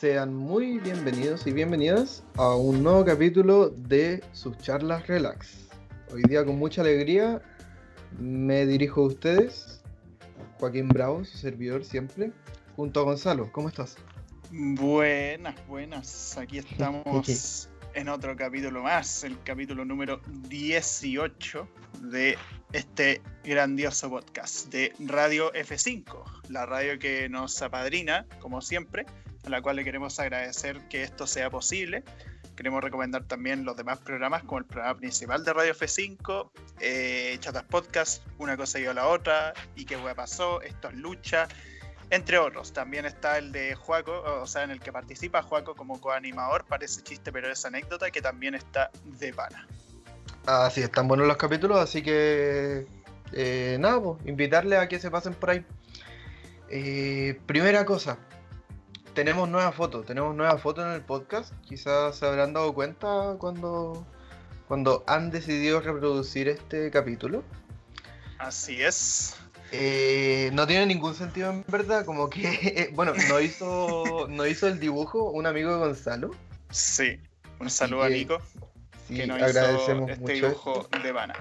Sean 0.00 0.34
muy 0.34 0.78
bienvenidos 0.78 1.46
y 1.46 1.52
bienvenidas 1.52 2.24
a 2.36 2.54
un 2.54 2.82
nuevo 2.82 3.04
capítulo 3.04 3.68
de 3.68 4.24
sus 4.32 4.56
charlas 4.56 5.06
relax. 5.06 5.68
Hoy 6.10 6.22
día 6.22 6.42
con 6.42 6.58
mucha 6.58 6.80
alegría 6.80 7.42
me 8.18 8.64
dirijo 8.64 9.02
a 9.02 9.06
ustedes, 9.08 9.82
Joaquín 10.58 10.88
Bravo, 10.88 11.22
su 11.26 11.36
servidor 11.36 11.84
siempre, 11.84 12.32
junto 12.76 13.00
a 13.00 13.02
Gonzalo. 13.02 13.52
¿Cómo 13.52 13.68
estás? 13.68 13.98
Buenas, 14.50 15.54
buenas. 15.66 16.38
Aquí 16.38 16.56
estamos 16.56 17.68
en 17.92 18.08
otro 18.08 18.34
capítulo 18.36 18.82
más, 18.82 19.22
el 19.22 19.36
capítulo 19.42 19.84
número 19.84 20.22
18 20.48 21.68
de 22.04 22.38
este 22.72 23.20
grandioso 23.44 24.08
podcast 24.08 24.72
de 24.72 24.94
Radio 24.98 25.52
F5, 25.52 26.24
la 26.48 26.64
radio 26.64 26.98
que 26.98 27.28
nos 27.28 27.60
apadrina, 27.60 28.24
como 28.40 28.62
siempre, 28.62 29.04
a 29.44 29.48
la 29.48 29.62
cual 29.62 29.76
le 29.76 29.84
queremos 29.84 30.18
agradecer 30.18 30.80
que 30.88 31.02
esto 31.02 31.26
sea 31.26 31.50
posible. 31.50 32.04
Queremos 32.56 32.82
recomendar 32.84 33.24
también 33.24 33.64
los 33.64 33.76
demás 33.76 33.98
programas, 33.98 34.42
como 34.42 34.58
el 34.58 34.66
programa 34.66 34.98
principal 34.98 35.44
de 35.44 35.52
Radio 35.52 35.74
F5, 35.74 36.50
eh, 36.80 37.36
Chatas 37.40 37.64
Podcast, 37.64 38.22
Una 38.38 38.56
cosa 38.56 38.78
y 38.78 38.84
la 38.84 39.06
otra, 39.06 39.54
y 39.76 39.86
qué 39.86 39.96
hueá 39.96 40.14
pasó, 40.14 40.60
esto 40.60 40.88
es 40.88 40.94
lucha, 40.94 41.48
entre 42.10 42.38
otros. 42.38 42.72
También 42.72 43.06
está 43.06 43.38
el 43.38 43.50
de 43.50 43.74
Juaco, 43.74 44.22
o 44.42 44.46
sea, 44.46 44.64
en 44.64 44.72
el 44.72 44.80
que 44.80 44.92
participa 44.92 45.42
Juaco 45.42 45.74
como 45.74 46.00
coanimador, 46.00 46.66
parece 46.66 47.00
chiste, 47.02 47.32
pero 47.32 47.50
es 47.50 47.64
anécdota, 47.64 48.10
que 48.10 48.20
también 48.20 48.54
está 48.54 48.90
de 49.04 49.32
pana. 49.32 49.66
Ah, 50.46 50.70
sí, 50.70 50.82
están 50.82 51.08
buenos 51.08 51.26
los 51.26 51.36
capítulos, 51.38 51.78
así 51.78 52.02
que 52.02 52.86
eh, 53.32 53.76
nada, 53.80 54.02
pues, 54.02 54.26
invitarle 54.26 54.76
a 54.76 54.88
que 54.88 54.98
se 54.98 55.10
pasen 55.10 55.34
por 55.34 55.50
ahí. 55.50 55.64
Eh, 56.68 57.40
primera 57.46 57.84
cosa, 57.84 58.18
tenemos 59.14 59.48
nueva 59.48 59.72
foto, 59.72 60.02
tenemos 60.02 60.34
nueva 60.34 60.58
foto 60.58 60.82
en 60.82 60.92
el 60.92 61.02
podcast. 61.02 61.52
Quizás 61.66 62.16
se 62.16 62.26
habrán 62.26 62.52
dado 62.52 62.72
cuenta 62.74 63.36
cuando, 63.38 64.06
cuando 64.68 65.04
han 65.06 65.30
decidido 65.30 65.80
reproducir 65.80 66.48
este 66.48 66.90
capítulo. 66.90 67.42
Así 68.38 68.82
es. 68.82 69.36
Eh, 69.72 70.50
no 70.52 70.66
tiene 70.66 70.86
ningún 70.86 71.14
sentido 71.14 71.50
en 71.50 71.64
verdad, 71.68 72.04
como 72.04 72.28
que, 72.28 72.90
bueno, 72.94 73.12
no 73.28 73.40
hizo, 73.40 74.26
no 74.28 74.46
hizo 74.46 74.66
el 74.66 74.80
dibujo 74.80 75.30
un 75.30 75.46
amigo 75.46 75.72
de 75.72 75.78
Gonzalo. 75.78 76.30
Sí, 76.70 77.20
un 77.60 77.70
saludo 77.70 78.02
a 78.02 78.08
Nico, 78.08 78.38
que 79.08 79.26
nos 79.26 79.40
agradecemos 79.40 80.10
hizo 80.10 80.20
este 80.20 80.32
dibujo 80.32 80.88
de 81.02 81.12
Vana. 81.12 81.34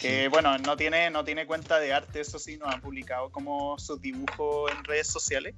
Que 0.00 0.28
bueno, 0.28 0.58
no 0.58 0.76
tiene, 0.76 1.10
no 1.10 1.24
tiene 1.24 1.46
cuenta 1.46 1.78
de 1.78 1.94
arte, 1.94 2.20
eso 2.20 2.38
sí, 2.38 2.58
nos 2.58 2.74
ha 2.74 2.78
publicado 2.78 3.30
como 3.30 3.78
sus 3.78 4.00
dibujos 4.00 4.70
en 4.72 4.84
redes 4.84 5.06
sociales, 5.06 5.54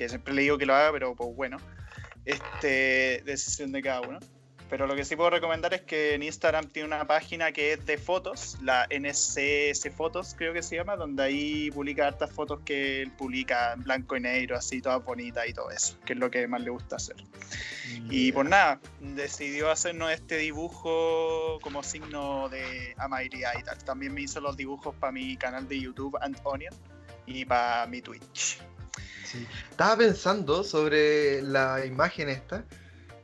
que 0.00 0.08
siempre 0.08 0.32
le 0.32 0.40
digo 0.40 0.56
que 0.56 0.64
lo 0.64 0.74
haga, 0.74 0.92
pero 0.92 1.14
pues 1.14 1.36
bueno, 1.36 1.58
este, 2.24 3.22
decisión 3.26 3.70
de 3.70 3.82
cada 3.82 4.00
uno. 4.00 4.18
Pero 4.70 4.86
lo 4.86 4.96
que 4.96 5.04
sí 5.04 5.14
puedo 5.14 5.28
recomendar 5.28 5.74
es 5.74 5.82
que 5.82 6.14
en 6.14 6.22
Instagram 6.22 6.68
tiene 6.68 6.86
una 6.86 7.04
página 7.04 7.52
que 7.52 7.74
es 7.74 7.84
de 7.84 7.98
fotos, 7.98 8.56
la 8.62 8.86
NCS 8.88 9.90
Fotos 9.94 10.34
creo 10.38 10.54
que 10.54 10.62
se 10.62 10.76
llama, 10.76 10.96
donde 10.96 11.22
ahí 11.22 11.70
publica 11.72 12.06
hartas 12.06 12.32
fotos 12.32 12.60
que 12.64 13.02
él 13.02 13.10
publica 13.10 13.74
en 13.74 13.82
blanco 13.82 14.16
y 14.16 14.20
negro, 14.20 14.56
así 14.56 14.80
todas 14.80 15.04
bonitas 15.04 15.46
y 15.46 15.52
todo 15.52 15.70
eso, 15.70 15.98
que 16.06 16.14
es 16.14 16.18
lo 16.18 16.30
que 16.30 16.46
más 16.48 16.62
le 16.62 16.70
gusta 16.70 16.96
hacer. 16.96 17.16
Y 18.08 18.32
pues 18.32 18.48
nada, 18.48 18.80
decidió 19.00 19.70
hacernos 19.70 20.12
este 20.12 20.38
dibujo 20.38 21.58
como 21.60 21.82
signo 21.82 22.48
de 22.48 22.94
amabilidad 22.96 23.52
y 23.58 23.64
tal. 23.64 23.76
También 23.84 24.14
me 24.14 24.22
hizo 24.22 24.40
los 24.40 24.56
dibujos 24.56 24.94
para 24.94 25.12
mi 25.12 25.36
canal 25.36 25.68
de 25.68 25.78
YouTube 25.78 26.16
Antonio 26.22 26.70
y 27.26 27.44
para 27.44 27.86
mi 27.86 28.00
Twitch. 28.00 28.60
Sí. 29.24 29.46
Estaba 29.70 29.96
pensando 29.96 30.64
sobre 30.64 31.42
la 31.42 31.84
imagen 31.86 32.28
esta 32.28 32.64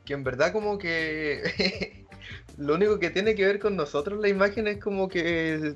que 0.05 0.13
en 0.13 0.23
verdad 0.23 0.53
como 0.53 0.77
que 0.77 2.05
lo 2.57 2.75
único 2.75 2.97
que 2.97 3.09
tiene 3.09 3.35
que 3.35 3.45
ver 3.45 3.59
con 3.59 3.75
nosotros 3.75 4.19
la 4.19 4.29
imagen 4.29 4.67
es 4.67 4.77
como 4.77 5.09
que 5.09 5.75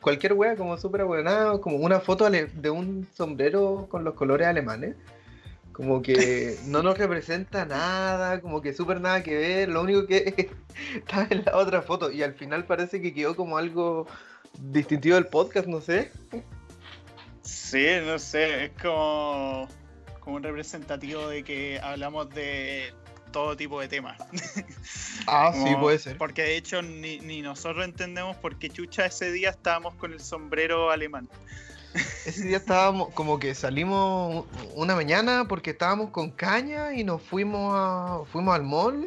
cualquier 0.00 0.32
wea 0.32 0.56
como 0.56 0.78
súper 0.78 1.02
abuelado, 1.02 1.60
como 1.60 1.76
una 1.76 2.00
foto 2.00 2.28
de 2.30 2.70
un 2.70 3.06
sombrero 3.14 3.86
con 3.90 4.04
los 4.04 4.14
colores 4.14 4.46
alemanes. 4.46 4.96
Como 5.72 6.02
que 6.02 6.56
no 6.66 6.82
nos 6.82 6.98
representa 6.98 7.64
nada, 7.66 8.40
como 8.40 8.62
que 8.62 8.72
súper 8.72 9.00
nada 9.00 9.22
que 9.22 9.36
ver, 9.36 9.68
lo 9.68 9.82
único 9.82 10.06
que 10.06 10.50
está 10.94 11.26
en 11.30 11.44
la 11.44 11.56
otra 11.56 11.82
foto 11.82 12.10
y 12.10 12.22
al 12.22 12.34
final 12.34 12.64
parece 12.64 13.00
que 13.00 13.14
quedó 13.14 13.36
como 13.36 13.58
algo 13.58 14.06
distintivo 14.58 15.16
del 15.16 15.26
podcast, 15.26 15.66
no 15.66 15.80
sé. 15.80 16.10
Sí, 17.48 17.86
no 18.04 18.18
sé, 18.18 18.66
es 18.66 18.70
como, 18.80 19.68
como 20.20 20.36
un 20.36 20.42
representativo 20.42 21.28
de 21.28 21.42
que 21.42 21.80
hablamos 21.82 22.28
de 22.30 22.92
todo 23.32 23.56
tipo 23.56 23.80
de 23.80 23.88
temas. 23.88 24.18
Ah, 25.30 25.52
sí, 25.52 25.74
puede 25.78 25.98
ser. 25.98 26.16
Porque 26.16 26.40
de 26.40 26.56
hecho 26.56 26.80
ni, 26.80 27.42
nosotros 27.42 27.84
entendemos 27.84 28.34
por 28.38 28.58
qué 28.58 28.70
chucha 28.70 29.04
ese 29.04 29.30
día 29.30 29.50
estábamos 29.50 29.94
con 29.96 30.14
el 30.14 30.20
sombrero 30.20 30.90
alemán. 30.90 31.28
Ese 32.24 32.44
día 32.44 32.56
estábamos, 32.56 33.12
como 33.12 33.38
que 33.38 33.54
salimos 33.54 34.46
una 34.74 34.94
mañana 34.94 35.44
porque 35.46 35.70
estábamos 35.70 36.10
con 36.10 36.30
caña 36.30 36.94
y 36.94 37.04
nos 37.04 37.20
fuimos 37.20 37.74
a, 37.74 38.20
fuimos 38.32 38.54
al 38.54 38.62
mall 38.62 39.06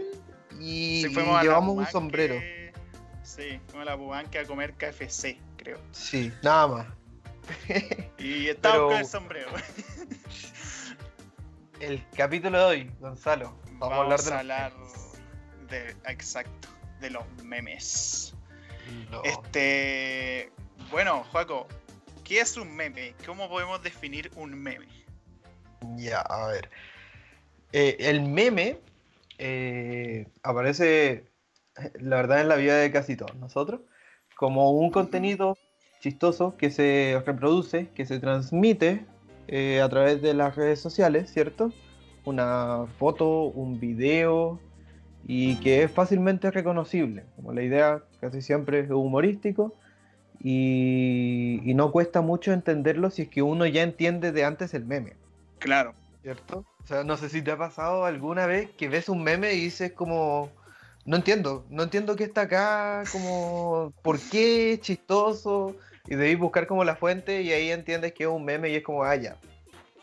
y, 0.60 1.08
llevamos 1.08 1.78
un 1.78 1.88
sombrero. 1.88 2.36
sí, 3.24 3.60
fuimos 3.68 3.88
a 3.88 3.92
la 3.92 3.96
Bubanca 3.96 4.42
a 4.42 4.46
comer 4.46 4.74
KFC, 4.74 5.40
creo. 5.58 5.80
Sí, 5.92 6.32
nada 6.44 6.68
más. 6.68 7.01
Y 8.18 8.48
estábamos 8.50 8.92
con 8.92 9.00
el 9.00 9.06
sombrero. 9.06 9.50
El 11.80 12.04
capítulo 12.16 12.60
de 12.60 12.66
hoy, 12.66 12.92
Gonzalo. 13.00 13.58
Vamos, 13.80 14.28
a 14.28 14.40
hablar 14.40 14.72
de, 15.68 15.96
exacto, 16.06 16.68
de 17.00 17.10
los 17.10 17.24
memes. 17.44 18.36
Este, 19.24 20.52
bueno, 20.92 21.24
Joaco, 21.32 21.68
¿qué 22.24 22.42
es 22.42 22.56
un 22.56 22.76
meme? 22.76 23.16
¿Cómo 23.26 23.50
podemos 23.50 23.82
definir 23.82 24.32
un 24.36 24.54
meme? 24.54 24.88
Ya, 25.96 26.20
a 26.20 26.48
ver. 26.48 26.70
Eh, 27.74 27.98
el 28.00 28.22
meme 28.22 28.80
eh, 29.40 30.28
aparece, 30.44 31.26
la 31.96 32.18
verdad, 32.18 32.42
en 32.42 32.48
la 32.48 32.58
vida 32.58 32.78
de 32.78 32.92
casi 32.92 33.16
todos 33.16 33.36
nosotros, 33.38 33.82
como 34.36 34.70
un 34.72 34.92
contenido 34.92 35.58
chistoso 36.02 36.58
que 36.58 36.70
se 36.70 37.24
reproduce, 37.26 37.88
que 37.96 38.06
se 38.06 38.20
transmite 38.20 39.06
eh, 39.48 39.80
a 39.80 39.88
través 39.88 40.22
de 40.22 40.34
las 40.34 40.58
redes 40.58 40.82
sociales, 40.82 41.32
¿cierto? 41.32 41.72
una 42.26 42.86
foto, 42.98 43.44
un 43.44 43.80
video 43.80 44.60
y 45.26 45.56
que 45.58 45.84
es 45.84 45.92
fácilmente 45.92 46.52
reconocible. 46.52 47.26
Como 47.36 47.54
la 47.54 47.64
idea 47.64 48.04
casi 48.20 48.42
siempre 48.42 48.82
es 48.82 48.90
humorístico 48.90 49.74
y, 50.44 51.62
no 51.76 51.92
cuesta 51.92 52.22
mucho 52.22 52.52
entenderlo 52.52 53.10
si 53.10 53.24
es 53.24 53.30
que 53.30 53.42
uno 53.42 53.66
ya 53.66 53.84
entiende 53.84 54.32
de 54.32 54.44
antes 54.44 54.74
el 54.74 54.86
meme. 54.86 55.16
Claro. 55.60 55.94
¿Cierto? 56.22 56.66
O 56.84 56.88
sea, 56.88 57.04
no 57.04 57.18
sé 57.18 57.30
si 57.30 57.42
te 57.42 57.52
ha 57.52 57.58
pasado 57.58 58.06
alguna 58.06 58.46
vez 58.46 58.70
que 58.72 58.88
ves 58.90 59.10
un 59.10 59.24
meme 59.24 59.54
y 59.54 59.62
dices 59.62 59.94
como, 59.94 60.52
no 61.06 61.16
entiendo, 61.16 61.66
no 61.70 61.84
entiendo 61.84 62.16
qué 62.16 62.26
está 62.26 62.42
acá, 62.42 63.04
como, 63.12 63.92
¿por 64.04 64.20
qué 64.20 64.74
es 64.74 64.82
chistoso? 64.82 65.76
Y 66.08 66.16
debes 66.16 66.40
buscar 66.40 66.68
como 66.68 66.84
la 66.84 66.96
fuente 66.96 67.42
y 67.42 67.52
ahí 67.52 67.72
entiendes 67.72 68.14
que 68.14 68.24
es 68.24 68.30
un 68.30 68.44
meme 68.44 68.70
y 68.70 68.76
es 68.76 68.84
como, 68.84 69.04
ah, 69.04 69.16
ya, 69.16 69.38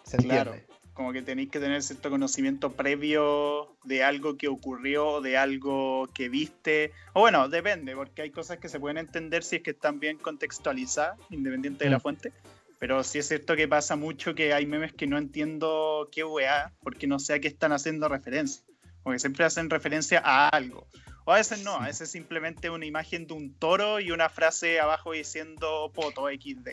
se 0.05 0.17
entiende 0.17 0.69
como 0.99 1.13
que 1.13 1.23
tenéis 1.23 1.49
que 1.49 1.61
tener 1.61 1.81
cierto 1.81 2.11
conocimiento 2.11 2.73
previo 2.73 3.77
de 3.85 4.03
algo 4.03 4.37
que 4.37 4.49
ocurrió, 4.49 5.21
de 5.21 5.37
algo 5.37 6.09
que 6.13 6.29
viste. 6.29 6.91
O 7.13 7.21
bueno, 7.21 7.49
depende, 7.49 7.95
porque 7.95 8.23
hay 8.23 8.31
cosas 8.31 8.59
que 8.59 8.69
se 8.69 8.81
pueden 8.81 8.99
entender 8.99 9.45
si 9.45 9.57
es 9.57 9.63
que 9.63 9.71
están 9.71 10.01
bien 10.01 10.19
contextualizadas, 10.19 11.17
independiente 11.31 11.85
de 11.85 11.91
la 11.91 11.99
mm. 11.99 12.01
fuente. 12.01 12.33
Pero 12.81 13.05
sí 13.05 13.21
es 13.21 13.29
cierto 13.29 13.55
que 13.55 13.69
pasa 13.69 13.95
mucho 13.95 14.35
que 14.35 14.53
hay 14.53 14.67
memes 14.67 14.93
que 14.93 15.07
no 15.07 15.19
entiendo 15.19 16.09
qué 16.11 16.25
weá, 16.25 16.73
porque 16.83 17.07
no 17.07 17.21
sé 17.21 17.35
a 17.35 17.39
qué 17.39 17.47
están 17.47 17.71
haciendo 17.71 18.09
referencia. 18.09 18.65
Porque 19.05 19.21
siempre 19.21 19.45
hacen 19.45 19.71
referencia 19.71 20.21
a 20.25 20.49
algo. 20.49 20.89
O 21.29 21.33
a 21.33 21.37
veces 21.37 21.63
no, 21.63 21.75
a 21.75 21.89
veces 21.89 22.11
simplemente 22.11 22.71
una 22.71 22.87
imagen 22.87 23.27
de 23.27 23.35
un 23.35 23.53
toro 23.53 24.01
y 24.01 24.13
una 24.13 24.31
frase 24.31 24.81
abajo 24.81 25.13
diciendo 25.13 25.93
poto 25.95 26.27
XD. 26.29 26.69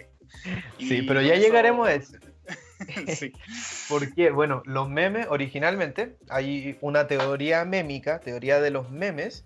sí, 0.79 1.01
pero 1.01 1.21
ya 1.21 1.35
llegaremos 1.35 1.85
a 1.89 1.95
eso. 1.95 2.13
sí. 3.19 3.33
Porque, 3.89 4.31
bueno, 4.31 4.63
los 4.65 4.87
memes, 4.87 5.27
originalmente, 5.29 6.15
hay 6.29 6.77
una 6.79 7.05
teoría 7.05 7.65
mémica, 7.65 8.21
teoría 8.21 8.61
de 8.61 8.71
los 8.71 8.89
memes, 8.89 9.43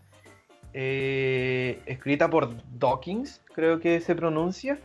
eh, 0.75 1.81
escrita 1.87 2.29
por 2.29 2.53
Dawkins, 2.77 3.41
creo 3.55 3.79
que 3.79 4.01
se 4.01 4.13
pronuncia, 4.13 4.77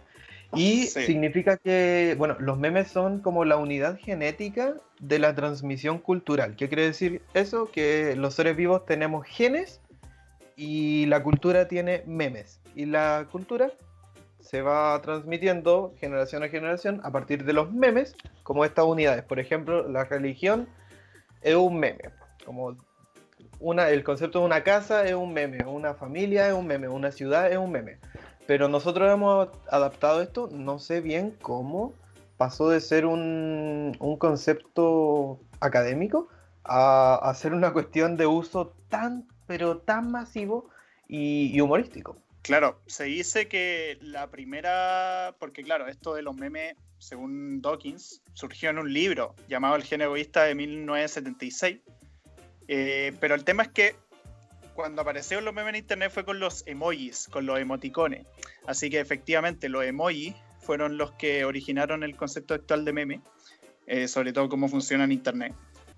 y 0.54 0.86
significa 0.86 1.58
que, 1.58 2.14
bueno, 2.16 2.36
los 2.38 2.56
memes 2.56 2.88
son 2.88 3.20
como 3.20 3.44
la 3.44 3.58
unidad 3.58 3.98
genética 3.98 4.74
de 5.00 5.18
la 5.18 5.34
transmisión 5.34 5.98
cultural. 5.98 6.56
¿Qué 6.56 6.68
quiere 6.68 6.84
decir 6.84 7.20
eso? 7.34 7.70
Que 7.70 8.16
los 8.16 8.34
seres 8.34 8.56
vivos 8.56 8.86
tenemos 8.86 9.26
genes 9.26 9.82
y 10.56 11.06
la 11.06 11.22
cultura 11.22 11.68
tiene 11.68 12.02
memes. 12.06 12.60
Y 12.74 12.86
la 12.86 13.26
cultura 13.30 13.70
se 14.40 14.62
va 14.62 15.00
transmitiendo 15.02 15.94
generación 15.98 16.42
a 16.42 16.48
generación 16.48 17.00
a 17.02 17.10
partir 17.10 17.44
de 17.44 17.52
los 17.52 17.72
memes 17.72 18.14
como 18.42 18.64
estas 18.64 18.84
unidades. 18.84 19.24
Por 19.24 19.40
ejemplo, 19.40 19.88
la 19.88 20.04
religión 20.04 20.68
es 21.40 21.54
un 21.54 21.78
meme. 21.78 22.10
Como 22.44 22.76
una, 23.58 23.88
el 23.88 24.04
concepto 24.04 24.40
de 24.40 24.46
una 24.46 24.62
casa 24.62 25.04
es 25.04 25.14
un 25.14 25.32
meme, 25.32 25.64
una 25.64 25.94
familia 25.94 26.46
es 26.48 26.54
un 26.54 26.66
meme, 26.66 26.88
una 26.88 27.10
ciudad 27.10 27.50
es 27.50 27.56
un 27.56 27.72
meme. 27.72 27.98
Pero 28.46 28.68
nosotros 28.68 29.10
hemos 29.10 29.48
adaptado 29.70 30.20
esto, 30.20 30.48
no 30.52 30.78
sé 30.78 31.00
bien 31.00 31.34
cómo 31.40 31.94
pasó 32.36 32.68
de 32.68 32.80
ser 32.80 33.06
un, 33.06 33.96
un 33.98 34.16
concepto 34.18 35.40
académico 35.60 36.28
a, 36.64 37.14
a, 37.14 37.34
ser 37.34 37.54
una 37.54 37.72
cuestión 37.72 38.16
de 38.16 38.26
uso 38.26 38.74
tan, 38.88 39.26
pero 39.46 39.78
tan 39.78 40.10
masivo 40.10 40.70
y, 41.08 41.60
humorístico. 41.60 42.16
Claro, 42.42 42.80
se 42.86 43.04
dice 43.04 43.48
que 43.48 43.98
la 44.00 44.30
primera, 44.30 45.34
porque 45.38 45.62
claro, 45.62 45.88
esto 45.88 46.14
de 46.14 46.22
los 46.22 46.36
memes, 46.36 46.76
según 46.98 47.62
Dawkins, 47.62 48.22
surgió 48.34 48.70
en 48.70 48.78
un 48.78 48.92
libro 48.92 49.34
llamado 49.48 49.76
El 49.76 49.84
gen 49.84 50.02
egoísta 50.02 50.44
de 50.44 50.54
1976. 50.54 51.78
Eh, 52.68 53.14
pero 53.20 53.34
el 53.34 53.44
tema 53.44 53.62
es 53.62 53.68
que 53.70 53.96
cuando 54.74 55.02
aparecieron 55.02 55.44
los 55.44 55.54
memes 55.54 55.70
en 55.70 55.80
internet 55.80 56.10
fue 56.12 56.24
con 56.24 56.40
los 56.40 56.66
emojis, 56.66 57.28
con 57.28 57.46
los 57.46 57.58
emoticones. 57.58 58.26
Así 58.66 58.90
que 58.90 59.00
efectivamente 59.00 59.68
los 59.68 59.84
emojis 59.84 60.34
fueron 60.60 60.98
los 60.98 61.12
que 61.12 61.44
originaron 61.44 62.02
el 62.02 62.16
concepto 62.16 62.54
actual 62.54 62.84
de 62.84 62.92
meme, 62.92 63.20
eh, 63.86 64.08
sobre 64.08 64.32
todo 64.32 64.48
cómo 64.48 64.68
funciona 64.68 65.04
en 65.04 65.12
internet. 65.12 65.54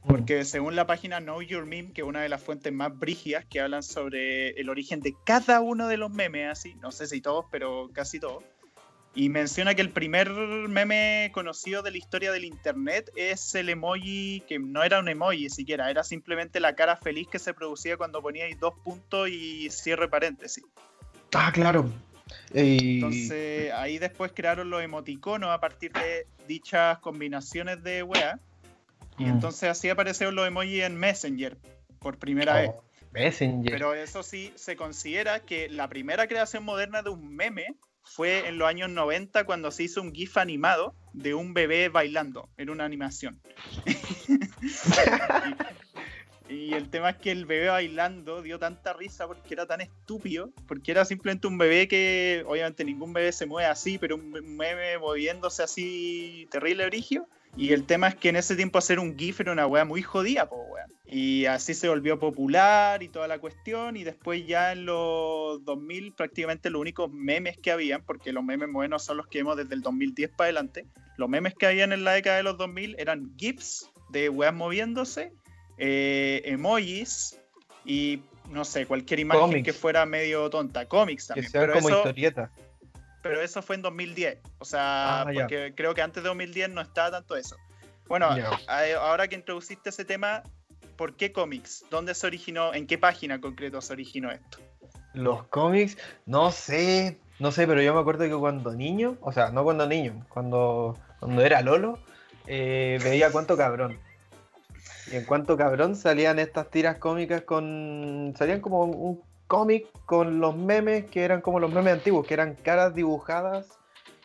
Porque 0.07 0.45
según 0.45 0.77
la 0.77 0.87
página 0.87 1.21
Know 1.21 1.43
Your 1.43 1.67
Meme, 1.67 1.93
que 1.93 2.03
es 2.03 2.07
una 2.07 2.21
de 2.21 2.29
las 2.29 2.43
fuentes 2.43 2.73
más 2.73 2.97
brígidas 2.97 3.45
que 3.45 3.61
hablan 3.61 3.83
sobre 3.83 4.51
el 4.51 4.69
origen 4.69 5.01
de 5.01 5.15
cada 5.25 5.61
uno 5.61 5.89
de 5.89 5.97
los 5.97 6.11
memes, 6.11 6.51
así, 6.51 6.75
no 6.77 6.93
sé 6.93 7.07
si 7.07 7.21
todos, 7.21 7.47
pero 7.51 7.91
casi 7.93 8.21
todos, 8.21 8.45
y 9.17 9.31
menciona 9.31 9.75
que 9.75 9.81
el 9.81 9.91
primer 9.91 10.31
meme 10.31 11.31
conocido 11.33 11.83
de 11.83 11.91
la 11.91 11.97
historia 11.97 12.31
del 12.31 12.45
internet 12.45 13.11
es 13.17 13.55
el 13.55 13.71
emoji, 13.71 14.43
que 14.47 14.59
no 14.59 14.85
era 14.85 15.01
un 15.01 15.09
emoji 15.09 15.49
siquiera, 15.49 15.91
era 15.91 16.05
simplemente 16.05 16.61
la 16.61 16.77
cara 16.77 16.97
feliz 16.97 17.27
que 17.27 17.39
se 17.39 17.55
producía 17.55 17.97
cuando 17.97 18.23
poníais 18.23 18.61
dos 18.61 18.75
puntos 18.85 19.29
y 19.31 19.71
cierre 19.71 20.09
paréntesis. 20.09 20.65
Ah, 21.33 21.51
claro. 21.53 21.91
Entonces 22.53 23.73
ahí 23.73 23.99
después 23.99 24.33
crearon 24.35 24.69
los 24.69 24.83
emoticonos 24.83 25.51
a 25.51 25.61
partir 25.61 25.93
de 25.93 26.27
dichas 26.47 26.99
combinaciones 26.99 27.83
de 27.83 28.03
weas 28.03 28.39
y 29.19 29.25
mm. 29.25 29.29
entonces 29.29 29.69
así 29.69 29.89
aparecieron 29.89 30.35
los 30.35 30.47
emojis 30.47 30.83
en 30.83 30.97
Messenger 30.97 31.57
por 31.99 32.19
primera 32.19 32.53
oh, 32.53 32.57
vez. 32.57 32.71
Messenger. 33.13 33.73
Pero 33.73 33.95
eso 33.95 34.23
sí, 34.23 34.53
se 34.57 34.77
considera 34.77 35.41
que 35.41 35.69
la 35.69 35.89
primera 35.89 36.27
creación 36.27 36.65
moderna 36.65 37.03
de 37.03 37.11
un 37.11 37.35
meme 37.35 37.77
fue 38.03 38.47
en 38.47 38.59
los 38.59 38.69
años 38.69 38.91
90 38.91 39.45
cuando 39.45 39.71
se 39.71 39.85
hizo 39.85 40.03
un 40.03 40.15
GIF 40.15 40.37
animado 40.37 40.95
de 41.13 41.35
un 41.35 41.55
bebé 41.55 41.89
bailando 41.89 42.49
en 42.57 42.71
una 42.71 42.85
animación. 42.85 43.41
y, 46.49 46.55
y, 46.55 46.75
el 46.75 46.89
tema 46.91 47.11
es 47.11 47.17
que 47.17 47.33
el 47.33 47.47
bebé 47.47 47.69
bailando 47.69 48.43
dio 48.43 48.59
tanta 48.59 48.93
risa 48.93 49.27
porque 49.27 49.55
era 49.55 49.67
tan 49.67 49.81
estúpido, 49.81 50.53
porque 50.69 50.93
era 50.93 51.05
simplemente 51.05 51.49
un 51.49 51.59
bebé 51.59 51.89
que 51.89 52.45
obviamente 52.47 52.85
ningún 52.85 53.13
bebé 53.13 53.33
se 53.33 53.47
mueve 53.47 53.69
así, 53.69 53.99
pero 53.99 54.17
un 54.17 54.31
meme 54.31 54.99
moviéndose 54.99 55.63
así 55.63 56.47
terrible 56.51 56.87
brigio 56.87 57.27
y 57.57 57.73
el 57.73 57.85
tema 57.85 58.09
es 58.09 58.15
que 58.15 58.29
en 58.29 58.37
ese 58.37 58.55
tiempo 58.55 58.79
hacer 58.79 58.99
un 58.99 59.19
GIF 59.19 59.41
era 59.41 59.53
una 59.53 59.67
weá 59.67 59.85
muy 59.85 60.03
jodida, 60.03 60.49
po, 60.49 60.57
weá. 60.57 60.87
Y 61.07 61.47
así 61.47 61.73
se 61.73 61.89
volvió 61.89 62.19
popular 62.19 63.03
y 63.03 63.09
toda 63.09 63.29
la 63.29 63.39
cuestión. 63.39 63.97
Y 63.97 64.05
después 64.05 64.47
ya 64.47 64.73
en 64.73 64.85
los 64.85 65.65
2000 65.65 66.13
prácticamente 66.13 66.69
los 66.69 66.81
únicos 66.81 67.11
memes 67.11 67.57
que 67.57 67.71
habían, 67.71 68.03
porque 68.05 68.33
los 68.33 68.45
memes 68.45 68.71
buenos 68.71 69.05
son 69.05 69.17
los 69.17 69.27
que 69.29 69.39
vemos 69.39 69.57
desde 69.57 69.75
el 69.75 69.81
2010 69.81 70.31
para 70.31 70.47
adelante, 70.47 70.87
los 71.17 71.29
memes 71.29 71.55
que 71.55 71.67
habían 71.67 71.93
en 71.93 72.05
la 72.05 72.13
década 72.13 72.37
de 72.37 72.43
los 72.43 72.59
2000 72.59 72.97
eran 72.99 73.33
GIFs 73.39 73.91
de 74.11 74.29
weas 74.29 74.53
moviéndose, 74.53 75.33
eh, 75.79 76.43
emojis 76.45 77.41
y 77.87 78.21
no 78.51 78.65
sé, 78.65 78.87
cualquier 78.87 79.21
imagen 79.21 79.63
que 79.63 79.73
fuera 79.73 80.05
medio 80.05 80.51
tonta, 80.51 80.87
cómics 80.87 81.29
también. 81.29 81.51
Que 81.51 81.73
como 81.73 81.89
historieta 81.89 82.51
pero 83.29 83.43
eso 83.43 83.63
fue 83.63 83.77
en 83.77 83.83
2010. 83.83 84.39
O 84.59 84.65
sea, 84.65 85.23
ah, 85.23 85.25
porque 85.25 85.73
creo 85.77 85.95
que 85.95 86.03
antes 86.03 86.23
de 86.23 86.29
2010 86.29 86.71
no 86.71 86.81
estaba 86.81 87.11
tanto 87.11 87.37
eso. 87.37 87.57
Bueno, 88.09 88.29
ahora 89.01 89.29
que 89.29 89.35
introduciste 89.35 89.91
ese 89.91 90.05
tema, 90.05 90.43
¿por 90.97 91.17
qué 91.17 91.33
cómics? 91.33 91.85
¿Dónde 91.91 92.15
se 92.15 92.27
originó? 92.27 92.73
¿En 92.73 92.87
qué 92.87 92.99
página 92.99 93.41
concreto 93.41 93.81
se 93.81 93.93
originó 93.93 94.31
esto? 94.31 94.59
Los 95.15 95.45
cómics, 95.45 95.97
no 96.27 96.51
sé, 96.53 97.19
no 97.39 97.51
sé, 97.51 97.67
pero 97.67 97.83
yo 97.83 97.95
me 97.95 98.01
acuerdo 98.01 98.25
que 98.25 98.37
cuando 98.37 98.73
niño, 98.73 99.17
o 99.21 99.33
sea, 99.33 99.51
no 99.51 99.65
cuando 99.65 99.87
niño, 99.87 100.25
cuando, 100.29 100.97
cuando 101.19 101.43
era 101.43 101.63
Lolo, 101.63 101.99
eh, 102.47 102.99
veía 103.03 103.33
cuánto 103.33 103.57
cabrón. 103.57 103.99
Y 105.11 105.17
en 105.17 105.25
cuanto 105.25 105.57
cabrón 105.57 105.97
salían 105.97 106.39
estas 106.39 106.71
tiras 106.71 106.99
cómicas 106.99 107.43
con. 107.43 108.35
salían 108.37 108.61
como 108.61 108.85
un 108.85 109.23
cómic 109.47 109.87
con 110.05 110.41
los 110.41 110.57
memes 110.57 111.07
que 111.07 111.25
eran 111.25 111.41
como 111.41 111.61
los 111.61 111.73
memes 111.73 111.95
antiguos, 111.95 112.27
que 112.27 112.35
eran 112.35 112.55
caras 112.55 112.95
dibujadas 112.95 113.67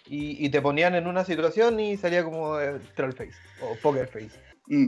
y, 0.07 0.49
te 0.49 0.61
ponían 0.61 0.95
en 0.95 1.07
una 1.07 1.23
situación 1.23 1.79
y 1.79 1.95
salía 1.95 2.23
como 2.23 2.57
Trollface 2.95 3.33
o 3.61 3.75
Pokerface. 3.81 4.31
Mm. 4.67 4.87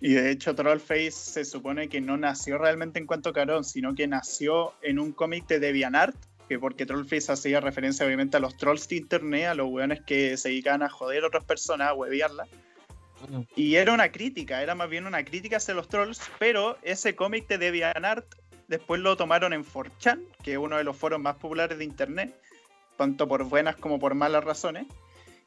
Y 0.00 0.14
de 0.14 0.30
hecho 0.30 0.54
Trollface 0.54 1.12
se 1.12 1.44
supone 1.44 1.88
que 1.88 2.00
no 2.00 2.16
nació 2.16 2.58
realmente 2.58 2.98
en 2.98 3.06
cuanto 3.06 3.32
carón, 3.32 3.64
sino 3.64 3.94
que 3.94 4.08
nació 4.08 4.74
en 4.82 4.98
un 4.98 5.12
cómic 5.12 5.46
de 5.46 5.60
DeviantArt, 5.60 6.16
que 6.48 6.58
porque 6.58 6.84
Trollface 6.84 7.32
hacía 7.32 7.60
referencia 7.60 8.04
obviamente 8.04 8.36
a 8.36 8.40
los 8.40 8.56
trolls 8.56 8.88
de 8.88 8.96
internet, 8.96 9.46
a 9.46 9.54
los 9.54 9.68
weones 9.68 10.00
que 10.02 10.36
se 10.36 10.48
dedican 10.48 10.82
a 10.82 10.88
joder 10.88 11.24
a 11.24 11.28
otras 11.28 11.44
personas, 11.44 11.90
a 11.90 11.94
huevearla. 11.94 12.46
Mm. 13.28 13.40
Y 13.54 13.76
era 13.76 13.92
una 13.92 14.10
crítica, 14.10 14.62
era 14.62 14.74
más 14.74 14.90
bien 14.90 15.06
una 15.06 15.24
crítica 15.24 15.58
hacia 15.58 15.74
los 15.74 15.88
trolls, 15.88 16.20
pero 16.38 16.76
ese 16.82 17.14
cómic 17.14 17.46
de 17.48 17.58
DeviantArt 17.58 18.26
después 18.68 19.00
lo 19.00 19.16
tomaron 19.16 19.52
en 19.52 19.64
4chan, 19.64 20.20
que 20.42 20.52
es 20.52 20.58
uno 20.58 20.76
de 20.76 20.84
los 20.84 20.96
foros 20.96 21.20
más 21.20 21.36
populares 21.36 21.78
de 21.78 21.84
internet, 21.84 22.34
tanto 22.96 23.28
por 23.28 23.44
buenas 23.44 23.76
como 23.76 23.98
por 23.98 24.14
malas 24.14 24.44
razones. 24.44 24.86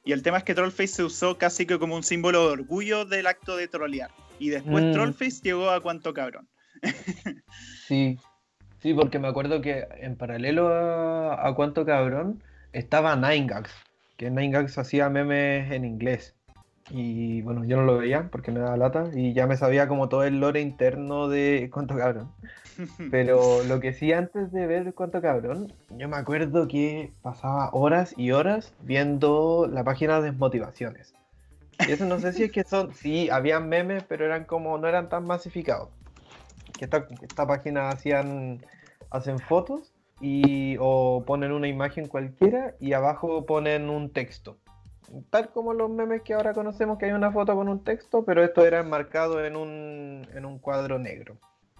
Y 0.04 0.12
el 0.14 0.24
tema 0.24 0.38
es 0.38 0.44
que 0.44 0.56
Trollface 0.56 0.88
se 0.88 1.04
usó 1.04 1.38
casi 1.38 1.66
que 1.66 1.78
como 1.78 1.96
un 1.96 2.04
símbolo 2.04 2.48
de 2.48 2.54
orgullo 2.54 3.06
del 3.06 3.28
acto 3.28 3.58
de 3.58 3.68
trollear. 3.68 4.12
Y 4.40 4.50
después 4.50 4.84
mm. 4.86 4.92
Trollface 4.94 5.42
llegó 5.44 5.70
a 5.70 5.82
cuanto 5.82 6.14
cabrón. 6.14 6.48
sí, 7.88 8.18
sí, 8.82 8.94
porque 8.94 9.20
me 9.20 9.28
acuerdo 9.28 9.62
que 9.62 9.88
en 10.00 10.16
paralelo 10.16 10.70
a, 10.70 11.48
a 11.48 11.54
cuanto 11.54 11.86
cabrón 11.86 12.42
estaba 12.72 13.16
Ninegags, 13.16 13.74
que 14.16 14.30
Ninegags 14.32 14.78
hacía 14.78 15.10
memes 15.10 15.72
en 15.72 15.84
inglés. 15.84 16.36
Y 16.92 17.42
bueno, 17.44 17.66
yo 17.66 17.78
no 17.78 17.84
lo 17.84 17.98
veía 17.98 18.30
porque 18.32 18.52
me 18.52 18.60
daba 18.60 18.78
lata 18.78 19.10
y 19.14 19.34
ya 19.34 19.46
me 19.46 19.58
sabía 19.58 19.88
como 19.88 20.10
todo 20.10 20.24
el 20.24 20.40
lore 20.40 20.62
interno 20.62 21.28
de 21.28 21.70
Cuánto 21.72 21.96
Cabrón. 21.96 22.32
Pero 23.12 23.64
lo 23.64 23.80
que 23.80 23.94
sí, 23.94 24.12
antes 24.12 24.52
de 24.52 24.66
ver 24.66 24.94
Cuánto 24.94 25.22
Cabrón, 25.22 25.72
yo 25.92 26.10
me 26.10 26.18
acuerdo 26.18 26.68
que 26.68 27.14
pasaba 27.22 27.70
horas 27.74 28.16
y 28.18 28.32
horas 28.32 28.74
viendo 28.82 29.68
la 29.72 29.84
página 29.84 30.22
de 30.22 30.32
motivaciones. 30.32 31.14
Y 31.88 31.92
eso 31.92 32.06
no 32.06 32.20
sé 32.20 32.34
si 32.34 32.44
es 32.44 32.52
que 32.52 32.64
son, 32.64 32.94
sí, 32.94 33.30
habían 33.30 33.70
memes, 33.70 34.04
pero 34.08 34.26
eran 34.26 34.46
como, 34.46 34.78
no 34.78 34.88
eran 34.88 35.10
tan 35.10 35.26
masificados. 35.26 35.90
Que 36.78 36.86
esta, 36.86 37.08
esta 37.22 37.48
página 37.48 37.92
hacían, 37.92 38.66
hacen 39.12 39.40
fotos 39.40 39.94
y 40.20 40.76
o 40.80 41.24
ponen 41.26 41.52
una 41.52 41.68
imagen 41.68 42.08
cualquiera 42.08 42.76
y 42.80 42.94
abajo 42.94 43.46
ponen 43.46 43.90
un 43.90 44.12
texto 44.12 44.58
tal 45.30 45.52
como 45.52 45.74
los 45.74 45.90
memes 45.90 46.22
que 46.24 46.34
ahora 46.34 46.54
conocemos, 46.54 46.98
que 46.98 47.06
hay 47.06 47.12
una 47.12 47.32
foto 47.32 47.56
con 47.56 47.70
un 47.70 47.84
texto, 47.84 48.24
pero 48.26 48.44
esto 48.44 48.66
era 48.66 48.80
enmarcado 48.80 49.44
en 49.44 49.56
un, 49.56 50.28
en 50.34 50.46
un 50.46 50.60
cuadro 50.60 51.00
negro. 51.00 51.38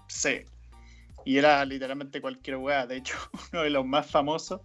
Sí, 0.08 0.44
y 1.24 1.38
era 1.38 1.64
literalmente 1.64 2.20
cualquier 2.20 2.56
weá. 2.56 2.86
De 2.86 2.96
hecho, 2.96 3.16
uno 3.52 3.62
de 3.62 3.70
los 3.70 3.86
más 3.86 4.10
famosos, 4.10 4.60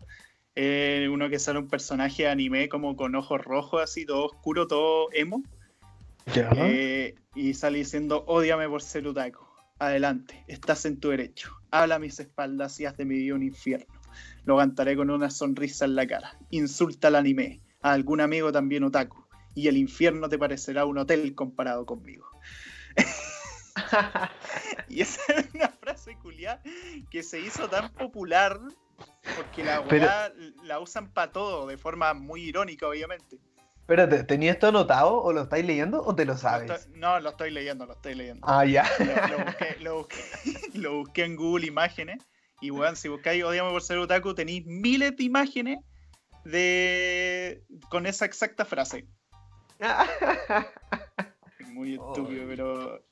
eh, 0.56 1.08
uno 1.12 1.30
que 1.30 1.40
sale 1.40 1.60
un 1.60 1.68
personaje 1.68 2.24
de 2.24 2.30
anime 2.30 2.70
como 2.70 2.96
con 2.96 3.16
ojos 3.16 3.42
rojos, 3.44 3.82
así, 3.82 4.06
todo 4.06 4.26
oscuro, 4.26 4.68
todo 4.68 5.10
emo. 5.14 5.44
Eh, 6.34 7.16
y 7.36 7.54
sale 7.54 7.80
diciendo, 7.80 8.24
odiame 8.28 8.68
por 8.68 8.82
ser 8.82 9.08
utaco. 9.08 9.48
Adelante, 9.78 10.44
estás 10.48 10.86
en 10.86 11.00
tu 11.00 11.10
derecho. 11.10 11.52
Habla 11.70 11.96
a 11.96 12.00
mis 12.00 12.20
espaldas 12.20 12.80
y 12.80 12.86
haz 12.86 12.98
de 12.98 13.06
mi 13.06 13.16
vida 13.16 13.36
un 13.36 13.44
infierno. 13.44 13.94
Lo 14.46 14.58
cantaré 14.58 14.96
con 14.96 15.10
una 15.10 15.30
sonrisa 15.30 15.86
en 15.86 15.96
la 15.96 16.08
cara. 16.08 16.40
Insulta 16.50 17.10
al 17.10 17.16
anime 17.16 17.62
a 17.86 17.94
algún 17.94 18.20
amigo 18.20 18.52
también 18.52 18.84
otaku, 18.84 19.24
y 19.54 19.68
el 19.68 19.78
infierno 19.78 20.28
te 20.28 20.40
parecerá 20.40 20.86
un 20.86 20.98
hotel 20.98 21.36
comparado 21.36 21.86
conmigo. 21.86 22.28
y 24.90 25.02
esa 25.02 25.22
es 25.34 25.54
una 25.54 25.70
frase 25.70 26.18
culiada 26.18 26.62
que 27.12 27.22
se 27.22 27.40
hizo 27.40 27.70
tan 27.70 27.92
popular 27.94 28.60
porque 29.36 29.64
la 29.64 29.82
weá 29.82 30.34
la 30.64 30.80
usan 30.80 31.14
para 31.14 31.32
todo, 31.32 31.68
de 31.68 31.78
forma 31.78 32.16
muy 32.16 32.42
irónica, 32.42 32.88
obviamente. 32.88 33.38
Pero, 33.86 34.10
¿tenías 34.26 34.56
esto 34.56 34.70
anotado 34.70 35.22
o 35.22 35.32
lo 35.32 35.44
estáis 35.44 35.64
leyendo 35.64 36.02
o 36.04 36.16
te 36.16 36.26
lo 36.26 36.36
sabes? 36.38 36.90
no, 36.96 37.20
lo 37.20 37.30
estoy 37.30 37.52
leyendo, 37.52 37.86
lo 37.86 37.94
estoy 37.94 38.16
leyendo. 38.16 38.48
Ah, 38.48 38.66
ya. 38.66 38.90
Lo, 39.80 40.98
busqué, 40.98 41.24
en 41.24 41.36
Google 41.36 41.68
Imágenes 41.68 42.18
y, 42.62 42.72
weón, 42.72 42.96
si 42.96 43.10
buscáis 43.10 43.44
Odiame 43.44 43.70
por 43.70 43.84
ser 43.84 44.00
otaku, 44.00 44.34
tenéis 44.34 44.66
miles 44.66 45.16
de 45.16 45.24
imágenes 45.24 45.78
de 46.46 47.64
con 47.90 48.06
esa 48.06 48.26
exacta 48.26 48.64
frase. 48.64 49.06
Muy 51.74 51.96
estúpido, 51.96 52.46
pero 52.48 53.04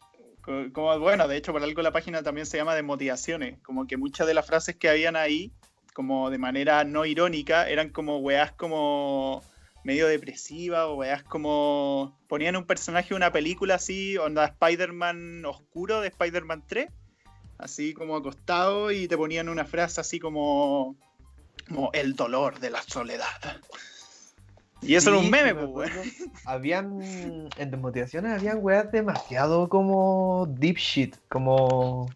Como, 0.71 0.99
bueno, 0.99 1.27
de 1.27 1.37
hecho, 1.37 1.51
por 1.51 1.61
algo 1.61 1.81
la 1.81 1.91
página 1.91 2.23
también 2.23 2.45
se 2.45 2.57
llama 2.57 2.75
de 2.75 2.83
motivaciones. 2.83 3.59
Como 3.61 3.87
que 3.87 3.97
muchas 3.97 4.27
de 4.27 4.33
las 4.33 4.45
frases 4.45 4.75
que 4.75 4.89
habían 4.89 5.15
ahí, 5.15 5.51
como 5.93 6.29
de 6.29 6.37
manera 6.37 6.83
no 6.83 7.05
irónica, 7.05 7.67
eran 7.69 7.89
como 7.89 8.19
weás 8.19 8.53
como 8.53 9.43
medio 9.83 10.07
depresiva 10.07 10.87
o 10.87 10.95
weás 10.95 11.23
como. 11.23 12.17
Ponían 12.27 12.55
un 12.55 12.65
personaje 12.65 13.09
de 13.09 13.15
una 13.15 13.31
película 13.31 13.75
así, 13.75 14.17
onda 14.17 14.45
Spider-Man 14.45 15.43
oscuro 15.45 16.01
de 16.01 16.07
Spider-Man 16.07 16.63
3, 16.67 16.89
así 17.57 17.93
como 17.93 18.15
acostado, 18.15 18.91
y 18.91 19.07
te 19.07 19.17
ponían 19.17 19.49
una 19.49 19.65
frase 19.65 20.01
así 20.01 20.19
como. 20.19 20.95
Como 21.73 21.91
el 21.93 22.15
dolor 22.15 22.59
de 22.59 22.69
la 22.69 22.81
soledad. 22.83 23.25
Y 24.81 24.95
eso 24.95 25.09
era 25.09 25.19
un 25.19 25.29
meme, 25.29 25.55
pues, 25.55 25.91
Habían, 26.45 27.01
en 27.01 27.71
desmotivaciones 27.71 28.33
habían 28.33 28.59
weas 28.61 28.91
demasiado 28.91 29.69
como 29.69 30.45
deep 30.57 30.77
shit, 30.77 31.15
como, 31.29 32.09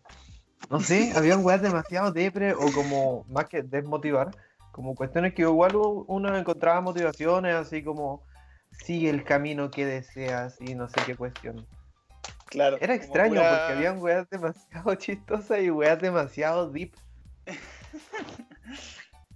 no 0.70 0.80
sé, 0.82 1.14
habían 1.16 1.46
weas 1.46 1.62
demasiado 1.62 2.12
depre 2.12 2.54
o 2.54 2.72
como, 2.74 3.26
más 3.30 3.46
que 3.46 3.64
desmotivar, 3.64 4.36
como 4.74 4.96
cuestiones 4.96 5.34
que 5.34 5.44
igual 5.44 5.76
uno 5.76 6.38
encontraba 6.38 6.82
motivaciones, 6.82 7.56
así 7.56 7.84
como, 7.84 8.22
sigue 8.84 9.10
el 9.10 9.24
camino 9.24 9.72
que 9.72 9.86
deseas 9.86 10.60
y 10.60 10.76
no 10.76 10.90
sé 10.90 11.02
qué 11.06 11.16
cuestión. 11.16 11.66
Claro. 12.50 12.78
Era 12.80 12.96
extraño 12.96 13.36
porque 13.36 13.74
habían 13.74 14.02
weas 14.02 14.30
demasiado 14.30 14.96
chistosas 14.96 15.62
y 15.62 15.72
weas 15.72 16.00
demasiado 16.00 16.70
deep. 16.70 16.94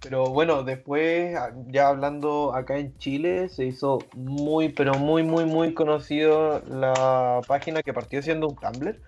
Pero 0.02 0.26
bueno, 0.26 0.64
después, 0.64 1.36
ah, 1.36 1.52
ya 1.68 1.88
hablando 1.88 2.54
acá 2.54 2.76
en 2.76 2.96
Chile, 2.98 3.48
se 3.48 3.66
hizo 3.66 4.00
muy, 4.14 4.70
pero 4.70 4.94
muy, 4.94 5.22
muy, 5.22 5.44
muy 5.44 5.74
conocido 5.74 6.60
la 6.66 7.40
página 7.46 7.82
que 7.82 7.94
partió 7.94 8.20
siendo 8.20 8.48
un 8.48 8.56
Tumblr 8.56 9.00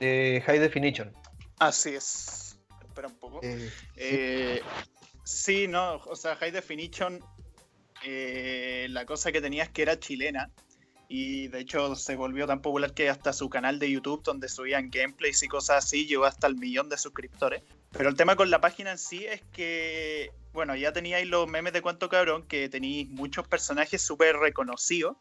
de 0.00 0.42
High 0.46 0.58
Definition. 0.58 1.12
Así 1.58 1.90
es. 1.90 2.58
Espera 2.82 3.08
un 3.08 3.14
poco. 3.16 3.40
Eh, 3.42 3.70
eh, 3.96 4.62
sí. 5.22 5.68
no, 5.68 5.96
o 5.96 6.16
sea, 6.16 6.34
High 6.36 6.50
Definition, 6.50 7.20
eh, 8.04 8.86
la 8.88 9.04
cosa 9.04 9.32
que 9.32 9.42
tenía 9.42 9.64
es 9.64 9.68
que 9.68 9.82
era 9.82 10.00
chilena. 10.00 10.50
Y 11.08 11.48
de 11.48 11.60
hecho 11.60 11.94
se 11.94 12.16
volvió 12.16 12.46
tan 12.46 12.62
popular 12.62 12.94
que 12.94 13.10
hasta 13.10 13.34
su 13.34 13.50
canal 13.50 13.78
de 13.78 13.90
YouTube, 13.90 14.22
donde 14.22 14.48
subían 14.48 14.88
gameplays 14.90 15.42
y 15.42 15.48
cosas 15.48 15.84
así, 15.84 16.06
llegó 16.06 16.24
hasta 16.24 16.46
el 16.46 16.56
millón 16.56 16.88
de 16.88 16.96
suscriptores. 16.96 17.62
Pero 17.92 18.08
el 18.08 18.16
tema 18.16 18.36
con 18.36 18.50
la 18.50 18.60
página 18.60 18.92
en 18.92 18.98
sí 18.98 19.26
es 19.26 19.42
que, 19.52 20.32
bueno, 20.52 20.74
ya 20.74 20.92
teníais 20.92 21.26
los 21.26 21.46
memes 21.48 21.72
de 21.72 21.82
cuánto 21.82 22.08
cabrón, 22.08 22.44
que 22.44 22.68
tenéis 22.68 23.08
muchos 23.08 23.46
personajes 23.46 24.00
súper 24.00 24.36
reconocidos, 24.36 25.16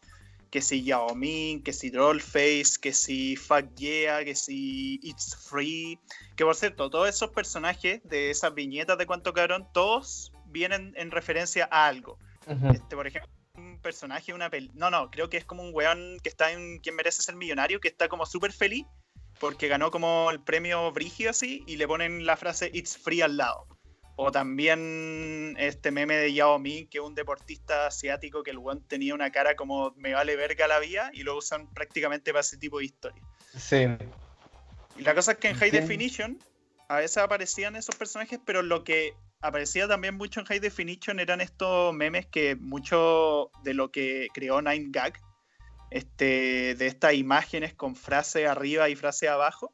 que 0.49 0.61
si 0.61 0.83
Yao 0.83 1.15
Ming, 1.15 1.63
que 1.63 1.73
si 1.73 1.91
Trollface, 1.91 2.77
que 2.81 2.93
si 2.93 3.35
Fuck 3.35 3.73
Yeah, 3.75 4.23
que 4.23 4.35
si 4.35 4.99
It's 5.03 5.35
Free, 5.49 5.99
que 6.35 6.43
por 6.43 6.55
cierto, 6.55 6.89
todos 6.89 7.09
esos 7.09 7.29
personajes 7.31 8.01
de 8.03 8.29
esas 8.29 8.53
viñetas 8.53 8.97
de 8.97 9.05
cuánto 9.05 9.33
cabrón, 9.33 9.67
todos 9.73 10.31
vienen 10.47 10.93
en 10.97 11.11
referencia 11.11 11.67
a 11.71 11.87
algo. 11.87 12.17
Este, 12.73 12.95
por 12.95 13.07
ejemplo, 13.07 13.29
un 13.55 13.79
personaje, 13.79 14.33
una 14.33 14.49
peli... 14.49 14.71
No, 14.73 14.89
no, 14.89 15.09
creo 15.09 15.29
que 15.29 15.37
es 15.37 15.45
como 15.45 15.63
un 15.63 15.73
weón 15.73 16.19
que 16.21 16.29
está 16.29 16.51
en 16.51 16.79
Quien 16.79 16.95
merece 16.95 17.21
ser 17.21 17.35
millonario, 17.35 17.79
que 17.79 17.87
está 17.87 18.09
como 18.09 18.25
súper 18.25 18.51
feliz 18.51 18.85
porque 19.41 19.67
ganó 19.67 19.89
como 19.89 20.29
el 20.29 20.39
premio 20.39 20.91
Brigio 20.91 21.31
así 21.31 21.63
y 21.65 21.77
le 21.77 21.87
ponen 21.87 22.27
la 22.27 22.37
frase 22.37 22.69
It's 22.73 22.95
free 22.95 23.21
al 23.21 23.37
lado. 23.37 23.67
O 24.15 24.31
también 24.31 25.55
este 25.57 25.89
meme 25.89 26.15
de 26.15 26.31
Yao 26.31 26.59
Ming, 26.59 26.87
que 26.87 26.99
es 26.99 27.03
un 27.03 27.15
deportista 27.15 27.87
asiático 27.87 28.43
que 28.43 28.51
el 28.51 28.59
weón 28.59 28.87
tenía 28.87 29.15
una 29.15 29.31
cara 29.31 29.55
como 29.55 29.93
me 29.97 30.13
vale 30.13 30.35
verga 30.35 30.67
la 30.67 30.77
vida 30.77 31.09
y 31.11 31.23
lo 31.23 31.35
usan 31.35 31.67
prácticamente 31.73 32.31
para 32.31 32.41
ese 32.41 32.57
tipo 32.57 32.77
de 32.77 32.85
historia. 32.85 33.23
Sí. 33.57 33.87
Y 34.95 35.01
la 35.01 35.15
cosa 35.15 35.31
es 35.31 35.39
que 35.39 35.49
en 35.49 35.55
High 35.55 35.71
Definition 35.71 36.37
a 36.87 36.97
veces 36.97 37.17
aparecían 37.17 37.75
esos 37.75 37.95
personajes, 37.95 38.39
pero 38.45 38.61
lo 38.61 38.83
que 38.83 39.15
aparecía 39.41 39.87
también 39.87 40.17
mucho 40.17 40.39
en 40.39 40.45
High 40.45 40.59
Definition 40.59 41.19
eran 41.19 41.41
estos 41.41 41.95
memes 41.95 42.27
que 42.27 42.55
mucho 42.57 43.49
de 43.63 43.73
lo 43.73 43.89
que 43.89 44.27
creó 44.35 44.61
Nine 44.61 44.89
Gag, 44.91 45.19
este, 45.91 46.73
de 46.75 46.87
estas 46.87 47.13
imágenes 47.13 47.75
con 47.75 47.95
frase 47.95 48.47
arriba 48.47 48.89
y 48.89 48.95
frase 48.95 49.27
abajo. 49.27 49.73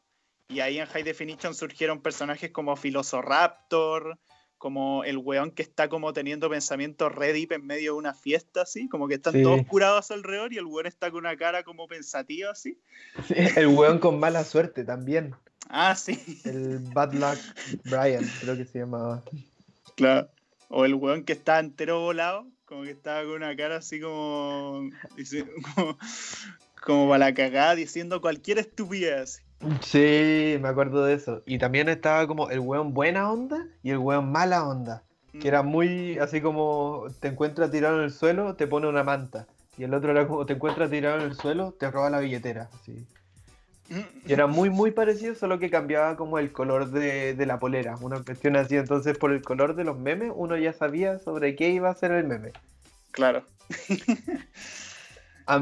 Y 0.50 0.60
ahí 0.60 0.80
en 0.80 0.88
High 0.88 1.04
Definition 1.04 1.54
surgieron 1.54 2.02
personajes 2.02 2.52
como 2.52 2.76
Filosoraptor, 2.76 4.18
como 4.58 5.04
el 5.04 5.18
weón 5.18 5.52
que 5.52 5.62
está 5.62 5.88
como 5.88 6.14
teniendo 6.14 6.50
pensamientos 6.50 7.14
red 7.14 7.34
deep 7.34 7.52
en 7.52 7.66
medio 7.66 7.94
de 7.94 8.00
una 8.00 8.14
fiesta, 8.14 8.62
así, 8.62 8.90
como 8.90 9.08
que 9.08 9.16
están 9.16 9.42
todos 9.44 9.62
curados 9.68 10.10
alrededor 10.10 10.52
y 10.54 10.58
el 10.58 10.66
weón 10.66 10.88
está 10.88 11.12
con 11.12 11.20
una 11.20 11.38
cara 11.38 11.64
como 11.64 11.88
pensativa, 11.88 12.52
así. 12.52 12.80
el 13.56 13.68
weón 13.68 14.00
con 14.00 14.20
mala 14.20 14.44
suerte 14.44 14.84
también. 14.84 15.36
Ah, 15.70 15.96
sí. 15.96 16.42
El 16.46 16.80
Bad 16.80 17.14
Luck 17.14 17.40
Brian, 17.84 18.26
creo 18.42 18.56
que 18.56 18.66
se 18.66 18.80
llamaba. 18.80 19.24
Claro. 19.96 20.30
O 20.70 20.86
el 20.86 20.96
weón 20.96 21.24
que 21.24 21.34
está 21.34 21.60
entero 21.60 22.00
volado, 22.00 22.48
como 22.68 22.84
que 22.84 22.92
estaba 22.92 23.24
con 23.24 23.32
una 23.32 23.56
cara 23.56 23.78
así 23.78 24.00
como, 24.02 24.90
como, 26.84 27.08
para 27.10 27.18
la 27.18 27.34
cagada, 27.34 27.76
diciendo 27.76 28.22
cualquier 28.22 28.60
estupidez. 28.60 29.42
Sí, 29.82 30.58
me 30.62 30.68
acuerdo 30.68 31.06
de 31.06 31.16
eso. 31.16 31.42
Y 31.46 31.58
también 31.58 31.90
estaba 31.90 32.28
como 32.28 32.50
el 32.50 32.60
weón 32.60 32.94
buena 32.94 33.32
onda 33.32 33.66
y 33.82 33.92
el 33.92 33.98
weón 33.98 34.32
mala 34.32 34.68
onda. 34.68 35.04
Que 35.40 35.48
era 35.48 35.64
mm. 35.64 35.68
muy 35.68 36.18
así 36.20 36.42
como 36.42 37.06
te 37.20 37.30
encuentras 37.30 37.72
tirado 37.72 37.98
en 37.98 38.04
el 38.04 38.12
suelo, 38.12 38.56
te 38.56 38.68
pone 38.68 38.88
una 38.88 39.04
manta. 39.04 39.48
Y 39.78 39.84
el 39.84 39.94
otro 39.94 40.12
era 40.12 40.28
como 40.28 40.46
te 40.46 40.54
encuentras 40.54 40.90
tirado 40.90 41.20
en 41.20 41.26
el 41.26 41.36
suelo, 41.36 41.72
te 41.72 41.90
roba 41.90 42.10
la 42.10 42.20
billetera. 42.20 42.70
Así. 42.74 43.06
Y 43.90 44.34
era 44.34 44.48
muy, 44.48 44.70
muy 44.70 44.92
parecido, 44.92 45.36
solo 45.36 45.60
que 45.60 45.70
cambiaba 45.70 46.18
como 46.18 46.40
el 46.40 46.52
color 46.52 46.92
de, 46.92 47.46
la 47.46 47.60
polera. 47.60 47.96
Una 48.02 48.22
cuestión 48.22 48.56
así, 48.56 48.76
entonces 48.76 49.18
por 49.18 49.32
el 49.32 49.42
color 49.42 49.76
de 49.76 49.84
los 49.84 49.98
memes 49.98 50.32
uno 50.36 50.58
ya 50.58 50.74
sabía 50.74 51.20
sobre 51.20 51.56
qué 51.56 51.70
iba 51.70 51.90
a 51.90 51.96
ser 51.96 52.12
el 52.12 52.26
meme. 52.26 52.52
Claro. 53.12 53.46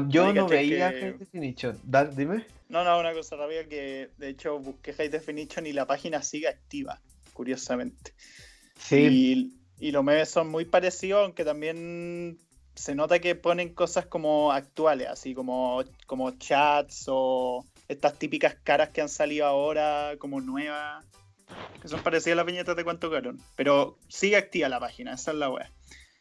yo 0.08 0.32
no 0.32 0.48
veía 0.48 0.90
High 0.90 1.18
Definition. 1.18 1.78
dime. 2.16 2.44
No, 2.68 2.82
no, 2.82 2.98
una 2.98 3.12
cosa 3.12 3.36
rápida 3.36 3.64
que 3.64 4.10
de 4.18 4.28
hecho 4.28 4.58
busqué 4.58 4.92
High 4.92 5.08
Definition 5.08 5.66
y 5.66 5.72
la 5.72 5.86
página 5.86 6.22
sigue 6.22 6.48
activa, 6.48 7.00
curiosamente. 7.32 8.12
Sí. 8.78 9.52
Y, 9.78 9.86
y 9.88 9.92
los 9.92 10.02
memes 10.02 10.28
son 10.28 10.48
muy 10.48 10.64
parecidos, 10.64 11.22
aunque 11.22 11.44
también 11.44 12.38
se 12.74 12.94
nota 12.94 13.18
que 13.20 13.34
ponen 13.34 13.72
cosas 13.72 14.06
como 14.06 14.52
actuales, 14.52 15.08
así 15.08 15.34
como, 15.34 15.82
como 16.06 16.32
chats 16.32 17.04
o 17.08 17.64
estas 17.88 18.18
típicas 18.18 18.56
caras 18.62 18.90
que 18.90 19.00
han 19.00 19.08
salido 19.08 19.46
ahora 19.46 20.14
como 20.18 20.40
nuevas, 20.40 21.04
que 21.80 21.88
son 21.88 22.00
parecidas 22.00 22.34
a 22.34 22.36
las 22.36 22.46
viñetas 22.46 22.76
de 22.76 22.84
cuánto 22.84 23.10
caron. 23.10 23.38
Pero 23.54 23.98
sigue 24.08 24.36
activa 24.36 24.68
la 24.68 24.80
página, 24.80 25.14
esa 25.14 25.32
es 25.32 25.36
la 25.38 25.50
web. 25.50 25.66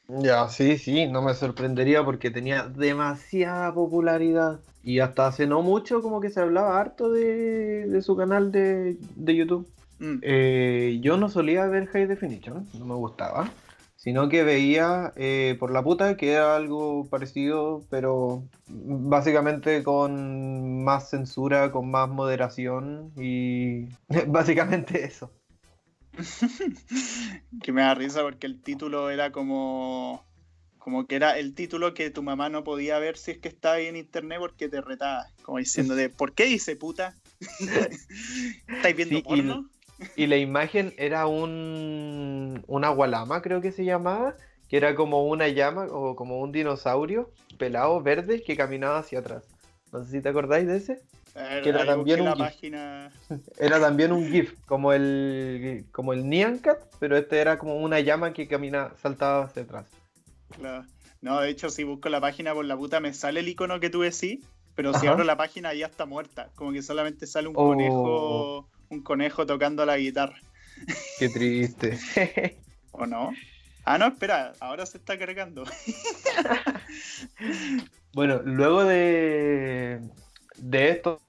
Ya, 0.08 0.48
sí, 0.50 0.78
sí, 0.78 1.08
no 1.08 1.22
me 1.22 1.34
sorprendería 1.34 2.04
porque 2.04 2.30
tenía 2.30 2.64
demasiada 2.64 3.74
popularidad. 3.74 4.60
Y 4.84 5.00
hasta 5.00 5.28
hace 5.28 5.48
no 5.48 5.64
mucho 5.64 6.04
como 6.04 6.22
que 6.22 6.30
se 6.30 6.40
hablaba 6.40 6.80
harto 6.80 7.12
de, 7.12 8.00
su 8.04 8.16
canal 8.16 8.52
de, 8.52 8.98
YouTube. 9.18 9.68
Mm. 9.98 10.18
Eh, 10.22 11.00
yo 11.02 11.18
no 11.18 11.30
solía 11.30 11.66
ver 11.66 11.88
High 11.88 12.06
Definition, 12.06 12.68
no 12.78 12.86
me 12.86 12.94
gustaba 12.94 13.50
sino 14.06 14.30
que 14.30 14.44
veía 14.44 15.14
eh, 15.16 15.58
por 15.60 15.72
la 15.72 15.84
puta 15.84 16.16
que 16.16 16.34
era 16.34 16.56
algo 16.56 17.10
parecido, 17.10 17.84
pero 17.90 18.48
básicamente 18.68 19.82
con 19.82 20.84
más 20.84 21.10
censura, 21.10 21.72
con 21.72 21.90
más 21.90 22.08
moderación 22.08 23.12
y 23.18 23.86
básicamente 24.28 25.04
eso. 25.04 25.32
que 27.64 27.72
me 27.72 27.82
da 27.82 27.96
risa 27.96 28.22
porque 28.22 28.46
el 28.46 28.62
título 28.62 29.10
era 29.10 29.32
como 29.32 30.24
como 30.78 31.08
que 31.08 31.16
era 31.16 31.40
el 31.40 31.56
título 31.56 31.96
que 31.96 32.12
tu 32.12 32.22
mamá 32.22 32.48
no 32.50 32.64
podía 32.64 33.00
ver 33.00 33.18
si 33.18 33.32
es 33.32 33.40
que 33.40 33.48
estaba 33.48 33.76
ahí 33.76 33.88
en 33.88 33.96
internet 33.96 34.38
porque 34.40 34.70
te 34.70 34.82
retaba, 34.82 35.26
como 35.42 35.58
diciendo 35.58 35.96
de 35.96 36.10
¿por 36.12 36.36
qué 36.36 36.46
dice 36.46 36.76
puta? 36.76 37.16
¿Estáis 38.68 38.96
viendo 38.96 39.24
porno? 39.24 39.68
Y 40.16 40.28
la 40.28 40.38
imagen 40.38 40.94
era 40.98 41.28
un 41.28 42.64
una 42.68 42.90
gualama, 42.90 43.42
creo 43.42 43.62
que 43.62 43.72
se 43.72 43.86
llamaba, 43.86 44.36
que 44.70 44.78
era 44.78 44.96
como 44.96 45.26
una 45.26 45.48
llama 45.48 45.86
o 45.86 46.16
como 46.16 46.40
un 46.40 46.52
dinosaurio 46.52 47.32
pelado 47.58 48.02
verde 48.02 48.44
que 48.44 48.58
caminaba 48.58 49.00
hacia 49.00 49.20
atrás. 49.20 49.44
No 49.92 50.04
sé 50.04 50.12
si 50.12 50.22
te 50.22 50.30
acordáis 50.30 50.68
de 50.68 50.78
ese. 50.78 51.02
que 51.64 51.70
era 51.70 51.86
también 51.86 52.22
un 52.22 52.36
GIF. 52.36 52.74
Era 53.60 53.80
también 53.80 54.12
un 54.12 54.30
GIF, 54.30 54.54
como 54.66 54.94
el 54.94 55.86
como 55.92 56.14
el 56.14 56.30
Nyan 56.30 56.60
Cat, 56.60 56.80
pero 57.00 57.18
este 57.18 57.40
era 57.40 57.58
como 57.58 57.78
una 57.78 58.00
llama 58.00 58.34
que 58.34 58.48
camina, 58.48 58.92
saltaba 59.02 59.46
hacia 59.46 59.64
atrás. 59.64 59.86
Claro. 60.58 60.86
No, 61.22 61.40
de 61.40 61.50
hecho, 61.50 61.70
si 61.70 61.84
busco 61.84 62.10
la 62.10 62.22
página 62.22 62.54
por 62.54 62.66
la 62.66 62.78
puta 62.78 63.00
me 63.00 63.14
sale 63.14 63.40
el 63.40 63.48
icono 63.48 63.80
que 63.80 63.90
tú 63.90 64.02
decís, 64.02 64.46
pero 64.76 64.94
si 64.94 65.08
abro 65.08 65.24
la 65.24 65.38
página 65.38 65.74
ya 65.74 65.88
está 65.88 66.06
muerta. 66.06 66.50
Como 66.56 66.72
que 66.72 66.84
solamente 66.84 67.26
sale 67.26 67.48
un 67.48 67.56
conejo 67.56 68.04
oh 68.04 68.70
un 68.90 69.02
conejo 69.02 69.46
tocando 69.46 69.86
la 69.86 69.98
guitarra. 69.98 70.38
Qué 71.20 71.30
triste. 71.30 72.00
¿O 72.92 73.06
no? 73.06 73.34
Ah, 73.84 73.98
no, 73.98 74.08
espera, 74.08 74.54
ahora 74.60 74.86
se 74.86 74.98
está 74.98 75.18
cargando. 75.18 75.64
bueno, 78.14 78.42
luego 78.44 78.84
de, 78.84 80.02
de 80.58 80.90
esto, 80.90 81.22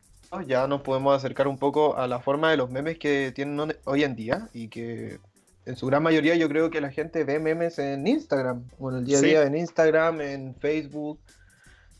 ya 0.46 0.66
nos 0.66 0.80
podemos 0.80 1.14
acercar 1.14 1.48
un 1.48 1.58
poco 1.58 1.98
a 1.98 2.08
la 2.08 2.20
forma 2.20 2.50
de 2.50 2.56
los 2.56 2.70
memes 2.70 2.98
que 2.98 3.30
tienen 3.34 3.76
hoy 3.84 4.04
en 4.04 4.16
día 4.16 4.48
y 4.54 4.68
que 4.68 5.18
en 5.66 5.76
su 5.76 5.86
gran 5.86 6.02
mayoría 6.02 6.34
yo 6.36 6.48
creo 6.48 6.70
que 6.70 6.80
la 6.80 6.90
gente 6.90 7.24
ve 7.24 7.38
memes 7.38 7.78
en 7.78 8.06
Instagram, 8.06 8.66
bueno, 8.78 8.98
el 8.98 9.04
día 9.04 9.18
a 9.18 9.20
día 9.20 9.42
en 9.42 9.56
Instagram, 9.56 10.20
en 10.22 10.54
Facebook, 10.54 11.20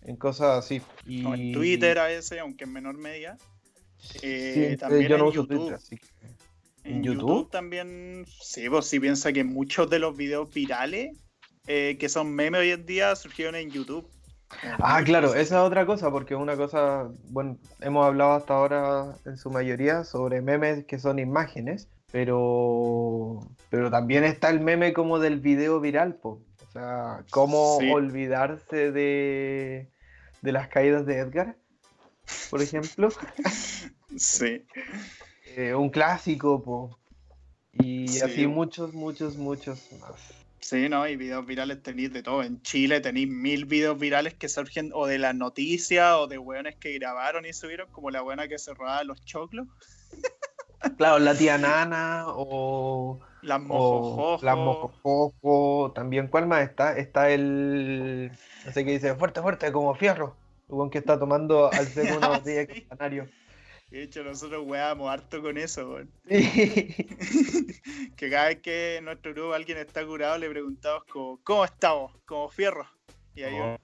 en 0.04 0.16
cosas 0.16 0.64
así. 0.64 0.80
Y... 1.04 1.26
en 1.26 1.52
Twitter 1.52 1.98
a 1.98 2.06
veces, 2.06 2.40
aunque 2.40 2.64
en 2.64 2.72
menor 2.72 2.96
medida. 2.96 3.36
Eh, 4.22 4.76
también 4.78 5.08
yo 5.08 5.18
no 5.18 5.28
uso 5.28 5.46
Twitter, 5.46 5.75
así 5.75 5.96
que... 5.96 6.06
En 6.84 7.02
YouTube? 7.02 7.50
también, 7.50 8.25
sí, 8.40 8.68
vos 8.68 8.86
sí 8.86 9.00
piensa 9.00 9.32
que 9.32 9.42
muchos 9.42 9.90
de 9.90 9.98
los 9.98 10.16
videos 10.16 10.54
virales 10.54 11.16
eh, 11.66 11.96
que 11.98 12.08
son 12.08 12.32
memes 12.32 12.60
hoy 12.60 12.70
en 12.70 12.86
día 12.86 13.16
surgieron 13.16 13.56
en 13.56 13.70
YouTube. 13.70 14.08
Ah, 14.78 15.02
claro, 15.04 15.34
esa 15.34 15.40
es 15.40 15.66
otra 15.66 15.84
cosa, 15.84 16.10
porque 16.12 16.36
una 16.36 16.56
cosa, 16.56 17.10
bueno, 17.30 17.58
hemos 17.80 18.06
hablado 18.06 18.34
hasta 18.34 18.54
ahora 18.54 19.16
en 19.25 19.36
su 19.36 19.50
mayoría 19.50 20.04
sobre 20.04 20.40
memes 20.40 20.84
que 20.84 21.00
son 21.00 21.18
imágenes, 21.18 21.88
pero, 22.12 23.40
pero 23.70 23.90
también 23.90 24.22
está 24.22 24.50
el 24.50 24.60
meme 24.60 24.92
como 24.92 25.18
del 25.18 25.40
video 25.40 25.80
viral, 25.80 26.14
po. 26.14 26.40
o 26.68 26.70
sea, 26.72 27.25
cómo 27.30 27.78
olvidarse 27.78 28.92
de, 28.92 29.90
de 30.42 30.52
las 30.52 30.68
caídas 30.68 31.04
de 31.06 31.18
Edgar, 31.18 31.56
por 32.50 32.62
ejemplo. 32.62 33.08
sí. 34.16 34.62
Eh, 35.56 35.75
un 35.75 35.90
clásico, 35.90 36.62
po. 36.62 36.99
y 37.73 38.06
así 38.20 38.46
muchos, 38.46 38.92
muchos, 38.92 39.37
muchos 39.37 39.80
más. 40.00 40.37
Sí, 40.61 40.88
no, 40.88 41.06
y 41.06 41.16
videos 41.16 41.46
virales 41.46 41.80
tenéis 41.82 42.12
de 42.12 42.25
todo. 42.25 42.42
En 42.42 42.61
Chile 42.62 43.00
tenéis 43.00 43.28
mil 43.28 43.66
videos 43.66 43.99
virales 43.99 44.35
que 44.35 44.49
surgen 44.49 44.90
o 44.94 45.06
de 45.06 45.18
las 45.18 45.35
noticias 45.35 46.14
o 46.16 46.26
de 46.26 46.38
weones 46.38 46.75
que 46.75 46.92
grabaron 46.94 47.46
y 47.46 47.52
subieron, 47.52 47.88
como 47.92 48.11
la 48.11 48.20
buena 48.23 48.49
que 48.49 48.58
se 48.58 48.75
robaba 48.75 49.04
los 49.04 49.25
choclos. 49.25 49.68
Claro, 50.99 51.18
la 51.18 51.35
tía 51.35 51.58
Nana 51.58 52.25
o. 52.28 53.18
Las 53.42 53.61
mojojojo. 53.61 54.44
Las 54.44 54.56
mojojojo. 54.56 55.92
También, 55.94 56.28
¿cuál 56.28 56.46
más 56.46 56.62
está? 56.62 56.96
Está 56.96 57.30
el. 57.30 58.30
No 58.64 58.73
sé 58.73 58.85
qué 58.85 58.92
dice, 58.92 59.14
fuerte, 59.14 59.40
fuerte, 59.40 59.73
como 59.73 59.94
fierro. 59.94 60.37
El 60.68 60.90
que 60.90 60.99
está 60.99 61.18
tomando 61.18 61.73
al 61.73 61.87
segundo 61.87 62.28
botella 62.28 62.66
de 62.66 62.87
canario. 62.87 63.28
De 63.96 64.02
hecho, 64.02 64.22
nosotros 64.22 64.62
weábamos 64.66 65.10
harto 65.10 65.40
con 65.40 65.56
eso, 65.56 65.88
weón. 65.88 66.10
que 66.28 68.30
cada 68.30 68.48
vez 68.48 68.60
que 68.60 68.96
en 68.96 69.06
nuestro 69.06 69.32
grupo 69.32 69.54
alguien 69.54 69.78
está 69.78 70.04
curado, 70.04 70.36
le 70.36 70.50
preguntamos 70.50 71.04
como, 71.04 71.40
¿cómo 71.42 71.64
estamos? 71.64 72.12
Como 72.26 72.50
fierro. 72.50 72.86
Y 73.34 73.44
ahí, 73.44 73.58
oh, 73.58 73.78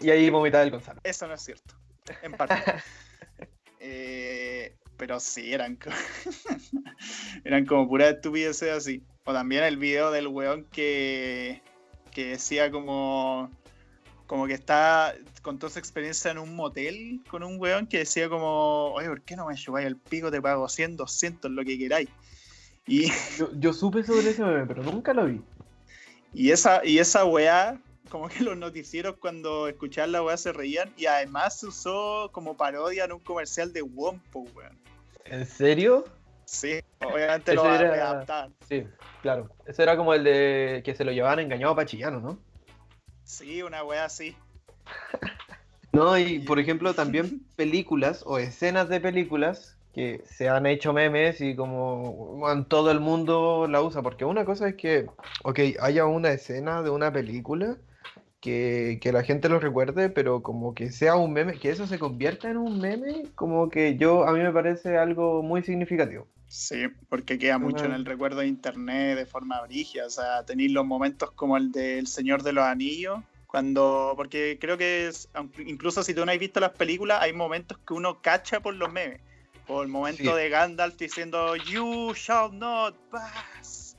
y, 0.00 0.10
ahí 0.10 0.30
vomitaba 0.30 0.62
el 0.62 0.70
Gonzalo. 0.70 1.00
Eso 1.02 1.26
no 1.26 1.34
es 1.34 1.42
cierto. 1.42 1.74
En 2.22 2.34
parte. 2.34 2.54
eh, 3.80 4.76
pero 4.96 5.18
sí, 5.18 5.52
eran, 5.52 5.76
eran 7.44 7.66
como 7.66 7.88
pura 7.88 8.10
estupidez 8.10 8.62
así. 8.62 9.02
O 9.24 9.32
también 9.32 9.64
el 9.64 9.76
video 9.76 10.12
del 10.12 10.28
weón 10.28 10.66
que, 10.66 11.62
que 12.12 12.26
decía 12.26 12.70
como 12.70 13.50
como 14.26 14.46
que 14.46 14.54
está 14.54 15.14
con 15.42 15.58
toda 15.58 15.70
su 15.70 15.78
experiencia 15.78 16.30
en 16.30 16.38
un 16.38 16.54
motel 16.54 17.20
con 17.28 17.42
un 17.42 17.60
weón 17.60 17.86
que 17.86 17.98
decía 17.98 18.28
como, 18.28 18.92
oye, 18.92 19.08
¿por 19.08 19.22
qué 19.22 19.36
no 19.36 19.46
me 19.46 19.56
lleváis 19.56 19.86
el 19.86 19.96
pico? 19.96 20.30
Te 20.30 20.40
pago 20.40 20.68
100, 20.68 20.96
200, 20.96 21.50
lo 21.50 21.64
que 21.64 21.78
queráis. 21.78 22.08
Y... 22.86 23.10
Yo, 23.58 23.72
supe 23.72 24.02
sobre 24.02 24.30
ese 24.30 24.42
bebé, 24.42 24.66
pero 24.66 24.82
nunca 24.82 25.12
lo 25.12 25.26
vi. 25.26 25.40
Y 26.34 26.50
esa, 26.50 26.84
y 26.84 26.98
esa 26.98 27.24
weá, 27.24 27.78
como 28.08 28.28
que 28.28 28.42
los 28.42 28.56
noticieros 28.56 29.16
cuando 29.16 29.68
escuchaban 29.68 30.12
la 30.12 30.22
weá 30.22 30.36
se 30.36 30.52
reían 30.52 30.92
y 30.96 31.06
además 31.06 31.60
se 31.60 31.66
usó 31.66 32.30
como 32.32 32.56
parodia 32.56 33.04
en 33.04 33.12
un 33.12 33.20
comercial 33.20 33.72
de 33.72 33.82
Wompo, 33.82 34.46
weón. 34.54 34.78
¿En 35.24 35.46
serio? 35.46 36.04
Sí, 36.44 36.80
obviamente 37.00 37.54
lo 37.54 37.74
era... 37.74 38.50
Sí, 38.68 38.84
claro. 39.22 39.48
Eso 39.66 39.82
era 39.82 39.96
como 39.96 40.12
el 40.12 40.24
de 40.24 40.82
que 40.84 40.94
se 40.94 41.04
lo 41.04 41.12
llevaban 41.12 41.38
engañado 41.38 41.72
a 41.72 41.76
Pachillano, 41.76 42.20
¿no? 42.20 42.38
Sí, 43.24 43.62
una 43.62 43.84
wea 43.84 44.04
así. 44.04 44.36
No, 45.92 46.16
y 46.16 46.38
por 46.38 46.58
ejemplo 46.58 46.94
también 46.94 47.42
películas 47.54 48.22
o 48.26 48.38
escenas 48.38 48.88
de 48.88 48.98
películas 48.98 49.76
que 49.92 50.22
se 50.24 50.48
han 50.48 50.64
hecho 50.64 50.94
memes 50.94 51.40
y 51.42 51.54
como 51.54 52.64
todo 52.68 52.90
el 52.90 53.00
mundo 53.00 53.66
la 53.68 53.82
usa, 53.82 54.00
porque 54.00 54.24
una 54.24 54.46
cosa 54.46 54.68
es 54.68 54.76
que, 54.76 55.06
ok, 55.44 55.60
haya 55.80 56.06
una 56.06 56.30
escena 56.30 56.82
de 56.82 56.88
una 56.88 57.12
película 57.12 57.76
que, 58.40 58.98
que, 59.02 59.12
la 59.12 59.22
gente 59.22 59.50
lo 59.50 59.60
recuerde, 59.60 60.08
pero 60.08 60.42
como 60.42 60.74
que 60.74 60.90
sea 60.90 61.16
un 61.16 61.34
meme, 61.34 61.58
que 61.58 61.70
eso 61.70 61.86
se 61.86 61.98
convierta 61.98 62.50
en 62.50 62.56
un 62.56 62.80
meme, 62.80 63.24
como 63.34 63.68
que 63.68 63.96
yo, 63.96 64.26
a 64.26 64.32
mí 64.32 64.40
me 64.40 64.52
parece 64.52 64.96
algo 64.96 65.42
muy 65.42 65.62
significativo. 65.62 66.26
Sí, 66.52 66.86
porque 67.08 67.38
queda 67.38 67.56
mucho 67.56 67.86
en 67.86 67.92
el 67.92 68.04
recuerdo 68.04 68.40
de 68.40 68.46
internet 68.46 69.16
de 69.16 69.24
forma 69.24 69.62
brigia. 69.62 70.04
O 70.04 70.10
sea, 70.10 70.44
tenéis 70.44 70.70
los 70.70 70.84
momentos 70.84 71.30
como 71.30 71.56
el 71.56 71.72
del 71.72 72.06
Señor 72.06 72.42
de 72.42 72.52
los 72.52 72.62
Anillos, 72.62 73.20
cuando. 73.46 74.12
Porque 74.18 74.58
creo 74.60 74.76
que 74.76 75.08
es, 75.08 75.30
incluso 75.64 76.02
si 76.02 76.12
tú 76.12 76.26
no 76.26 76.30
has 76.30 76.38
visto 76.38 76.60
las 76.60 76.72
películas, 76.72 77.22
hay 77.22 77.32
momentos 77.32 77.78
que 77.86 77.94
uno 77.94 78.20
cacha 78.20 78.60
por 78.60 78.74
los 78.74 78.92
memes. 78.92 79.18
Por 79.66 79.86
el 79.86 79.90
momento 79.90 80.36
de 80.36 80.50
Gandalf 80.50 80.98
diciendo 80.98 81.56
You 81.56 82.12
shall 82.14 82.52
not 82.52 82.96
pass. 83.10 83.96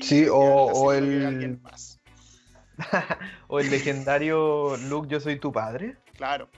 sí, 0.00 0.24
o, 0.32 0.90
el. 0.90 1.58
o 3.48 3.60
el 3.60 3.70
legendario 3.70 4.78
Luke, 4.88 5.08
yo 5.10 5.20
soy 5.20 5.38
tu 5.38 5.52
padre. 5.52 5.98
Claro. 6.16 6.48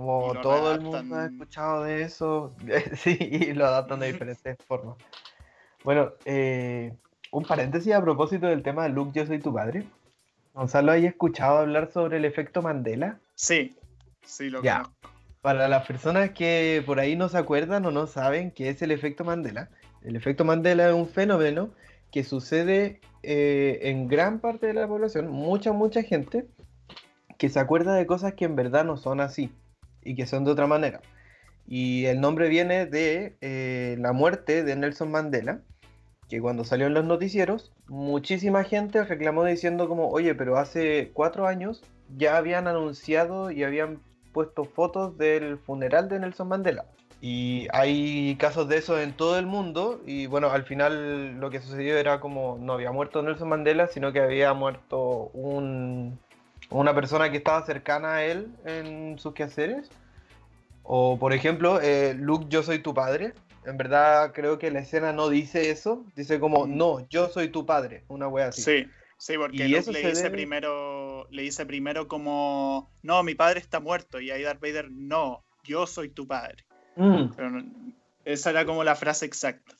Como 0.00 0.32
todo 0.40 0.72
el 0.72 0.80
mundo 0.80 1.14
ha 1.14 1.26
escuchado 1.26 1.84
de 1.84 2.02
eso, 2.02 2.54
sí, 2.94 3.18
y 3.20 3.52
lo 3.52 3.66
adaptan 3.66 4.00
de 4.00 4.12
diferentes 4.12 4.56
formas. 4.66 4.96
Bueno, 5.84 6.12
eh, 6.24 6.96
un 7.30 7.44
paréntesis 7.44 7.92
a 7.92 8.00
propósito 8.00 8.46
del 8.46 8.62
tema 8.62 8.84
de 8.84 8.88
Luke, 8.90 9.12
yo 9.12 9.26
soy 9.26 9.40
tu 9.40 9.52
padre. 9.52 9.84
Gonzalo, 10.54 10.92
¿hay 10.92 11.04
escuchado 11.04 11.58
hablar 11.58 11.92
sobre 11.92 12.16
el 12.16 12.24
efecto 12.24 12.62
Mandela? 12.62 13.18
Sí, 13.34 13.76
sí, 14.24 14.48
lo 14.48 14.62
ya. 14.62 14.84
Para 15.42 15.68
las 15.68 15.86
personas 15.86 16.30
que 16.30 16.82
por 16.86 16.98
ahí 16.98 17.14
no 17.14 17.28
se 17.28 17.36
acuerdan 17.36 17.84
o 17.84 17.90
no 17.90 18.06
saben 18.06 18.52
qué 18.52 18.70
es 18.70 18.80
el 18.80 18.92
efecto 18.92 19.24
Mandela, 19.24 19.68
el 20.02 20.16
efecto 20.16 20.46
Mandela 20.46 20.88
es 20.88 20.94
un 20.94 21.08
fenómeno 21.08 21.74
que 22.10 22.24
sucede 22.24 23.02
eh, 23.22 23.80
en 23.82 24.08
gran 24.08 24.40
parte 24.40 24.66
de 24.66 24.74
la 24.74 24.88
población, 24.88 25.28
mucha, 25.28 25.72
mucha 25.72 26.02
gente, 26.02 26.46
que 27.36 27.50
se 27.50 27.60
acuerda 27.60 27.94
de 27.94 28.06
cosas 28.06 28.32
que 28.32 28.46
en 28.46 28.56
verdad 28.56 28.86
no 28.86 28.96
son 28.96 29.20
así 29.20 29.52
y 30.04 30.14
que 30.14 30.26
son 30.26 30.44
de 30.44 30.52
otra 30.52 30.66
manera. 30.66 31.00
Y 31.66 32.06
el 32.06 32.20
nombre 32.20 32.48
viene 32.48 32.86
de 32.86 33.36
eh, 33.40 33.96
la 33.98 34.12
muerte 34.12 34.64
de 34.64 34.76
Nelson 34.76 35.10
Mandela, 35.10 35.60
que 36.28 36.40
cuando 36.40 36.64
salió 36.64 36.86
en 36.86 36.94
los 36.94 37.04
noticieros, 37.04 37.72
muchísima 37.88 38.64
gente 38.64 39.04
reclamó 39.04 39.44
diciendo 39.44 39.88
como, 39.88 40.08
oye, 40.08 40.34
pero 40.34 40.58
hace 40.58 41.10
cuatro 41.12 41.46
años 41.46 41.82
ya 42.16 42.36
habían 42.36 42.66
anunciado 42.66 43.50
y 43.50 43.64
habían 43.64 44.00
puesto 44.32 44.64
fotos 44.64 45.18
del 45.18 45.58
funeral 45.58 46.08
de 46.08 46.20
Nelson 46.20 46.48
Mandela. 46.48 46.84
Y 47.20 47.68
hay 47.72 48.36
casos 48.36 48.68
de 48.68 48.78
eso 48.78 48.98
en 48.98 49.12
todo 49.12 49.38
el 49.38 49.46
mundo 49.46 50.00
y 50.06 50.26
bueno, 50.26 50.50
al 50.50 50.64
final 50.64 51.38
lo 51.38 51.50
que 51.50 51.60
sucedió 51.60 51.98
era 51.98 52.18
como 52.18 52.56
no 52.58 52.72
había 52.72 52.92
muerto 52.92 53.22
Nelson 53.22 53.48
Mandela, 53.48 53.88
sino 53.88 54.12
que 54.12 54.20
había 54.20 54.54
muerto 54.54 55.30
un, 55.34 56.18
una 56.70 56.94
persona 56.94 57.30
que 57.30 57.38
estaba 57.38 57.64
cercana 57.66 58.14
a 58.14 58.24
él 58.24 58.48
en 58.64 59.18
sus 59.18 59.34
quehaceres. 59.34 59.90
O 60.82 61.18
por 61.18 61.32
ejemplo, 61.32 61.80
eh, 61.80 62.14
Luke, 62.14 62.46
yo 62.48 62.62
soy 62.62 62.80
tu 62.80 62.94
padre. 62.94 63.34
En 63.66 63.76
verdad 63.76 64.32
creo 64.32 64.58
que 64.58 64.70
la 64.70 64.80
escena 64.80 65.12
no 65.12 65.28
dice 65.28 65.70
eso. 65.70 66.04
Dice 66.16 66.40
como, 66.40 66.66
mm. 66.66 66.76
no, 66.76 67.08
yo 67.08 67.28
soy 67.28 67.48
tu 67.48 67.66
padre. 67.66 68.04
Una 68.08 68.28
wea 68.28 68.48
así. 68.48 68.62
Sí, 68.62 68.86
sí, 69.18 69.34
porque 69.36 69.68
Luke 69.68 69.92
le 69.92 70.08
dice, 70.08 70.30
primero, 70.30 71.26
le 71.30 71.42
dice 71.42 71.66
primero 71.66 72.08
como, 72.08 72.90
no, 73.02 73.22
mi 73.22 73.34
padre 73.34 73.60
está 73.60 73.80
muerto. 73.80 74.20
Y 74.20 74.30
ahí 74.30 74.42
Darth 74.42 74.60
Vader, 74.60 74.90
no, 74.90 75.44
yo 75.64 75.86
soy 75.86 76.08
tu 76.08 76.26
padre. 76.26 76.64
Mm. 76.96 77.92
esa 78.24 78.50
era 78.50 78.64
como 78.64 78.84
la 78.84 78.94
frase 78.94 79.26
exacta. 79.26 79.74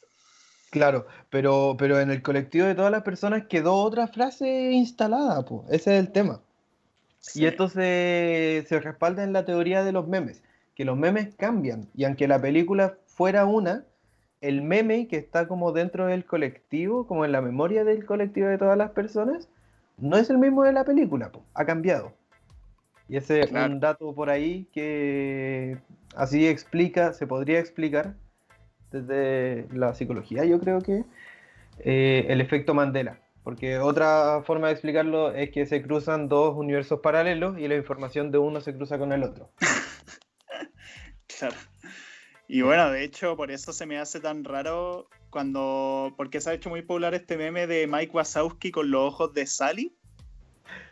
Claro, 0.71 1.07
pero, 1.31 1.75
pero 1.77 1.99
en 1.99 2.11
el 2.11 2.23
colectivo 2.23 2.67
de 2.67 2.77
todas 2.77 2.93
las 2.93 3.03
personas 3.03 3.47
quedó 3.49 3.75
otra 3.75 4.07
frase 4.07 4.71
instalada, 4.71 5.45
pues. 5.45 5.63
ese 5.71 5.95
es 5.95 6.01
el 6.01 6.13
tema. 6.13 6.41
Y 7.35 7.47
esto 7.47 7.69
se, 7.69 8.65
respalda 8.71 9.25
en 9.25 9.33
la 9.33 9.45
teoría 9.45 9.85
de 9.85 9.93
los 9.93 10.09
memes, 10.09 10.43
que 10.75 10.85
los 10.85 10.97
memes 10.97 11.35
cambian. 11.35 11.89
Y 11.95 12.05
aunque 12.05 12.27
la 12.27 12.41
película 12.41 12.97
fuera 13.07 13.45
una, 13.45 13.85
el 14.41 14.63
meme 14.63 15.07
que 15.07 15.17
está 15.17 15.47
como 15.47 15.73
dentro 15.73 16.07
del 16.07 16.25
colectivo, 16.25 17.07
como 17.07 17.25
en 17.25 17.33
la 17.33 17.43
memoria 17.43 17.85
del 17.85 18.07
colectivo 18.07 18.49
de 18.49 18.59
todas 18.59 18.79
las 18.79 18.91
personas, 18.91 19.49
no 19.99 20.17
es 20.17 20.31
el 20.31 20.39
mismo 20.39 20.65
de 20.65 20.73
la 20.73 20.85
película, 20.85 21.31
ha 21.55 21.65
cambiado. 21.65 22.13
Y 23.09 23.17
ese 23.17 23.41
es 23.41 23.53
un 23.53 23.81
dato 23.81 24.15
por 24.15 24.31
ahí 24.31 24.67
que 24.73 25.79
así 26.15 26.47
explica, 26.47 27.13
se 27.13 27.27
podría 27.27 27.59
explicar 27.59 28.15
desde 28.91 29.67
la 29.73 29.95
psicología, 29.95 30.45
yo 30.45 30.59
creo 30.59 30.81
que, 30.81 31.05
eh, 31.81 32.27
el 32.29 32.41
efecto 32.41 32.73
Mandela. 32.73 33.19
Porque 33.43 33.79
otra 33.79 34.43
forma 34.45 34.67
de 34.67 34.75
explicarlo 34.75 35.33
es 35.33 35.51
que 35.51 35.67
se 35.67 35.83
cruzan 35.83 36.29
dos 36.29 36.55
universos 36.57 37.01
paralelos 37.01 37.59
y 37.59 37.69
la 37.69 37.77
información 37.77 38.31
de 38.31 38.39
uno 38.39 38.61
se 38.61 38.75
cruza 38.75 38.99
con 38.99 39.13
el 39.13 39.23
otro. 39.23 39.51
Claro. 41.39 41.57
Y 42.49 42.61
bueno, 42.61 42.91
de 42.91 43.03
hecho, 43.05 43.35
por 43.35 43.51
eso 43.51 43.73
se 43.73 43.87
me 43.87 43.97
hace 43.97 44.21
tan 44.21 44.45
raro 44.45 45.09
cuando. 45.31 46.13
Porque 46.19 46.41
se 46.41 46.51
ha 46.51 46.53
hecho 46.53 46.69
muy 46.69 46.83
popular 46.83 47.15
este 47.15 47.39
meme 47.39 47.67
de 47.67 47.87
Mike 47.87 48.13
Wazowski 48.13 48.71
con 48.73 48.91
los 48.91 49.15
ojos 49.15 49.33
de 49.33 49.47
Sally. 49.47 49.97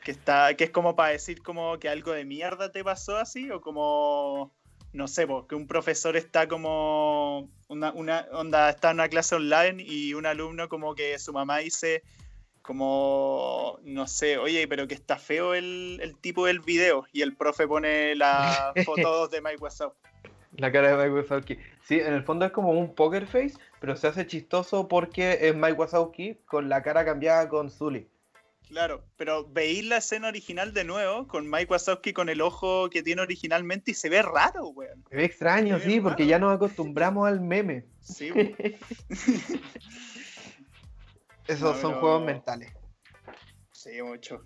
Que, 0.04 0.12
está, 0.12 0.54
que 0.54 0.64
es 0.64 0.70
como 0.70 0.96
para 0.96 1.10
decir 1.10 1.42
como 1.42 1.78
que 1.78 1.88
algo 1.88 2.12
de 2.12 2.24
mierda 2.24 2.72
te 2.72 2.82
pasó 2.82 3.16
así, 3.16 3.50
o 3.50 3.60
como. 3.60 4.54
No 4.92 5.06
sé, 5.06 5.26
porque 5.26 5.54
un 5.54 5.66
profesor 5.66 6.16
está 6.16 6.48
como. 6.48 7.50
Una, 7.68 7.92
una 7.92 8.26
onda, 8.32 8.70
está 8.70 8.90
en 8.90 8.98
una 8.98 9.08
clase 9.08 9.34
online 9.34 9.82
y 9.82 10.14
un 10.14 10.24
alumno 10.24 10.68
como 10.68 10.94
que 10.94 11.18
su 11.18 11.32
mamá 11.32 11.58
dice 11.58 12.04
como, 12.68 13.80
no 13.82 14.06
sé, 14.06 14.36
oye, 14.36 14.68
pero 14.68 14.86
que 14.86 14.92
está 14.92 15.16
feo 15.16 15.54
el, 15.54 16.00
el 16.02 16.18
tipo 16.18 16.44
del 16.44 16.60
video. 16.60 17.06
Y 17.14 17.22
el 17.22 17.34
profe 17.34 17.66
pone 17.66 18.14
las 18.14 18.74
fotos 18.84 19.30
de 19.30 19.40
Mike 19.40 19.56
Wazowski. 19.56 19.98
La 20.58 20.70
cara 20.70 20.94
de 20.94 20.96
Mike 21.02 21.20
Wazowski. 21.22 21.58
Sí, 21.82 21.98
en 21.98 22.12
el 22.12 22.24
fondo 22.24 22.44
es 22.44 22.52
como 22.52 22.72
un 22.72 22.94
poker 22.94 23.26
face, 23.26 23.54
pero 23.80 23.96
se 23.96 24.08
hace 24.08 24.26
chistoso 24.26 24.86
porque 24.86 25.38
es 25.40 25.54
Mike 25.54 25.72
Wazowski 25.72 26.40
con 26.44 26.68
la 26.68 26.82
cara 26.82 27.06
cambiada 27.06 27.48
con 27.48 27.70
Zully. 27.70 28.06
Claro, 28.68 29.02
pero 29.16 29.48
veis 29.48 29.86
la 29.86 29.96
escena 29.96 30.28
original 30.28 30.74
de 30.74 30.84
nuevo 30.84 31.26
con 31.26 31.48
Mike 31.48 31.72
Wazowski 31.72 32.12
con 32.12 32.28
el 32.28 32.42
ojo 32.42 32.90
que 32.90 33.02
tiene 33.02 33.22
originalmente 33.22 33.92
y 33.92 33.94
se 33.94 34.10
ve 34.10 34.20
raro, 34.20 34.68
weón. 34.68 35.06
Se 35.08 35.16
ve 35.16 35.24
extraño, 35.24 35.78
sí, 35.80 36.02
porque 36.02 36.26
ya 36.26 36.38
nos 36.38 36.54
acostumbramos 36.54 37.26
al 37.26 37.40
meme. 37.40 37.86
Sí, 38.02 38.30
Esos 41.48 41.78
son 41.78 41.94
juegos 41.94 42.24
mentales. 42.24 42.72
Sí, 43.72 44.02
mucho. 44.02 44.44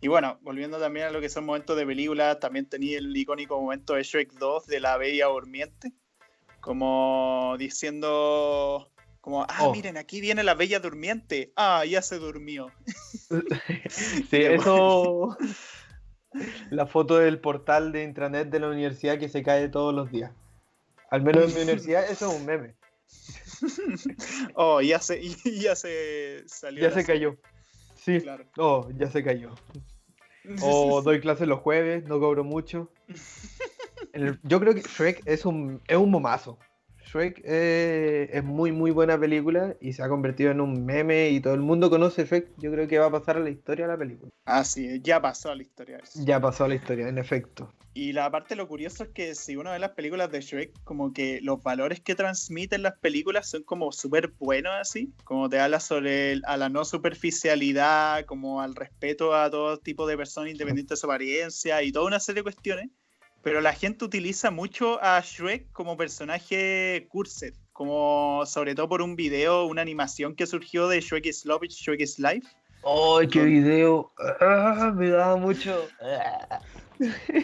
Y 0.00 0.08
bueno, 0.08 0.38
volviendo 0.42 0.78
también 0.78 1.06
a 1.06 1.10
lo 1.10 1.20
que 1.20 1.28
son 1.28 1.44
momentos 1.44 1.76
de 1.76 1.86
película, 1.86 2.38
también 2.38 2.68
tenía 2.68 2.98
el 2.98 3.16
icónico 3.16 3.60
momento 3.60 3.94
de 3.94 4.02
Shrek 4.02 4.32
2 4.34 4.66
de 4.66 4.80
la 4.80 4.96
Bella 4.96 5.26
Durmiente, 5.26 5.92
como 6.60 7.56
diciendo, 7.58 8.90
como, 9.20 9.44
ah, 9.44 9.58
oh. 9.60 9.72
miren, 9.72 9.96
aquí 9.96 10.20
viene 10.20 10.44
la 10.44 10.54
Bella 10.54 10.80
Durmiente, 10.80 11.52
ah, 11.56 11.84
ya 11.84 12.02
se 12.02 12.18
durmió. 12.18 12.70
sí, 13.88 14.24
eso, 14.32 15.36
la 16.70 16.86
foto 16.86 17.16
del 17.16 17.40
portal 17.40 17.92
de 17.92 18.02
intranet 18.02 18.50
de 18.50 18.60
la 18.60 18.68
universidad 18.68 19.18
que 19.18 19.28
se 19.28 19.42
cae 19.42 19.68
todos 19.68 19.94
los 19.94 20.10
días. 20.10 20.32
Al 21.10 21.22
menos 21.22 21.44
en 21.44 21.54
mi 21.54 21.62
universidad 21.62 22.04
eso 22.10 22.30
es 22.30 22.38
un 22.38 22.44
meme. 22.44 22.74
oh, 24.54 24.80
ya 24.80 24.98
se, 24.98 25.20
ya 25.44 25.74
se 25.76 26.44
salió. 26.46 26.82
Ya 26.82 26.90
se 26.90 27.04
cayó. 27.04 27.36
Sí. 27.96 28.20
Claro. 28.20 28.44
Oh, 28.56 28.88
ya 28.98 29.10
se 29.10 29.22
cayó. 29.22 29.54
O 30.60 31.00
doy 31.00 31.22
clases 31.22 31.48
los 31.48 31.60
jueves, 31.60 32.04
no 32.04 32.20
cobro 32.20 32.44
mucho. 32.44 32.90
yo 34.42 34.60
creo 34.60 34.74
que 34.74 34.82
Shrek 34.82 35.22
es 35.24 35.46
un, 35.46 35.80
es 35.88 35.96
un 35.96 36.10
momazo. 36.10 36.58
Shrek 37.14 37.42
eh, 37.44 38.28
es 38.32 38.42
muy, 38.42 38.72
muy 38.72 38.90
buena 38.90 39.18
película 39.18 39.76
y 39.80 39.92
se 39.92 40.02
ha 40.02 40.08
convertido 40.08 40.50
en 40.50 40.60
un 40.60 40.84
meme 40.84 41.30
y 41.30 41.38
todo 41.38 41.54
el 41.54 41.60
mundo 41.60 41.88
conoce 41.88 42.24
Shrek. 42.24 42.48
Yo 42.58 42.72
creo 42.72 42.88
que 42.88 42.98
va 42.98 43.06
a 43.06 43.10
pasar 43.12 43.36
a 43.36 43.40
la 43.40 43.50
historia 43.50 43.86
la 43.86 43.96
película. 43.96 44.32
Ah, 44.46 44.64
sí, 44.64 45.00
ya 45.00 45.22
pasó 45.22 45.50
a 45.50 45.54
la 45.54 45.62
historia. 45.62 46.00
Ya 46.16 46.40
pasó 46.40 46.64
a 46.64 46.68
la 46.68 46.74
historia, 46.74 47.08
en 47.08 47.18
efecto. 47.18 47.72
Y 47.96 48.12
la 48.12 48.28
parte 48.32 48.56
lo 48.56 48.66
curioso 48.66 49.04
es 49.04 49.10
que 49.10 49.36
si 49.36 49.54
uno 49.54 49.70
ve 49.70 49.78
las 49.78 49.92
películas 49.92 50.28
de 50.32 50.40
Shrek, 50.40 50.72
como 50.82 51.12
que 51.12 51.38
los 51.40 51.62
valores 51.62 52.00
que 52.00 52.16
transmiten 52.16 52.82
las 52.82 52.98
películas 52.98 53.48
son 53.48 53.62
como 53.62 53.92
súper 53.92 54.32
buenos 54.40 54.72
así, 54.74 55.12
como 55.22 55.48
te 55.48 55.60
habla 55.60 55.78
sobre 55.78 56.40
a 56.44 56.56
la 56.56 56.68
no 56.68 56.84
superficialidad, 56.84 58.24
como 58.24 58.60
al 58.60 58.74
respeto 58.74 59.36
a 59.36 59.48
todo 59.48 59.78
tipo 59.78 60.08
de 60.08 60.16
personas 60.16 60.50
independientes 60.50 60.98
de 60.98 61.00
su 61.00 61.06
apariencia 61.06 61.80
y 61.84 61.92
toda 61.92 62.06
una 62.06 62.18
serie 62.18 62.40
de 62.40 62.42
cuestiones 62.42 62.90
pero 63.44 63.60
la 63.60 63.74
gente 63.74 64.06
utiliza 64.06 64.50
mucho 64.50 64.98
a 65.04 65.20
Shrek 65.20 65.70
como 65.72 65.98
personaje 65.98 67.06
cursed, 67.10 67.52
como 67.74 68.42
sobre 68.46 68.74
todo 68.74 68.88
por 68.88 69.02
un 69.02 69.16
video, 69.16 69.66
una 69.66 69.82
animación 69.82 70.34
que 70.34 70.46
surgió 70.46 70.88
de 70.88 71.00
Shrek 71.00 71.26
is 71.26 71.44
Love, 71.44 71.64
Shrek 71.68 72.00
is 72.00 72.18
Life. 72.18 72.48
¡Ay, 72.82 73.28
qué 73.28 73.42
video! 73.44 74.10
Ah, 74.40 74.92
me 74.96 75.10
daba 75.10 75.36
mucho. 75.36 75.86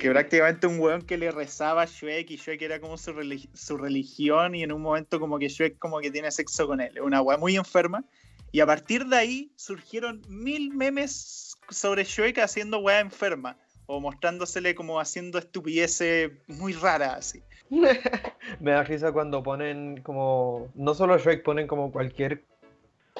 que 0.00 0.10
prácticamente 0.10 0.66
un 0.66 0.80
weón 0.80 1.02
que 1.02 1.18
le 1.18 1.30
rezaba 1.30 1.82
a 1.82 1.86
Shrek 1.86 2.30
y 2.30 2.36
Shrek 2.36 2.62
era 2.62 2.80
como 2.80 2.96
su, 2.96 3.12
su, 3.52 3.76
religión 3.76 4.54
y 4.54 4.62
en 4.62 4.72
un 4.72 4.80
momento 4.80 5.20
como 5.20 5.38
que 5.38 5.48
Shrek 5.48 5.78
como 5.78 6.00
que 6.00 6.10
tiene 6.10 6.30
sexo 6.30 6.66
con 6.66 6.80
él. 6.80 6.98
Una 7.02 7.20
weá 7.20 7.36
muy 7.36 7.56
enferma. 7.56 8.04
Y 8.52 8.60
a 8.60 8.66
partir 8.66 9.04
de 9.06 9.16
ahí 9.16 9.52
surgieron 9.56 10.22
mil 10.28 10.74
memes 10.74 11.54
sobre 11.68 12.04
Shrek 12.04 12.38
haciendo 12.38 12.78
weá 12.78 13.00
enferma 13.00 13.58
o 13.90 14.00
mostrándosele 14.00 14.76
como 14.76 15.00
haciendo 15.00 15.38
estupideces 15.38 16.30
muy 16.46 16.72
raras 16.72 17.16
así. 17.18 17.42
Me 18.60 18.70
da 18.70 18.84
risa 18.84 19.10
cuando 19.10 19.42
ponen 19.42 20.00
como, 20.02 20.68
no 20.76 20.94
solo 20.94 21.18
Shrek, 21.18 21.42
ponen 21.42 21.66
como 21.66 21.90
cualquier 21.90 22.44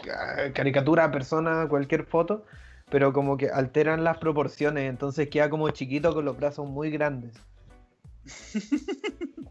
ah, 0.09 0.53
caricatura, 0.55 1.11
persona, 1.11 1.67
cualquier 1.69 2.05
foto, 2.05 2.45
pero 2.89 3.13
como 3.13 3.37
que 3.37 3.51
alteran 3.51 4.05
las 4.05 4.19
proporciones, 4.19 4.89
entonces 4.89 5.29
queda 5.29 5.51
como 5.51 5.69
chiquito 5.71 6.15
con 6.15 6.25
los 6.25 6.37
brazos 6.37 6.69
muy 6.69 6.91
grandes. 6.91 7.33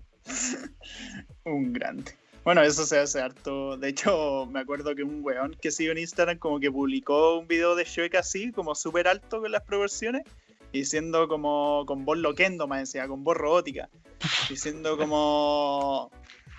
un 1.44 1.74
grande. 1.74 2.14
Bueno, 2.46 2.62
eso 2.62 2.86
se 2.86 2.98
hace 2.98 3.20
harto. 3.20 3.76
De 3.76 3.90
hecho, 3.90 4.46
me 4.46 4.62
acuerdo 4.62 4.96
que 4.96 5.04
un 5.04 5.20
weón 5.22 5.58
que 5.62 5.72
siguió 5.72 5.92
en 5.92 5.98
Instagram 5.98 6.38
como 6.38 6.62
que 6.62 6.72
publicó 6.72 7.40
un 7.40 7.48
video 7.48 7.76
de 7.76 7.84
Shrek 7.84 8.16
así, 8.16 8.54
como 8.54 8.74
súper 8.74 9.10
alto 9.10 9.42
con 9.42 9.52
las 9.52 9.64
proporciones, 9.64 10.24
diciendo 10.72 11.28
como 11.28 11.86
con 11.86 12.06
voz 12.06 12.18
loquendo, 12.18 12.68
más 12.68 12.80
decía, 12.82 13.08
con 13.08 13.24
voz 13.24 13.38
robótica, 13.38 13.90
diciendo 14.50 14.98
como, 14.98 16.12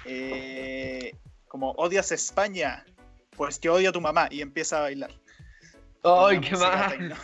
eh, 0.06 1.14
como 1.48 1.72
odias 1.72 2.12
España, 2.12 2.84
pues 3.36 3.60
yo 3.60 3.74
odio 3.74 3.90
a 3.90 3.92
tu 3.92 4.00
mamá 4.00 4.28
y 4.30 4.40
empieza 4.40 4.78
a 4.78 4.82
bailar. 4.82 5.10
¡Ay, 6.02 6.40
qué 6.40 6.56
mal! 6.56 7.14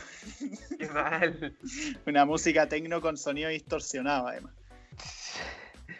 ¡Qué 0.79 0.89
mal! 0.95 1.57
Una 2.07 2.25
música 2.25 2.69
tecno 2.69 3.01
con 3.01 3.17
sonido 3.17 3.49
distorsionado, 3.49 4.29
además. 4.29 4.53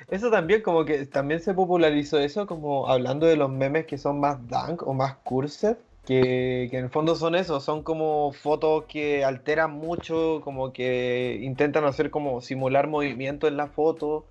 Eso 0.09 0.31
también, 0.31 0.63
como 0.63 0.85
que 0.85 1.07
también 1.07 1.41
se 1.41 1.53
popularizó 1.53 2.19
eso, 2.19 2.47
como 2.47 2.89
hablando 2.89 3.27
de 3.27 3.37
los 3.37 3.51
memes 3.51 3.87
que 3.87 3.99
son 3.99 4.21
más 4.21 4.47
dank 4.49 4.87
o 4.87 4.95
más 4.95 5.17
cursed 5.25 5.77
que, 6.07 6.65
en 6.73 6.85
el 6.85 6.91
fondo 6.91 7.17
son 7.17 7.35
eso, 7.35 7.61
son 7.61 7.83
como 7.83 8.33
fotos 8.33 8.85
que 8.85 9.25
alteran 9.25 9.73
mucho, 9.73 10.41
como 10.43 10.73
que 10.73 11.39
intentan 11.43 11.85
hacer 11.85 12.11
como 12.11 12.41
simular 12.41 12.87
movimiento 12.87 13.49
en 13.49 13.57
la 13.57 13.67
foto 13.67 14.27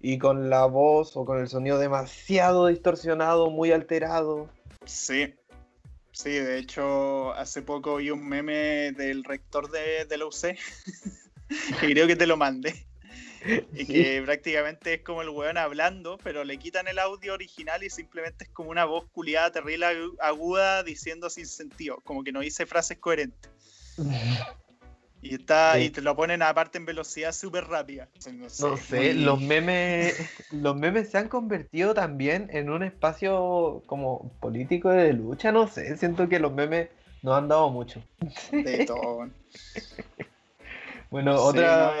y 0.00 0.18
con 0.18 0.48
la 0.48 0.64
voz 0.64 1.16
o 1.16 1.24
con 1.24 1.38
el 1.38 1.48
sonido 1.48 1.78
demasiado 1.78 2.66
distorsionado, 2.66 3.50
muy 3.50 3.72
alterado. 3.72 4.48
Sí, 4.86 5.34
sí, 6.12 6.30
de 6.30 6.58
hecho 6.58 7.32
hace 7.34 7.62
poco 7.62 7.96
vi 7.96 8.10
un 8.10 8.26
meme 8.26 8.92
del 8.92 9.22
rector 9.22 9.70
de, 9.70 10.06
de 10.06 10.16
la 10.16 10.26
UC, 10.26 10.56
que 11.80 11.92
creo 11.92 12.06
que 12.06 12.16
te 12.16 12.26
lo 12.26 12.38
mandé, 12.38 12.87
y 13.72 13.86
que 13.86 14.22
prácticamente 14.24 14.94
es 14.94 15.02
como 15.02 15.22
el 15.22 15.28
weón 15.28 15.58
hablando, 15.58 16.18
pero 16.22 16.44
le 16.44 16.58
quitan 16.58 16.88
el 16.88 16.98
audio 16.98 17.34
original 17.34 17.82
y 17.82 17.90
simplemente 17.90 18.44
es 18.44 18.50
como 18.50 18.70
una 18.70 18.84
voz 18.84 19.06
culiada, 19.12 19.52
terrible, 19.52 19.86
aguda, 20.20 20.82
diciendo 20.82 21.30
sin 21.30 21.46
sentido, 21.46 21.98
como 22.04 22.24
que 22.24 22.32
no 22.32 22.40
dice 22.40 22.66
frases 22.66 22.98
coherentes. 22.98 23.50
Y 25.20 25.34
está, 25.34 25.80
y 25.80 25.90
te 25.90 26.00
lo 26.00 26.14
ponen 26.14 26.42
aparte 26.42 26.78
en 26.78 26.84
velocidad 26.84 27.32
súper 27.32 27.64
rápida. 27.64 28.08
No 28.60 28.76
sé, 28.76 29.14
los 29.14 29.40
memes, 29.40 30.14
los 30.52 30.76
memes 30.76 31.10
se 31.10 31.18
han 31.18 31.28
convertido 31.28 31.92
también 31.92 32.48
en 32.52 32.70
un 32.70 32.84
espacio 32.84 33.82
como 33.86 34.30
político 34.40 34.90
de 34.90 35.12
lucha, 35.12 35.50
no 35.50 35.66
sé, 35.66 35.96
siento 35.96 36.28
que 36.28 36.38
los 36.38 36.52
memes 36.52 36.90
nos 37.22 37.36
han 37.36 37.48
dado 37.48 37.68
mucho. 37.70 38.00
De 38.52 38.86
todo. 38.86 39.28
Bueno, 41.10 41.36
otra. 41.36 41.92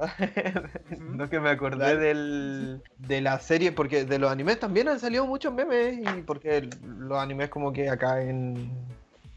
No, 0.98 1.28
que 1.28 1.40
me 1.40 1.50
acordé 1.50 1.96
del, 1.96 2.82
de 2.98 3.20
la 3.20 3.38
serie, 3.38 3.72
porque 3.72 4.04
de 4.04 4.18
los 4.18 4.30
animes 4.30 4.58
también 4.58 4.88
han 4.88 4.98
salido 4.98 5.26
muchos 5.26 5.52
memes, 5.52 5.98
y 5.98 6.22
porque 6.22 6.68
los 6.98 7.18
animes, 7.18 7.50
como 7.50 7.72
que 7.72 7.88
acá 7.90 8.22
en, 8.22 8.70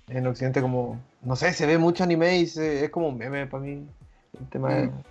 en 0.07 0.27
Occidente, 0.27 0.61
como. 0.61 1.01
No 1.21 1.35
sé, 1.35 1.53
se 1.53 1.65
ve 1.65 1.77
mucho 1.77 2.03
anime 2.03 2.37
y 2.37 2.43
es 2.43 2.89
como 2.89 3.09
un 3.09 3.17
meme 3.17 3.47
para 3.47 3.63
mí. 3.63 3.85
El 4.39 4.49
tema 4.49 4.73
de, 4.73 4.87
mm. 4.87 5.03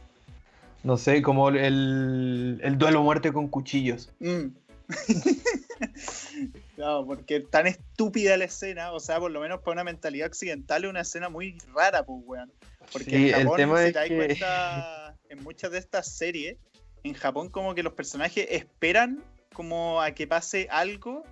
No 0.84 0.96
sé, 0.96 1.22
como 1.22 1.48
el, 1.48 2.60
el 2.62 2.78
duelo 2.78 3.02
muerte 3.02 3.32
con 3.32 3.48
cuchillos. 3.48 4.10
Mm. 4.18 4.48
claro, 6.76 7.06
porque 7.06 7.40
tan 7.40 7.66
estúpida 7.66 8.36
la 8.36 8.44
escena, 8.44 8.92
o 8.92 9.00
sea, 9.00 9.20
por 9.20 9.30
lo 9.30 9.40
menos 9.40 9.60
para 9.60 9.74
una 9.74 9.84
mentalidad 9.84 10.26
occidental, 10.26 10.84
es 10.84 10.90
una 10.90 11.00
escena 11.00 11.28
muy 11.28 11.56
rara, 11.74 12.04
pues, 12.04 12.20
weón. 12.24 12.50
Porque 12.92 13.30
en 13.30 13.48
Japón, 13.48 13.78
si 13.78 13.92
te 13.92 13.98
das 13.98 14.08
cuenta, 14.08 15.16
en 15.28 15.42
muchas 15.42 15.70
de 15.70 15.78
estas 15.78 16.14
series, 16.14 16.56
en 17.04 17.14
Japón 17.14 17.48
como 17.48 17.74
que 17.74 17.82
los 17.82 17.94
personajes 17.94 18.46
esperan 18.50 19.22
como 19.52 20.00
a 20.00 20.12
que 20.12 20.26
pase 20.26 20.68
algo. 20.70 21.24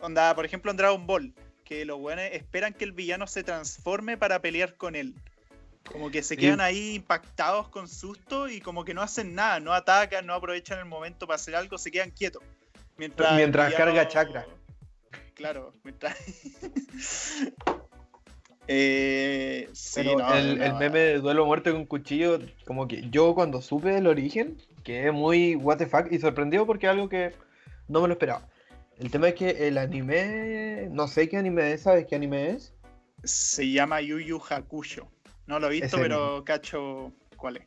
Onda, 0.00 0.34
por 0.34 0.44
ejemplo, 0.44 0.70
en 0.70 0.76
Dragon 0.76 1.06
Ball, 1.06 1.34
que 1.64 1.84
los 1.84 1.98
buenos 1.98 2.24
esperan 2.32 2.72
que 2.72 2.84
el 2.84 2.92
villano 2.92 3.26
se 3.26 3.42
transforme 3.42 4.16
para 4.16 4.40
pelear 4.40 4.76
con 4.76 4.94
él. 4.94 5.14
Como 5.84 6.10
que 6.10 6.22
se 6.22 6.36
quedan 6.36 6.60
ahí 6.60 6.96
impactados 6.96 7.68
con 7.68 7.88
susto 7.88 8.48
y 8.48 8.60
como 8.60 8.84
que 8.84 8.92
no 8.92 9.00
hacen 9.00 9.34
nada, 9.34 9.58
no 9.58 9.72
atacan, 9.72 10.26
no 10.26 10.34
aprovechan 10.34 10.78
el 10.78 10.84
momento 10.84 11.26
para 11.26 11.36
hacer 11.36 11.56
algo, 11.56 11.78
se 11.78 11.90
quedan 11.90 12.10
quietos. 12.10 12.42
Mientras, 12.98 13.34
mientras 13.34 13.72
carga 13.74 14.06
chakra. 14.06 14.46
Claro, 15.34 15.72
mientras. 15.84 16.14
eh, 18.68 19.68
sí, 19.72 20.00
el, 20.00 20.60
el, 20.60 20.74
meme 20.74 20.98
de 20.98 21.18
duelo 21.20 21.46
muerte 21.46 21.72
con 21.72 21.86
cuchillo, 21.86 22.38
como 22.66 22.86
que 22.86 23.08
yo 23.10 23.34
cuando 23.34 23.62
supe 23.62 23.96
el 23.96 24.06
origen, 24.06 24.58
quedé 24.84 25.10
muy 25.10 25.56
what 25.56 25.78
the 25.78 25.86
fuck 25.86 26.12
y 26.12 26.18
sorprendido 26.18 26.66
porque 26.66 26.86
es 26.86 26.92
algo 26.92 27.08
que 27.08 27.32
no 27.88 28.02
me 28.02 28.08
lo 28.08 28.12
esperaba. 28.12 28.46
El 28.98 29.10
tema 29.10 29.28
es 29.28 29.34
que 29.36 29.68
el 29.68 29.78
anime, 29.78 30.88
no 30.90 31.08
sé 31.08 31.28
qué 31.28 31.38
anime 31.38 31.72
es, 31.72 31.82
¿sabes 31.82 32.06
qué 32.06 32.16
anime 32.16 32.50
es? 32.50 32.74
Se 33.24 33.70
llama 33.70 34.02
Yu 34.02 34.18
Yu 34.18 34.38
Hakusho. 34.38 35.08
No 35.46 35.58
lo 35.58 35.68
he 35.68 35.80
visto, 35.80 35.96
pero 35.96 36.44
cacho 36.44 37.10
cuál 37.36 37.56
es. 37.56 37.62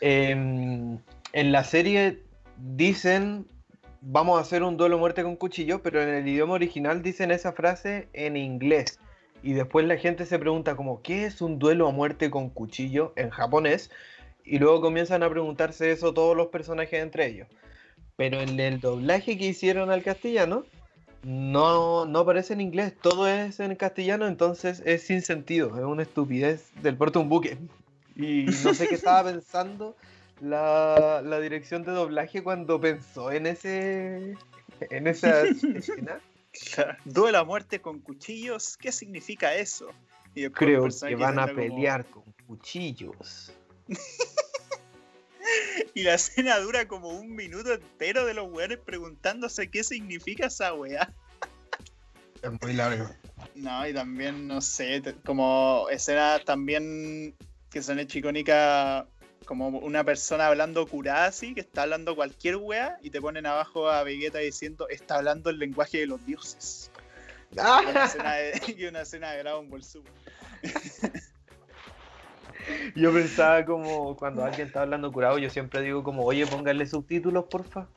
Em, 0.00 0.98
en 1.32 1.52
la 1.52 1.62
serie 1.62 2.24
dicen, 2.56 3.46
vamos 4.00 4.38
a 4.38 4.42
hacer 4.42 4.64
un 4.64 4.76
duelo 4.76 4.98
muerte 4.98 5.22
con 5.22 5.36
cuchillo, 5.36 5.80
pero 5.80 6.02
en 6.02 6.08
el 6.08 6.26
idioma 6.26 6.54
original 6.54 7.02
dicen 7.02 7.30
esa 7.30 7.52
frase 7.52 8.08
en 8.14 8.36
inglés. 8.36 8.98
Y 9.42 9.54
después 9.54 9.86
la 9.86 9.96
gente 9.96 10.24
se 10.26 10.38
pregunta 10.38 10.76
como, 10.76 11.02
¿qué 11.02 11.24
es 11.24 11.42
un 11.42 11.58
duelo 11.58 11.88
a 11.88 11.92
muerte 11.92 12.30
con 12.30 12.48
cuchillo 12.50 13.12
en 13.16 13.30
japonés? 13.30 13.90
Y 14.44 14.58
luego 14.58 14.80
comienzan 14.80 15.22
a 15.22 15.30
preguntarse 15.30 15.90
eso 15.90 16.14
todos 16.14 16.36
los 16.36 16.48
personajes 16.48 17.02
entre 17.02 17.26
ellos. 17.26 17.48
Pero 18.16 18.40
en 18.40 18.60
el 18.60 18.80
doblaje 18.80 19.36
que 19.38 19.46
hicieron 19.46 19.90
al 19.90 20.02
castellano, 20.02 20.64
no, 21.24 22.04
no 22.04 22.20
aparece 22.20 22.52
en 22.52 22.60
inglés, 22.60 22.94
todo 23.00 23.28
es 23.28 23.60
en 23.60 23.74
castellano, 23.76 24.26
entonces 24.26 24.82
es 24.84 25.02
sin 25.02 25.22
sentido, 25.22 25.76
es 25.76 25.84
una 25.84 26.02
estupidez 26.02 26.70
del 26.82 26.96
puerto 26.96 27.20
un 27.20 27.28
buque. 27.28 27.58
Y 28.16 28.46
no 28.64 28.74
sé 28.74 28.88
qué 28.88 28.96
estaba 28.96 29.24
pensando 29.30 29.96
la, 30.40 31.22
dirección 31.40 31.84
de 31.84 31.92
doblaje 31.92 32.42
cuando 32.42 32.80
pensó 32.80 33.30
en 33.32 33.46
ese 33.46 34.36
en 34.90 35.06
esa 35.06 35.42
escena. 35.42 36.20
Duela 37.04 37.40
a 37.40 37.44
muerte 37.44 37.80
con 37.80 38.00
cuchillos, 38.00 38.76
¿qué 38.76 38.92
significa 38.92 39.54
eso? 39.54 39.88
Creo 40.54 40.88
que 40.88 41.14
van 41.14 41.38
a 41.38 41.46
pelear 41.46 42.04
con 42.06 42.24
cuchillos. 42.46 43.52
y 45.94 46.02
la 46.02 46.14
escena 46.14 46.58
dura 46.58 46.88
como 46.88 47.08
un 47.08 47.34
minuto 47.34 47.74
entero 47.74 48.24
de 48.24 48.34
los 48.34 48.50
weones 48.50 48.78
preguntándose 48.78 49.70
qué 49.70 49.84
significa 49.84 50.46
esa 50.46 50.72
weá. 50.72 51.12
Es 52.40 52.50
muy 52.62 52.72
largo. 52.72 53.10
No, 53.54 53.86
y 53.86 53.92
también, 53.92 54.48
no 54.48 54.60
sé, 54.60 55.02
como 55.24 55.88
escena 55.90 56.40
también 56.44 57.34
que 57.70 57.82
son 57.82 57.98
hecho 57.98 58.18
icónica 58.18 59.06
como 59.52 59.68
una 59.68 60.02
persona 60.02 60.46
hablando 60.46 60.86
curada 60.86 61.26
así, 61.26 61.52
que 61.52 61.60
está 61.60 61.82
hablando 61.82 62.16
cualquier 62.16 62.56
weá, 62.56 62.96
y 63.02 63.10
te 63.10 63.20
ponen 63.20 63.44
abajo 63.44 63.90
a 63.90 64.02
Vegeta 64.02 64.38
diciendo, 64.38 64.88
está 64.88 65.16
hablando 65.16 65.50
el 65.50 65.58
lenguaje 65.58 65.98
de 65.98 66.06
los 66.06 66.24
dioses. 66.24 66.90
Ah. 67.58 67.82
Y, 67.84 67.90
una 67.90 68.04
escena 68.06 68.32
de, 68.32 68.62
y 68.78 68.84
una 68.86 69.02
escena 69.02 69.32
de 69.32 69.38
Dragon 69.40 69.68
Ball 69.68 69.84
Super. 69.84 70.10
Yo 72.96 73.12
pensaba 73.12 73.62
como 73.66 74.16
cuando 74.16 74.42
alguien 74.42 74.68
está 74.68 74.82
hablando 74.82 75.12
curado, 75.12 75.36
yo 75.36 75.50
siempre 75.50 75.82
digo 75.82 76.02
como, 76.02 76.24
oye, 76.24 76.46
póngale 76.46 76.86
subtítulos, 76.86 77.44
porfa. 77.44 77.88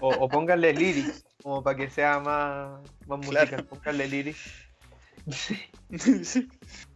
o, 0.00 0.10
o 0.10 0.28
póngale 0.28 0.74
lyrics, 0.74 1.24
como 1.42 1.62
para 1.62 1.76
que 1.76 1.90
sea 1.90 2.20
más, 2.20 2.82
más 3.06 3.18
musical. 3.18 3.64
Póngale 3.64 4.06
lyrics. 4.06 4.42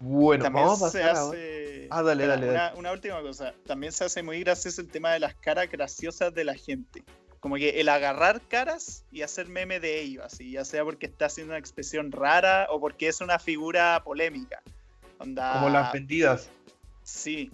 bueno, 0.00 0.44
vamos 0.44 0.82
a 0.82 0.84
pasar 0.86 1.10
hace... 1.10 1.55
Ah, 1.90 2.02
dale, 2.02 2.26
dale, 2.26 2.48
una, 2.48 2.72
una, 2.76 2.92
última 2.92 3.20
cosa. 3.22 3.54
También 3.66 3.92
se 3.92 4.04
hace 4.04 4.22
muy 4.22 4.40
gracioso 4.40 4.80
el 4.80 4.88
tema 4.88 5.12
de 5.12 5.20
las 5.20 5.34
caras 5.34 5.70
graciosas 5.70 6.34
de 6.34 6.44
la 6.44 6.54
gente. 6.54 7.04
Como 7.40 7.56
que 7.56 7.80
el 7.80 7.88
agarrar 7.88 8.40
caras 8.48 9.04
y 9.12 9.22
hacer 9.22 9.46
meme 9.46 9.78
de 9.78 10.00
ellos, 10.00 10.24
así, 10.24 10.52
ya 10.52 10.64
sea 10.64 10.84
porque 10.84 11.06
está 11.06 11.26
haciendo 11.26 11.52
una 11.52 11.58
expresión 11.58 12.10
rara 12.10 12.66
o 12.70 12.80
porque 12.80 13.08
es 13.08 13.20
una 13.20 13.38
figura 13.38 14.02
polémica. 14.04 14.62
Como 15.18 15.68
las 15.68 15.92
vendidas. 15.92 16.50
Sí. 17.02 17.50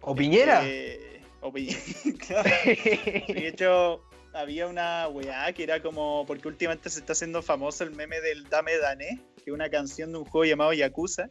¿O 0.00 0.14
Piñera? 0.14 0.62
Eh, 0.64 1.22
o 1.40 1.52
Piñera. 1.52 1.78
De 2.64 3.48
hecho, 3.48 4.02
había 4.32 4.66
una 4.66 5.08
weá 5.08 5.52
que 5.52 5.62
era 5.62 5.82
como. 5.82 6.24
Porque 6.26 6.48
últimamente 6.48 6.90
se 6.90 7.00
está 7.00 7.12
haciendo 7.12 7.42
famoso 7.42 7.84
el 7.84 7.92
meme 7.92 8.20
del 8.20 8.48
Dame 8.48 8.76
Dané, 8.78 9.20
que 9.36 9.50
es 9.50 9.54
una 9.54 9.68
canción 9.68 10.12
de 10.12 10.18
un 10.18 10.24
juego 10.24 10.44
llamado 10.44 10.72
Yakuza. 10.72 11.30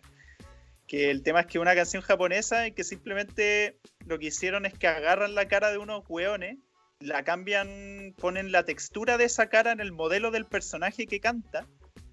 Que 0.88 1.10
el 1.10 1.24
tema 1.24 1.42
es 1.42 1.48
que 1.48 1.60
una 1.60 1.76
canción 1.76 2.04
japonesa 2.04 2.68
y 2.68 2.72
que 2.72 2.84
simplemente 2.84 3.80
lo 4.06 4.20
que 4.20 4.28
hicieron 4.28 4.66
es 4.66 4.74
que 4.74 4.88
agarran 4.88 5.36
la 5.36 5.48
cara 5.48 5.72
de 5.72 5.78
unos 5.78 6.04
weones, 6.08 6.58
la 7.00 7.24
cambian, 7.24 8.14
ponen 8.18 8.52
la 8.52 8.64
textura 8.64 9.18
de 9.18 9.26
esa 9.26 9.48
cara 9.48 9.72
en 9.72 9.80
el 9.80 9.92
modelo 9.92 10.32
del 10.32 10.46
personaje 10.46 11.08
que 11.08 11.20
canta 11.20 11.68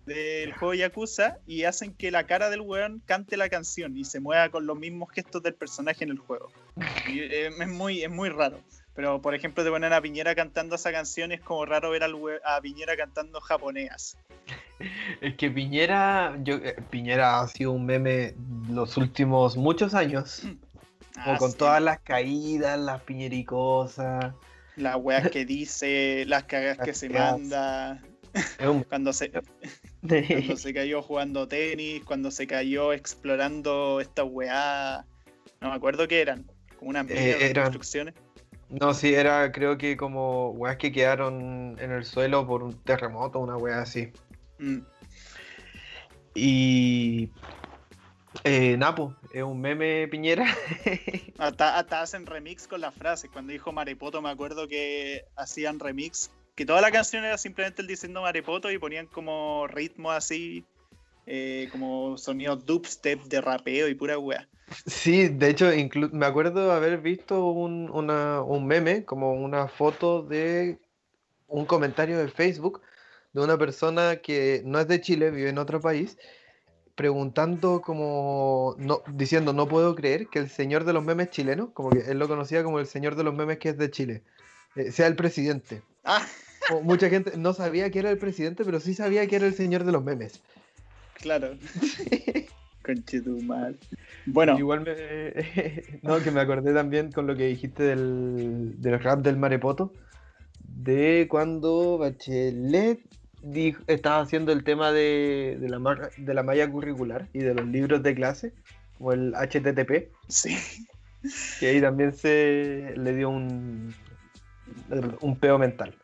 del 0.07 0.53
juego 0.55 0.75
Yakuza 0.75 1.39
y 1.47 1.65
hacen 1.65 1.95
que 1.95 2.11
la 2.11 2.27
cara 2.27 2.51
del 2.51 2.61
weón 2.61 3.01
cante 3.07 3.37
la 3.37 3.49
canción 3.49 3.97
y 3.97 4.05
se 4.05 4.21
mueva 4.21 4.49
con 4.49 4.67
los 4.67 4.79
mismos 4.79 5.11
gestos 5.13 5.43
del 5.43 5.55
personaje 5.55 6.05
en 6.05 6.11
el 6.11 6.19
juego. 6.19 6.51
Eh, 7.07 7.51
es, 7.57 7.69
muy, 7.69 8.03
es 8.03 8.11
muy 8.11 8.29
raro. 8.29 8.61
Pero, 8.95 9.23
por 9.23 9.35
ejemplo, 9.35 9.65
te 9.65 9.71
ponen 9.71 9.93
a 9.93 10.01
Piñera 10.01 10.35
cantando 10.35 10.77
esa 10.77 10.93
canción 10.93 11.33
es 11.33 11.41
como 11.41 11.65
raro 11.65 11.91
ver 11.91 12.03
a 12.05 12.61
Piñera 12.61 12.97
cantando 12.97 13.41
japonés. 13.41 14.17
Es 15.21 15.37
que 15.37 15.49
Piñera, 15.49 16.37
yo, 16.43 16.57
eh, 16.57 16.77
Piñera 16.91 17.41
ha 17.41 17.47
sido 17.47 17.71
un 17.71 17.87
meme 17.87 18.35
los 18.69 18.97
últimos 18.97 19.57
muchos 19.57 19.95
años. 19.95 20.43
Ah, 21.15 21.37
con 21.39 21.53
todas 21.53 21.83
las 21.83 22.01
caídas, 22.01 22.81
las 22.81 23.03
piñericosas. 23.03 24.33
Las 24.77 24.97
weas 24.97 25.31
que 25.31 25.45
dice, 25.45 26.25
las 26.27 26.45
cagas 26.45 26.79
que 26.79 26.95
se 26.95 27.11
manda. 27.11 28.03
Cuando 28.89 29.13
se, 29.13 29.31
cuando 30.01 30.57
se 30.57 30.73
cayó 30.73 31.03
jugando 31.03 31.47
tenis, 31.47 32.03
cuando 32.03 32.31
se 32.31 32.47
cayó 32.47 32.95
explorando 32.95 34.01
esta 34.01 34.25
weá. 34.25 35.05
No 35.61 35.69
me 35.69 35.75
acuerdo 35.75 36.09
qué 36.09 36.23
eran, 36.23 36.51
como 36.79 36.91
unas 36.91 37.07
eh, 37.11 37.53
construcciones. 37.55 38.15
No, 38.81 38.95
sí, 38.95 39.15
era 39.15 39.53
creo 39.53 39.77
que 39.77 39.99
como 39.99 40.51
weas 40.51 40.79
que 40.79 40.93
quedaron 40.93 41.77
en 41.79 41.93
el 41.93 42.05
suelo 42.07 42.47
por 42.47 42.63
un 42.63 42.73
terremoto, 42.83 43.39
una 43.39 43.57
weá 43.57 43.83
así. 43.83 44.11
Mm. 44.59 44.79
Y. 46.35 47.31
Eh, 48.45 48.77
Napo, 48.79 49.15
es 49.35 49.43
un 49.43 49.61
meme 49.61 50.09
Piñera. 50.09 50.47
hasta, 51.39 51.79
hasta 51.79 52.01
hacen 52.01 52.25
remix 52.25 52.67
con 52.67 52.81
la 52.81 52.91
frase. 52.91 53.29
Cuando 53.29 53.53
dijo 53.53 53.73
Marepoto, 53.73 54.23
me 54.23 54.31
acuerdo 54.31 54.67
que 54.67 55.27
hacían 55.37 55.79
remix 55.79 56.31
que 56.55 56.65
toda 56.65 56.81
la 56.81 56.91
canción 56.91 57.25
era 57.25 57.37
simplemente 57.37 57.83
el 57.83 57.89
diciendo 57.89 58.23
Marepoto 58.23 58.71
y 58.71 58.79
ponían 58.79 59.07
como 59.07 59.67
ritmo 59.67 60.11
así, 60.11 60.65
eh, 61.27 61.69
como 61.71 62.17
sonidos 62.17 62.65
dubstep 62.65 63.23
de 63.25 63.41
rapeo 63.43 63.89
y 63.89 63.95
pura 63.95 64.19
wea. 64.19 64.49
Sí, 64.87 65.29
de 65.29 65.51
hecho, 65.51 65.71
me 66.13 66.27
acuerdo 66.27 66.73
haber 66.73 66.99
visto 66.99 67.47
un, 67.51 67.91
un 67.91 68.67
meme, 68.67 69.05
como 69.05 69.33
una 69.33 69.69
foto 69.69 70.23
de 70.23 70.79
un 71.49 71.67
comentario 71.67 72.19
de 72.19 72.29
Facebook 72.29 72.81
de 73.33 73.41
una 73.41 73.59
persona 73.59 74.17
que 74.17 74.63
no 74.65 74.79
es 74.79 74.89
de 74.89 75.01
Chile, 75.01 75.31
vive 75.31 75.51
en 75.51 75.59
otro 75.59 75.81
país, 75.81 76.19
preguntando 76.95 77.81
como, 77.81 78.75
no, 78.79 79.03
diciendo, 79.13 79.53
no 79.53 79.69
puedo 79.69 79.95
creer 79.95 80.29
que 80.29 80.39
el 80.39 80.51
señor 80.51 80.85
de 80.85 80.93
los 80.93 81.05
memes 81.05 81.31
chileno, 81.31 81.73
como 81.73 81.91
que 81.91 82.01
él 82.01 82.19
lo 82.19 82.29
conocía 82.29 82.63
como 82.63 82.79
el 82.79 82.87
señor 82.87 83.17
de 83.17 83.25
los 83.25 83.35
memes 83.35 83.59
que 83.59 83.71
es 83.71 83.79
de 83.79 83.91
Chile, 83.91 84.23
eh, 84.77 84.93
sea 84.93 85.07
el 85.07 85.17
presidente. 85.17 85.83
Ah. 86.05 86.27
mucha 86.83 87.09
gente 87.09 87.37
no 87.37 87.55
sabía 87.55 87.91
que 87.91 88.01
era 88.01 88.11
el 88.11 88.19
presidente, 88.19 88.65
pero 88.65 88.81
sí 88.81 88.95
sabía 88.95 89.27
que 89.27 89.37
era 89.37 89.47
el 89.47 89.55
señor 89.55 89.85
de 89.85 89.93
los 89.93 90.05
memes. 90.05 90.41
Claro. 91.15 91.57
mal. 93.43 93.79
Bueno. 94.27 94.59
Igual 94.59 94.81
me. 94.81 94.93
no, 96.03 96.21
que 96.23 96.31
me 96.31 96.41
acordé 96.41 96.73
también 96.75 97.11
con 97.13 97.27
lo 97.27 97.37
que 97.37 97.47
dijiste 97.47 97.83
del, 97.83 98.81
del 98.81 99.01
rap 99.01 99.21
del 99.21 99.37
Marepoto. 99.37 99.93
De 100.65 101.27
cuando 101.29 101.99
Bachelet 101.99 103.01
dijo, 103.43 103.83
estaba 103.87 104.21
haciendo 104.21 104.53
el 104.53 104.65
tema 104.65 104.93
de, 104.93 105.59
de, 105.61 105.69
la, 105.69 106.11
de 106.17 106.35
la 106.35 106.43
malla 106.43 106.71
curricular 106.71 107.29
y 107.33 107.41
de 107.41 107.55
los 107.55 107.67
libros 107.67 108.03
de 108.03 108.15
clase, 108.15 108.53
o 108.99 109.13
el 109.13 109.35
HTTP. 109.35 110.11
Sí. 110.29 110.57
Y 111.61 111.67
ahí 111.67 111.81
también 111.81 112.13
se 112.13 112.95
le 112.97 113.15
dio 113.15 113.31
un, 113.31 113.95
un 115.21 115.37
peo 115.37 115.59
mental. 115.59 115.95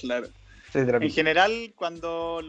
Claro. 0.00 0.28
En 0.74 1.10
general, 1.10 1.72
cuando. 1.76 2.40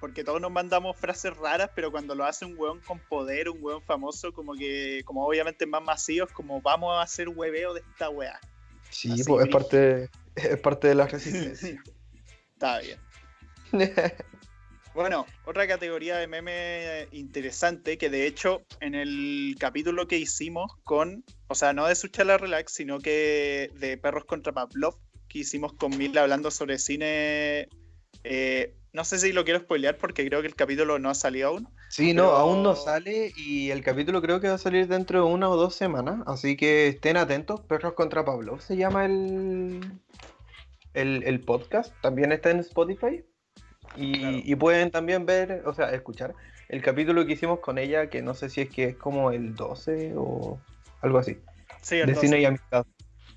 Porque 0.00 0.24
todos 0.24 0.40
nos 0.40 0.50
mandamos 0.50 0.96
frases 0.96 1.36
raras, 1.36 1.70
pero 1.74 1.90
cuando 1.90 2.14
lo 2.14 2.24
hace 2.24 2.44
un 2.44 2.54
weón 2.58 2.80
con 2.80 2.98
poder, 2.98 3.48
un 3.48 3.62
weón 3.62 3.82
famoso, 3.82 4.32
como 4.32 4.54
que, 4.54 5.02
como 5.04 5.26
obviamente 5.26 5.64
más 5.66 5.82
masivos, 5.82 6.30
como 6.32 6.60
vamos 6.60 6.92
a 6.94 7.02
hacer 7.02 7.28
hueveo 7.28 7.74
de 7.74 7.80
esta 7.80 8.10
weá. 8.10 8.38
Sí, 8.90 9.22
pues, 9.26 9.46
es 9.46 9.52
parte, 9.52 10.10
es 10.36 10.60
parte 10.60 10.88
de 10.88 10.94
la 10.94 11.06
resistencia. 11.06 11.82
Está 12.54 12.80
bien. 12.80 13.00
Bueno, 14.94 15.24
otra 15.46 15.66
categoría 15.66 16.18
de 16.18 16.26
meme 16.26 17.08
interesante 17.12 17.96
que 17.96 18.10
de 18.10 18.26
hecho 18.26 18.60
en 18.80 18.94
el 18.94 19.56
capítulo 19.58 20.06
que 20.06 20.18
hicimos 20.18 20.70
con, 20.84 21.24
o 21.46 21.54
sea, 21.54 21.72
no 21.72 21.86
de 21.86 21.94
Suchala 21.94 22.36
Relax, 22.36 22.74
sino 22.74 22.98
que 22.98 23.70
de 23.78 23.96
Perros 23.96 24.26
contra 24.26 24.52
Pavlov, 24.52 24.98
que 25.32 25.40
hicimos 25.40 25.72
con 25.72 25.96
Mila 25.96 26.22
hablando 26.22 26.50
sobre 26.50 26.78
cine. 26.78 27.68
Eh, 28.24 28.74
no 28.92 29.04
sé 29.04 29.18
si 29.18 29.32
lo 29.32 29.44
quiero 29.44 29.60
spoilear 29.60 29.96
porque 29.96 30.26
creo 30.28 30.42
que 30.42 30.48
el 30.48 30.54
capítulo 30.54 30.98
no 30.98 31.08
ha 31.08 31.14
salido 31.14 31.48
aún. 31.48 31.68
Sí, 31.88 32.12
no, 32.12 32.24
aún 32.30 32.62
no 32.62 32.76
sale 32.76 33.32
y 33.36 33.70
el 33.70 33.82
capítulo 33.82 34.20
creo 34.20 34.40
que 34.40 34.48
va 34.48 34.54
a 34.54 34.58
salir 34.58 34.86
dentro 34.86 35.24
de 35.24 35.32
una 35.32 35.48
o 35.48 35.56
dos 35.56 35.74
semanas, 35.74 36.20
así 36.26 36.56
que 36.56 36.88
estén 36.88 37.16
atentos. 37.16 37.62
Perros 37.62 37.94
contra 37.94 38.24
Pavlov 38.24 38.60
se 38.60 38.76
llama 38.76 39.06
el, 39.06 39.80
el, 40.94 41.40
podcast, 41.40 41.94
también 42.02 42.32
está 42.32 42.50
en 42.50 42.60
Spotify. 42.60 43.24
Y, 43.96 44.54
pueden 44.56 44.90
también 44.90 45.26
ver, 45.26 45.62
o 45.66 45.74
sea, 45.74 45.90
escuchar 45.90 46.34
el 46.68 46.80
capítulo 46.80 47.26
que 47.26 47.34
hicimos 47.34 47.60
con 47.60 47.76
ella, 47.76 48.08
que 48.08 48.22
no 48.22 48.32
sé 48.32 48.48
si 48.48 48.62
es 48.62 48.70
que 48.70 48.84
es 48.84 48.96
como 48.96 49.32
el 49.32 49.54
12 49.54 50.14
o 50.16 50.58
algo 51.02 51.18
así. 51.18 51.38
Sí, 51.82 51.96
el 51.96 52.06
de 52.06 52.14
cine 52.14 52.40
y 52.40 52.44
amistad. 52.46 52.86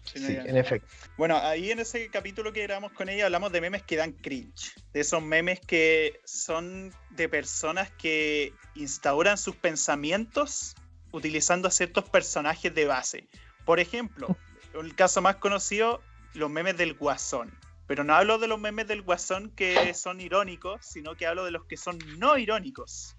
Sí, 0.06 0.26
en 0.26 0.58
efecto. 0.58 0.88
Bueno, 1.18 1.38
ahí 1.38 1.72
en 1.72 1.80
ese 1.80 2.10
capítulo 2.10 2.54
que 2.54 2.64
grabamos 2.64 2.92
con 2.94 3.10
ella 3.10 3.26
hablamos 3.26 3.52
de 3.52 3.62
memes 3.62 3.84
que 3.84 3.96
dan 3.96 4.14
cringe. 4.14 4.74
De 4.94 5.02
esos 5.02 5.22
memes 5.22 5.60
que 5.60 6.22
son 6.26 6.94
de 7.12 7.28
personas 7.28 7.92
que 7.92 8.54
instauran 8.76 9.38
sus 9.38 9.56
pensamientos 9.56 10.76
utilizando 11.12 11.68
a 11.68 11.72
ciertos 11.72 12.10
personajes 12.10 12.74
de 12.74 12.86
base. 12.86 13.28
Por 13.66 13.80
ejemplo, 13.80 14.28
el 14.74 14.96
caso 14.96 15.22
más 15.22 15.38
conocido, 15.38 16.02
los 16.34 16.50
memes 16.50 16.78
del 16.78 16.94
guasón. 16.94 17.58
Pero 17.88 18.04
no 18.04 18.16
hablo 18.16 18.40
de 18.40 18.48
los 18.48 18.60
memes 18.60 18.88
del 18.88 19.02
guasón 19.04 19.52
que 19.52 19.94
son 19.94 20.20
irónicos, 20.20 20.82
sino 20.86 21.16
que 21.16 21.28
hablo 21.28 21.46
de 21.46 21.52
los 21.52 21.66
que 21.66 21.78
son 21.78 22.00
no 22.18 22.38
irónicos. 22.38 23.16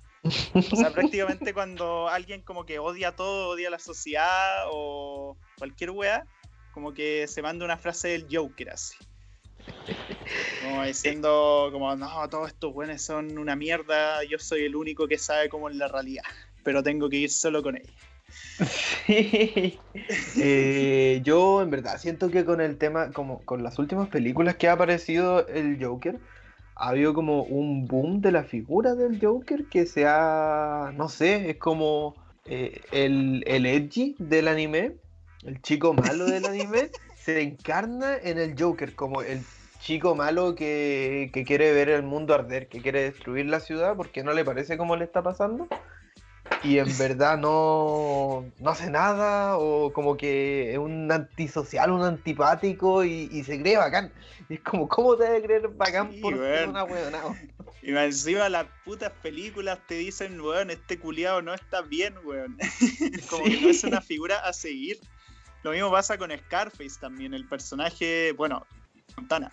O 0.54 0.76
sea, 0.76 0.90
prácticamente 0.90 1.54
cuando 1.54 2.08
alguien 2.08 2.42
como 2.42 2.66
que 2.66 2.78
odia 2.78 3.14
todo, 3.14 3.50
odia 3.50 3.70
la 3.70 3.78
sociedad 3.78 4.64
o 4.70 5.36
cualquier 5.58 5.90
wea, 5.90 6.26
como 6.76 6.92
que 6.92 7.26
se 7.26 7.40
manda 7.40 7.64
una 7.64 7.78
frase 7.78 8.08
del 8.08 8.26
Joker 8.30 8.68
así. 8.68 8.96
Como 10.62 10.84
diciendo, 10.84 11.70
como, 11.72 11.96
no, 11.96 12.28
todos 12.28 12.48
estos 12.48 12.74
buenos 12.74 13.00
son 13.00 13.38
una 13.38 13.56
mierda, 13.56 14.22
yo 14.24 14.38
soy 14.38 14.64
el 14.64 14.76
único 14.76 15.08
que 15.08 15.16
sabe 15.16 15.48
cómo 15.48 15.70
es 15.70 15.76
la 15.76 15.88
realidad, 15.88 16.24
pero 16.62 16.82
tengo 16.82 17.08
que 17.08 17.16
ir 17.16 17.30
solo 17.30 17.62
con 17.62 17.78
ella. 17.78 17.92
Sí. 19.06 19.80
Eh, 20.38 21.22
yo 21.24 21.62
en 21.62 21.70
verdad 21.70 21.98
siento 21.98 22.30
que 22.30 22.44
con 22.44 22.60
el 22.60 22.76
tema, 22.76 23.10
como 23.10 23.42
con 23.46 23.62
las 23.62 23.78
últimas 23.78 24.08
películas 24.08 24.56
que 24.56 24.68
ha 24.68 24.72
aparecido 24.72 25.46
el 25.48 25.82
Joker, 25.82 26.18
ha 26.74 26.88
habido 26.90 27.14
como 27.14 27.42
un 27.44 27.86
boom 27.86 28.20
de 28.20 28.32
la 28.32 28.44
figura 28.44 28.94
del 28.94 29.18
Joker 29.18 29.64
que 29.70 29.86
se 29.86 30.04
ha, 30.06 30.92
no 30.94 31.08
sé, 31.08 31.50
es 31.50 31.56
como 31.56 32.14
eh, 32.44 32.82
el, 32.92 33.42
el 33.46 33.64
edgy 33.64 34.14
del 34.18 34.48
anime, 34.48 34.98
el 35.46 35.62
chico 35.62 35.94
malo 35.94 36.26
del 36.26 36.44
anime, 36.46 36.90
se 37.16 37.40
encarna 37.40 38.16
en 38.16 38.38
el 38.38 38.54
Joker 38.60 38.94
como 38.94 39.22
el 39.22 39.42
chico 39.80 40.14
malo 40.14 40.54
que, 40.54 41.30
que 41.32 41.44
quiere 41.44 41.72
ver 41.72 41.88
el 41.88 42.02
mundo 42.02 42.34
arder, 42.34 42.68
que 42.68 42.80
quiere 42.80 43.02
destruir 43.02 43.46
la 43.46 43.60
ciudad 43.60 43.96
porque 43.96 44.24
no 44.24 44.32
le 44.32 44.44
parece 44.44 44.76
como 44.76 44.96
le 44.96 45.04
está 45.04 45.22
pasando 45.22 45.68
y 46.62 46.78
en 46.78 46.86
verdad 46.98 47.38
no, 47.38 48.50
no 48.58 48.70
hace 48.70 48.90
nada 48.90 49.58
o 49.58 49.92
como 49.92 50.16
que 50.16 50.72
es 50.72 50.78
un 50.78 51.10
antisocial, 51.10 51.90
un 51.90 52.02
antipático 52.02 53.04
y, 53.04 53.42
se 53.44 53.60
cree 53.60 53.76
bacán. 53.76 54.12
Y 54.48 54.54
es 54.54 54.60
como, 54.60 54.88
¿cómo 54.88 55.16
te 55.16 55.24
debe 55.24 55.42
creer 55.42 55.68
bacán 55.68 56.20
por 56.20 56.36
ser 56.36 56.68
una 56.68 56.84
weona? 56.84 57.20
Y 57.82 57.96
encima 57.96 58.48
las 58.48 58.66
putas 58.84 59.12
películas 59.22 59.78
te 59.86 59.94
dicen, 59.94 60.40
weón, 60.40 60.70
este 60.70 60.98
culiado 60.98 61.42
no 61.42 61.54
está 61.54 61.82
bien, 61.82 62.14
weón. 62.24 62.56
como 63.30 63.44
que 63.44 63.60
no 63.60 63.68
es 63.68 63.84
una 63.84 64.00
figura 64.00 64.38
a 64.38 64.52
seguir. 64.52 64.98
Lo 65.66 65.72
mismo 65.72 65.90
pasa 65.90 66.16
con 66.16 66.30
Scarface 66.30 67.00
también, 67.00 67.34
el 67.34 67.44
personaje, 67.44 68.30
bueno, 68.36 68.64
Montana. 69.16 69.50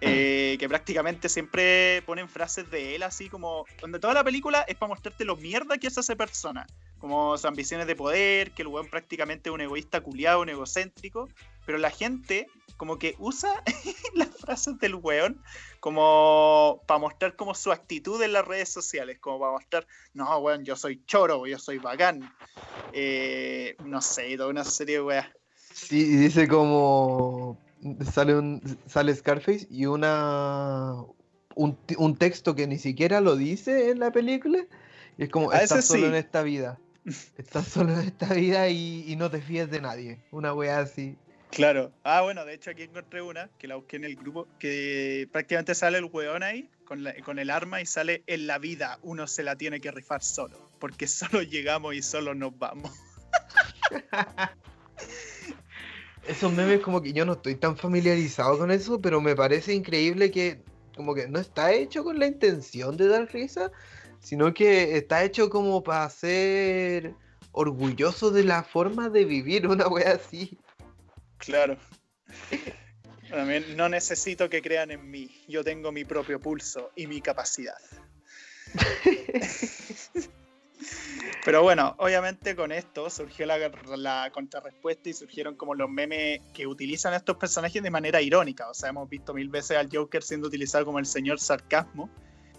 Eh, 0.00 0.56
que 0.58 0.68
prácticamente 0.68 1.28
siempre 1.28 2.02
ponen 2.04 2.28
frases 2.28 2.68
de 2.72 2.96
él 2.96 3.04
así 3.04 3.28
como, 3.28 3.64
donde 3.80 4.00
toda 4.00 4.14
la 4.14 4.24
película 4.24 4.62
es 4.62 4.74
para 4.74 4.88
mostrarte 4.88 5.24
lo 5.24 5.36
mierda 5.36 5.78
que 5.78 5.86
es 5.86 5.96
esa 5.96 6.16
persona, 6.16 6.66
como 6.98 7.36
sus 7.36 7.44
ambiciones 7.44 7.86
de 7.86 7.94
poder, 7.94 8.50
que 8.50 8.62
el 8.62 8.68
weón 8.68 8.88
prácticamente 8.88 9.48
es 9.48 9.54
un 9.54 9.60
egoísta 9.60 10.00
culiado, 10.00 10.40
un 10.40 10.48
egocéntrico, 10.48 11.28
pero 11.64 11.78
la 11.78 11.90
gente 11.90 12.48
como 12.76 12.98
que 12.98 13.14
usa 13.20 13.62
las 14.14 14.30
frases 14.30 14.76
del 14.80 14.96
weón 14.96 15.40
como 15.78 16.82
para 16.88 16.98
mostrar 16.98 17.36
como 17.36 17.54
su 17.54 17.70
actitud 17.70 18.20
en 18.22 18.32
las 18.32 18.44
redes 18.44 18.70
sociales, 18.70 19.20
como 19.20 19.38
para 19.38 19.52
mostrar, 19.52 19.86
no, 20.14 20.36
weón, 20.38 20.64
yo 20.64 20.74
soy 20.74 21.04
choro, 21.06 21.46
yo 21.46 21.60
soy 21.60 21.78
bacán, 21.78 22.34
eh, 22.92 23.76
no 23.84 24.02
sé, 24.02 24.36
toda 24.36 24.48
una 24.48 24.64
serie 24.64 24.96
de 24.96 25.02
weas. 25.02 25.28
Sí, 25.88 26.04
dice 26.04 26.48
como 26.48 27.58
sale, 28.12 28.34
un, 28.34 28.78
sale 28.86 29.14
Scarface 29.14 29.66
y 29.70 29.86
una 29.86 30.94
un, 31.54 32.16
texto 32.16 32.54
que 32.54 32.66
ni 32.66 32.78
siquiera 32.78 33.20
lo 33.20 33.36
dice 33.36 33.90
en 33.90 34.00
la 34.00 34.10
película. 34.10 34.58
Y 35.16 35.24
es 35.24 35.30
como, 35.30 35.50
ah, 35.50 35.58
estás 35.58 35.84
solo 35.86 36.06
en 36.06 36.14
esta 36.14 36.42
vida. 36.42 36.78
Estás 37.36 37.68
solo 37.68 37.92
en 37.92 38.00
esta 38.00 38.32
vida 38.32 38.68
y, 38.68 39.14
no 39.16 39.30
te 39.30 39.40
fíes 39.40 39.70
de 39.70 39.80
nadie. 39.80 40.20
Una 40.30 40.54
wea 40.54 40.78
así. 40.78 41.16
Claro. 41.50 41.92
Ah, 42.02 42.22
bueno, 42.22 42.44
de 42.44 42.54
hecho 42.54 42.70
aquí 42.70 42.82
encontré 42.82 43.22
una 43.22 43.48
que 43.58 43.68
la 43.68 43.76
busqué 43.76 43.96
en 43.96 44.04
el 44.04 44.16
grupo, 44.16 44.48
que 44.58 45.28
prácticamente 45.30 45.74
sale 45.74 45.98
el 45.98 46.06
weón 46.06 46.42
ahí 46.42 46.68
con, 46.84 47.04
con 47.24 47.38
el 47.38 47.50
arma 47.50 47.80
y 47.80 47.86
sale 47.86 48.24
en 48.26 48.48
la 48.48 48.58
vida 48.58 48.98
uno 49.02 49.28
se 49.28 49.44
la 49.44 49.54
tiene 49.54 49.80
que 49.80 49.92
rifar 49.92 50.22
solo, 50.22 50.68
porque 50.80 51.06
solo 51.08 51.42
llegamos 51.42 51.94
y 51.94 52.02
solo 52.02 52.34
nos 52.34 52.58
vamos. 52.58 52.90
esos 56.26 56.52
memes 56.52 56.80
como 56.80 57.02
que 57.02 57.12
yo 57.12 57.24
no 57.24 57.34
estoy 57.34 57.54
tan 57.56 57.76
familiarizado 57.76 58.58
con 58.58 58.70
eso, 58.70 59.00
pero 59.00 59.20
me 59.20 59.34
parece 59.34 59.74
increíble 59.74 60.30
que 60.30 60.62
como 60.96 61.14
que 61.14 61.28
no 61.28 61.38
está 61.38 61.72
hecho 61.72 62.04
con 62.04 62.18
la 62.18 62.26
intención 62.26 62.96
de 62.96 63.08
dar 63.08 63.32
risa, 63.32 63.70
sino 64.20 64.54
que 64.54 64.96
está 64.96 65.24
hecho 65.24 65.50
como 65.50 65.82
para 65.82 66.08
ser 66.08 67.14
orgulloso 67.52 68.30
de 68.30 68.44
la 68.44 68.62
forma 68.62 69.08
de 69.08 69.24
vivir 69.24 69.66
una 69.68 69.88
wea 69.88 70.12
así. 70.12 70.58
Claro. 71.38 71.76
También 73.28 73.76
no 73.76 73.88
necesito 73.88 74.48
que 74.48 74.62
crean 74.62 74.90
en 74.90 75.10
mí, 75.10 75.44
yo 75.48 75.64
tengo 75.64 75.90
mi 75.90 76.04
propio 76.04 76.40
pulso 76.40 76.92
y 76.94 77.06
mi 77.06 77.20
capacidad. 77.20 77.78
Pero 81.44 81.62
bueno, 81.62 81.94
obviamente 81.98 82.56
con 82.56 82.72
esto 82.72 83.10
surgió 83.10 83.44
la, 83.44 83.58
la, 83.96 84.30
contrarrespuesta 84.32 85.10
y 85.10 85.12
surgieron 85.12 85.56
como 85.56 85.74
los 85.74 85.90
memes 85.90 86.40
que 86.54 86.66
utilizan 86.66 87.12
a 87.12 87.16
estos 87.16 87.36
personajes 87.36 87.82
de 87.82 87.90
manera 87.90 88.22
irónica. 88.22 88.70
O 88.70 88.74
sea, 88.74 88.88
hemos 88.88 89.10
visto 89.10 89.34
mil 89.34 89.50
veces 89.50 89.76
al 89.76 89.90
Joker 89.92 90.22
siendo 90.22 90.48
utilizado 90.48 90.86
como 90.86 90.98
el 90.98 91.04
señor 91.04 91.38
sarcasmo. 91.38 92.08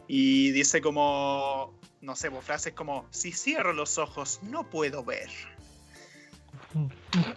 Y 0.07 0.51
dice 0.51 0.81
como, 0.81 1.73
no 2.01 2.15
sé, 2.15 2.29
pues, 2.29 2.45
frases 2.45 2.73
como, 2.73 3.07
si 3.09 3.31
cierro 3.31 3.73
los 3.73 3.97
ojos, 3.97 4.39
no 4.43 4.69
puedo 4.69 5.03
ver. 5.03 5.29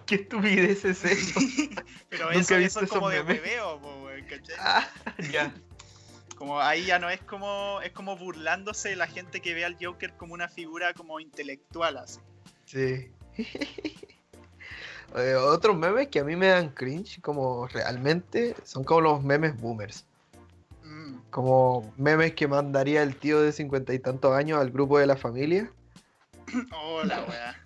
¿Qué 0.05 0.17
estupidez 0.17 0.85
es 0.85 1.03
eso? 1.03 1.41
Pero 2.11 2.31
eso, 2.31 2.57
eso 2.57 2.81
es 2.83 2.91
como 2.91 3.09
de 3.09 3.23
hueveo, 3.23 3.81
¿cachai? 4.29 4.57
Ah, 4.59 4.87
ya. 5.33 5.55
Como 6.38 6.61
ahí 6.61 6.85
ya 6.85 7.01
no 7.01 7.11
es 7.11 7.20
como, 7.22 7.81
es 7.83 7.90
como 7.90 8.16
burlándose 8.16 8.90
de 8.90 8.96
la 8.96 9.09
gente 9.09 9.40
que 9.40 9.55
ve 9.55 9.64
al 9.64 9.77
Joker 9.81 10.12
como 10.12 10.35
una 10.35 10.48
figura 10.48 10.94
como 10.94 11.18
intelectual 11.18 11.96
así. 11.96 12.20
Sí. 12.64 13.11
otros 15.42 15.77
memes 15.77 16.07
que 16.07 16.20
a 16.20 16.24
mí 16.24 16.37
me 16.37 16.46
dan 16.46 16.68
cringe, 16.68 17.20
como 17.22 17.66
realmente, 17.66 18.55
son 18.62 18.85
como 18.85 19.01
los 19.01 19.24
memes 19.24 19.61
boomers. 19.61 20.07
Mm. 20.84 21.16
Como 21.30 21.93
memes 21.97 22.34
que 22.34 22.47
mandaría 22.47 23.03
el 23.03 23.16
tío 23.16 23.41
de 23.41 23.51
cincuenta 23.51 23.93
y 23.93 23.99
tantos 23.99 24.32
años 24.32 24.61
al 24.61 24.70
grupo 24.70 25.01
de 25.01 25.07
la 25.07 25.16
familia. 25.16 25.72
Hola, 26.72 27.24
weá. 27.28 27.57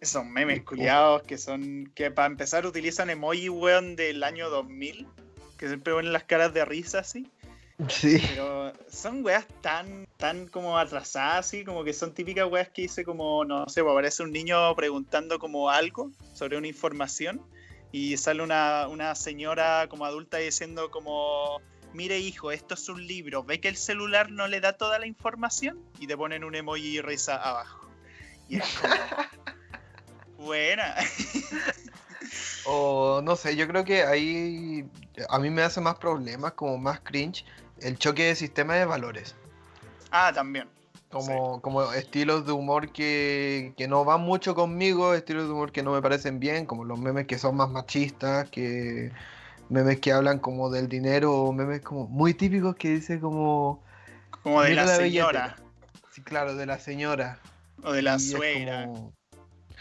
Esos 0.00 0.26
memes 0.26 0.64
culiados 0.64 1.22
que 1.22 1.38
son. 1.38 1.92
que 1.94 2.10
para 2.10 2.26
empezar 2.26 2.66
utilizan 2.66 3.10
emoji, 3.10 3.48
weón, 3.48 3.94
del 3.94 4.24
año 4.24 4.50
2000. 4.50 5.06
Que 5.56 5.68
siempre 5.68 5.94
ponen 5.94 6.12
las 6.12 6.24
caras 6.24 6.52
de 6.52 6.64
risa 6.64 6.98
así. 6.98 7.30
Sí. 7.88 8.22
Pero 8.28 8.72
son 8.88 9.24
weas 9.24 9.46
tan, 9.60 10.06
tan 10.16 10.46
como 10.46 10.78
atrasadas, 10.78 11.46
así, 11.46 11.64
como 11.64 11.82
que 11.82 11.92
son 11.92 12.14
típicas 12.14 12.50
weas 12.50 12.68
que 12.68 12.82
hice 12.82 13.04
como, 13.04 13.44
no 13.44 13.68
sé, 13.68 13.82
pues 13.82 13.92
aparece 13.92 14.22
un 14.22 14.30
niño 14.30 14.74
preguntando 14.76 15.38
como 15.38 15.70
algo 15.70 16.10
sobre 16.34 16.56
una 16.56 16.68
información 16.68 17.42
y 17.90 18.16
sale 18.16 18.42
una, 18.42 18.86
una 18.88 19.14
señora 19.14 19.88
como 19.88 20.04
adulta 20.04 20.38
diciendo 20.38 20.90
como, 20.90 21.60
mire 21.92 22.18
hijo, 22.18 22.52
esto 22.52 22.74
es 22.74 22.88
un 22.88 23.04
libro, 23.04 23.42
¿ve 23.42 23.60
que 23.60 23.68
el 23.68 23.76
celular 23.76 24.30
no 24.30 24.46
le 24.46 24.60
da 24.60 24.74
toda 24.74 24.98
la 24.98 25.06
información? 25.06 25.80
Y 25.98 26.06
te 26.06 26.16
ponen 26.16 26.44
un 26.44 26.54
emoji 26.54 26.98
y 26.98 27.00
risa 27.00 27.36
abajo. 27.36 27.88
Y 28.48 28.56
es 28.58 28.64
como... 28.80 28.94
Buena. 30.46 30.94
o 32.66 33.22
no 33.22 33.34
sé, 33.36 33.56
yo 33.56 33.66
creo 33.66 33.84
que 33.84 34.02
ahí 34.02 34.84
a 35.28 35.38
mí 35.38 35.50
me 35.50 35.62
hace 35.62 35.80
más 35.80 35.96
problemas, 35.96 36.52
como 36.52 36.76
más 36.76 37.00
cringe, 37.00 37.44
el 37.84 37.98
choque 37.98 38.24
de 38.24 38.34
sistema 38.34 38.74
de 38.74 38.86
valores. 38.86 39.36
Ah, 40.10 40.32
también. 40.34 40.68
Como, 41.10 41.60
como 41.60 41.92
estilos 41.92 42.44
de 42.44 42.52
humor 42.52 42.90
que, 42.90 43.72
que, 43.76 43.86
no 43.86 44.04
van 44.04 44.22
mucho 44.22 44.54
conmigo, 44.56 45.14
estilos 45.14 45.44
de 45.44 45.52
humor 45.52 45.70
que 45.70 45.82
no 45.82 45.92
me 45.92 46.02
parecen 46.02 46.40
bien, 46.40 46.66
como 46.66 46.84
los 46.84 46.98
memes 46.98 47.26
que 47.26 47.38
son 47.38 47.56
más 47.56 47.70
machistas, 47.70 48.50
que 48.50 49.12
memes 49.68 50.00
que 50.00 50.12
hablan 50.12 50.40
como 50.40 50.70
del 50.70 50.88
dinero, 50.88 51.52
memes 51.52 51.82
como 51.82 52.08
muy 52.08 52.34
típicos 52.34 52.74
que 52.74 52.88
dice 52.88 53.20
como... 53.20 53.84
Como 54.42 54.62
de 54.62 54.74
la, 54.74 54.88
señora. 54.88 55.56
Sí, 56.10 56.22
claro, 56.22 56.56
de 56.56 56.66
la 56.66 56.78
señora. 56.78 57.38
O 57.84 57.92
de 57.92 58.02
la 58.02 58.18
suegra. 58.18 58.88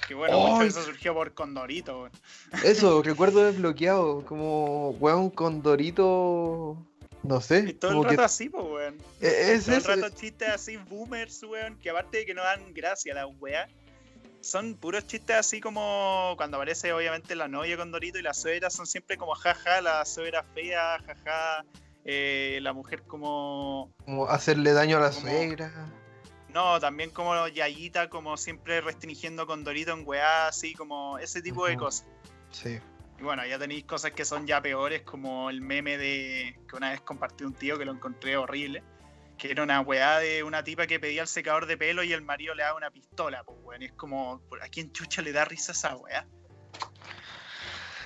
Que 0.08 0.14
bueno, 0.14 0.62
eso 0.62 0.84
surgió 0.84 1.14
por 1.14 1.34
Condorito. 1.34 2.10
Eso, 2.64 3.01
recuerdo 3.04 3.43
desbloqueado, 3.45 4.24
como, 4.26 4.89
weón, 4.91 5.30
Condorito 5.30 6.78
no 7.24 7.41
sé. 7.41 7.65
Y 7.69 7.74
todo 7.74 8.01
el 8.01 8.09
rato 8.09 8.24
así, 8.24 8.49
pues, 8.49 8.65
weón. 8.65 8.97
E-, 9.21 9.53
es, 9.53 9.65
todo 9.65 9.76
el 9.76 9.84
rato 9.84 10.09
chistes 10.15 10.49
así, 10.49 10.78
boomers, 10.78 11.43
weón, 11.43 11.78
que 11.80 11.89
aparte 11.89 12.19
de 12.19 12.26
que 12.26 12.34
no 12.34 12.43
dan 12.43 12.74
gracia 12.74 13.13
a 13.13 13.15
la 13.15 13.28
weá, 13.28 13.67
son 14.41 14.76
puros 14.76 15.07
chistes 15.07 15.38
así 15.38 15.61
como 15.61 16.34
cuando 16.36 16.57
aparece 16.57 16.91
obviamente 16.91 17.36
la 17.36 17.47
novia 17.47 17.78
con 17.78 17.91
Dorito 17.91 18.19
y 18.19 18.21
la 18.21 18.34
suegra, 18.34 18.69
son 18.69 18.86
siempre 18.86 19.17
como 19.17 19.34
jaja, 19.36 19.82
la 19.82 20.03
suegra 20.05 20.43
fea, 20.53 20.99
jaja, 21.05 21.65
eh, 22.03 22.59
la 22.61 22.74
mujer 22.74 23.03
como... 23.03 23.93
Como 24.03 24.28
hacerle 24.28 24.74
daño 24.74 24.97
a 24.97 25.01
la 25.01 25.11
suegra. 25.13 25.71
No, 26.49 26.80
también 26.80 27.09
como 27.09 27.47
Yayita, 27.47 28.09
como 28.09 28.36
siempre 28.38 28.82
restringiendo 28.82 29.47
con 29.47 29.63
Dorito 29.63 29.93
en 29.93 30.05
weá, 30.05 30.47
así 30.47 30.74
como 30.74 31.17
ese 31.17 31.41
tipo 31.41 31.65
de 31.65 31.78
cosas. 31.78 32.05
Sí. 32.51 32.80
Bueno, 33.24 33.45
ya 33.45 33.57
tenéis 33.57 33.86
cosas 33.86 34.11
que 34.11 34.26
son 34.26 34.45
ya 34.45 34.61
peores, 34.61 35.03
como 35.03 35.49
el 35.49 35.61
meme 35.61 35.97
de 35.97 36.59
que 36.67 36.76
una 36.76 36.91
vez 36.91 36.99
compartí 37.01 37.45
un 37.45 37.53
tío 37.53 37.78
que 37.78 37.86
lo 37.86 37.93
encontré 37.93 38.36
horrible, 38.36 38.84
que 39.38 39.49
era 39.49 39.63
una 39.63 39.80
weá 39.80 40.19
de 40.19 40.43
una 40.43 40.61
tipa 40.61 40.88
que 40.88 40.99
pedía 40.99 41.21
el 41.21 41.30
secador 41.30 41.65
de 41.65 41.78
pelo 41.78 42.03
y 42.03 42.11
el 42.11 42.21
marido 42.21 42.53
le 42.53 42.63
daba 42.63 42.76
una 42.76 42.91
pistola, 42.91 43.45
pues 43.45 43.57
weón. 43.63 43.82
Es 43.82 43.93
como, 43.93 44.41
¿a 44.61 44.67
quién 44.67 44.91
chucha 44.91 45.21
le 45.21 45.32
da 45.32 45.45
risa 45.45 45.71
esa 45.71 45.95
weá? 45.95 46.28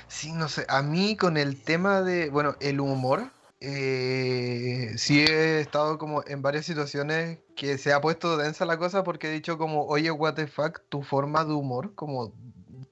Sí, 0.08 0.32
no 0.32 0.48
sé, 0.48 0.68
a 0.70 0.84
mí 0.84 1.18
con 1.18 1.36
el 1.36 1.64
tema 1.64 2.04
de, 2.04 2.30
bueno, 2.30 2.56
el 2.60 2.80
humor, 2.80 3.32
eh, 3.60 4.94
sí 4.98 5.20
he 5.20 5.62
estado 5.62 5.98
como 5.98 6.24
en 6.28 6.44
varias 6.44 6.68
situaciones 6.68 7.40
que 7.56 7.80
se 7.80 7.92
ha 7.92 8.02
puesto 8.02 8.38
densa 8.38 8.66
la 8.68 8.78
cosa 8.78 9.04
porque 9.04 9.30
he 9.30 9.32
dicho 9.32 9.58
como, 9.58 9.88
oye, 9.88 10.12
what 10.12 10.36
the 10.36 10.46
fuck, 10.46 10.82
tu 10.90 11.02
forma 11.02 11.44
de 11.44 11.54
humor, 11.54 11.96
como 11.96 12.34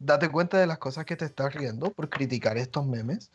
date 0.05 0.29
cuenta 0.29 0.57
de 0.57 0.67
las 0.67 0.77
cosas 0.77 1.05
que 1.05 1.15
te 1.15 1.25
estás 1.25 1.53
riendo 1.53 1.91
por 1.91 2.09
criticar 2.09 2.57
estos 2.57 2.85
memes. 2.85 3.31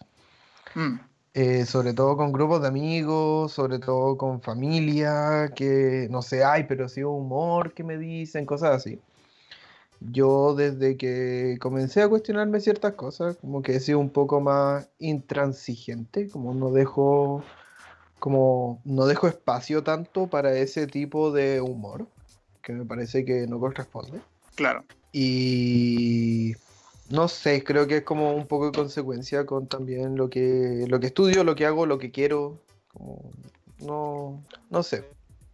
Mm. 0.75 1.01
Eh, 1.33 1.65
sobre 1.65 1.95
todo 1.95 2.17
con 2.17 2.33
grupos 2.33 2.63
de 2.63 2.69
amigos, 2.69 3.53
sobre 3.53 3.79
todo 3.79 4.17
con 4.17 4.41
familia, 4.41 5.53
que 5.55 6.09
no 6.11 6.23
sé, 6.23 6.43
ay, 6.43 6.65
pero 6.65 6.89
sí 6.89 7.05
humor 7.05 7.73
que 7.73 7.85
me 7.85 7.99
dicen, 7.99 8.47
cosas 8.47 8.77
así. 8.77 9.01
Yo 10.01 10.55
desde 10.55 10.97
que 10.97 11.59
comencé 11.61 12.03
a 12.03 12.09
cuestionarme 12.09 12.61
ciertas 12.61 12.95
cosas, 12.95 13.37
como 13.37 13.63
que 13.63 13.77
he 13.77 13.81
sido 13.81 13.99
un 13.99 14.11
poco 14.11 14.41
más 14.41 14.89
intransigente, 14.99 16.29
como 16.31 16.55
no 16.55 16.73
dejo, 16.73 17.45
como 18.19 18.81
no 18.85 19.07
dejo 19.07 19.29
espacio 19.29 19.85
tanto 19.85 20.27
para 20.27 20.57
ese 20.57 20.87
tipo 20.87 21.31
de 21.31 21.61
humor, 21.61 22.07
que 22.63 22.73
me 22.73 22.85
parece 22.85 23.25
que 23.25 23.47
no 23.47 23.61
corresponde. 23.61 24.21
Claro. 24.57 24.85
Y 25.13 26.55
no 27.11 27.29
sé, 27.29 27.65
creo 27.65 27.87
que 27.87 27.99
es 27.99 28.03
como 28.05 28.35
un 28.35 28.47
poco 28.47 28.67
de 28.67 28.73
consecuencia 28.73 29.45
con 29.47 29.67
también 29.67 30.17
lo 30.17 30.31
que, 30.31 30.87
lo 30.89 31.01
que 31.01 31.09
estudio, 31.09 31.45
lo 31.45 31.55
que 31.55 31.67
hago, 31.67 31.87
lo 31.87 31.99
que 31.99 32.11
quiero. 32.11 32.63
no, 33.79 34.45
no 34.71 34.83
sé, 34.83 35.05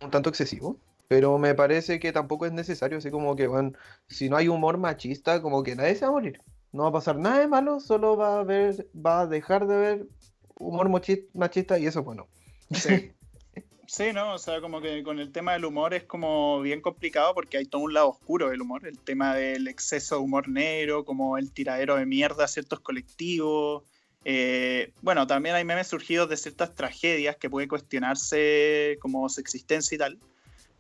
un 0.02 0.10
tanto 0.10 0.28
excesivo. 0.30 0.78
Pero 1.08 1.38
me 1.38 1.54
parece 1.54 2.00
que 2.00 2.12
tampoco 2.12 2.46
es 2.46 2.52
necesario, 2.52 2.98
así 2.98 3.10
como 3.10 3.36
que, 3.36 3.46
bueno, 3.46 3.72
si 4.08 4.28
no 4.28 4.36
hay 4.36 4.48
humor 4.48 4.76
machista, 4.76 5.40
como 5.40 5.62
que 5.62 5.76
nadie 5.76 5.94
se 5.94 6.04
va 6.04 6.08
a 6.08 6.12
morir. 6.12 6.40
No 6.72 6.82
va 6.82 6.88
a 6.88 6.92
pasar 6.92 7.16
nada 7.16 7.38
de 7.38 7.46
malo, 7.46 7.78
solo 7.78 8.16
va 8.16 8.40
a 8.40 8.44
ver, 8.44 8.88
va 8.94 9.20
a 9.20 9.26
dejar 9.26 9.66
de 9.68 9.76
ver 9.76 10.06
humor 10.58 10.88
machista 10.88 11.78
y 11.78 11.86
eso 11.86 12.00
es 12.00 12.04
bueno. 12.04 12.26
Sí. 12.72 13.12
Sí, 13.86 14.12
¿no? 14.12 14.34
O 14.34 14.38
sea, 14.38 14.60
como 14.60 14.80
que 14.80 15.02
con 15.02 15.18
el 15.18 15.32
tema 15.32 15.52
del 15.52 15.64
humor 15.64 15.94
es 15.94 16.04
como 16.04 16.60
bien 16.60 16.80
complicado 16.80 17.34
porque 17.34 17.58
hay 17.58 17.66
todo 17.66 17.82
un 17.82 17.94
lado 17.94 18.08
oscuro 18.08 18.50
del 18.50 18.62
humor. 18.62 18.86
El 18.86 18.98
tema 18.98 19.34
del 19.34 19.68
exceso 19.68 20.16
de 20.16 20.22
humor 20.22 20.48
negro, 20.48 21.04
como 21.04 21.38
el 21.38 21.52
tiradero 21.52 21.96
de 21.96 22.06
mierda 22.06 22.44
a 22.44 22.48
ciertos 22.48 22.80
colectivos. 22.80 23.84
Eh, 24.24 24.92
bueno, 25.02 25.26
también 25.26 25.54
hay 25.54 25.64
memes 25.64 25.86
surgidos 25.86 26.28
de 26.28 26.36
ciertas 26.36 26.74
tragedias 26.74 27.36
que 27.36 27.48
puede 27.48 27.68
cuestionarse 27.68 28.98
como 29.00 29.28
su 29.28 29.40
existencia 29.40 29.94
y 29.94 29.98
tal. 29.98 30.18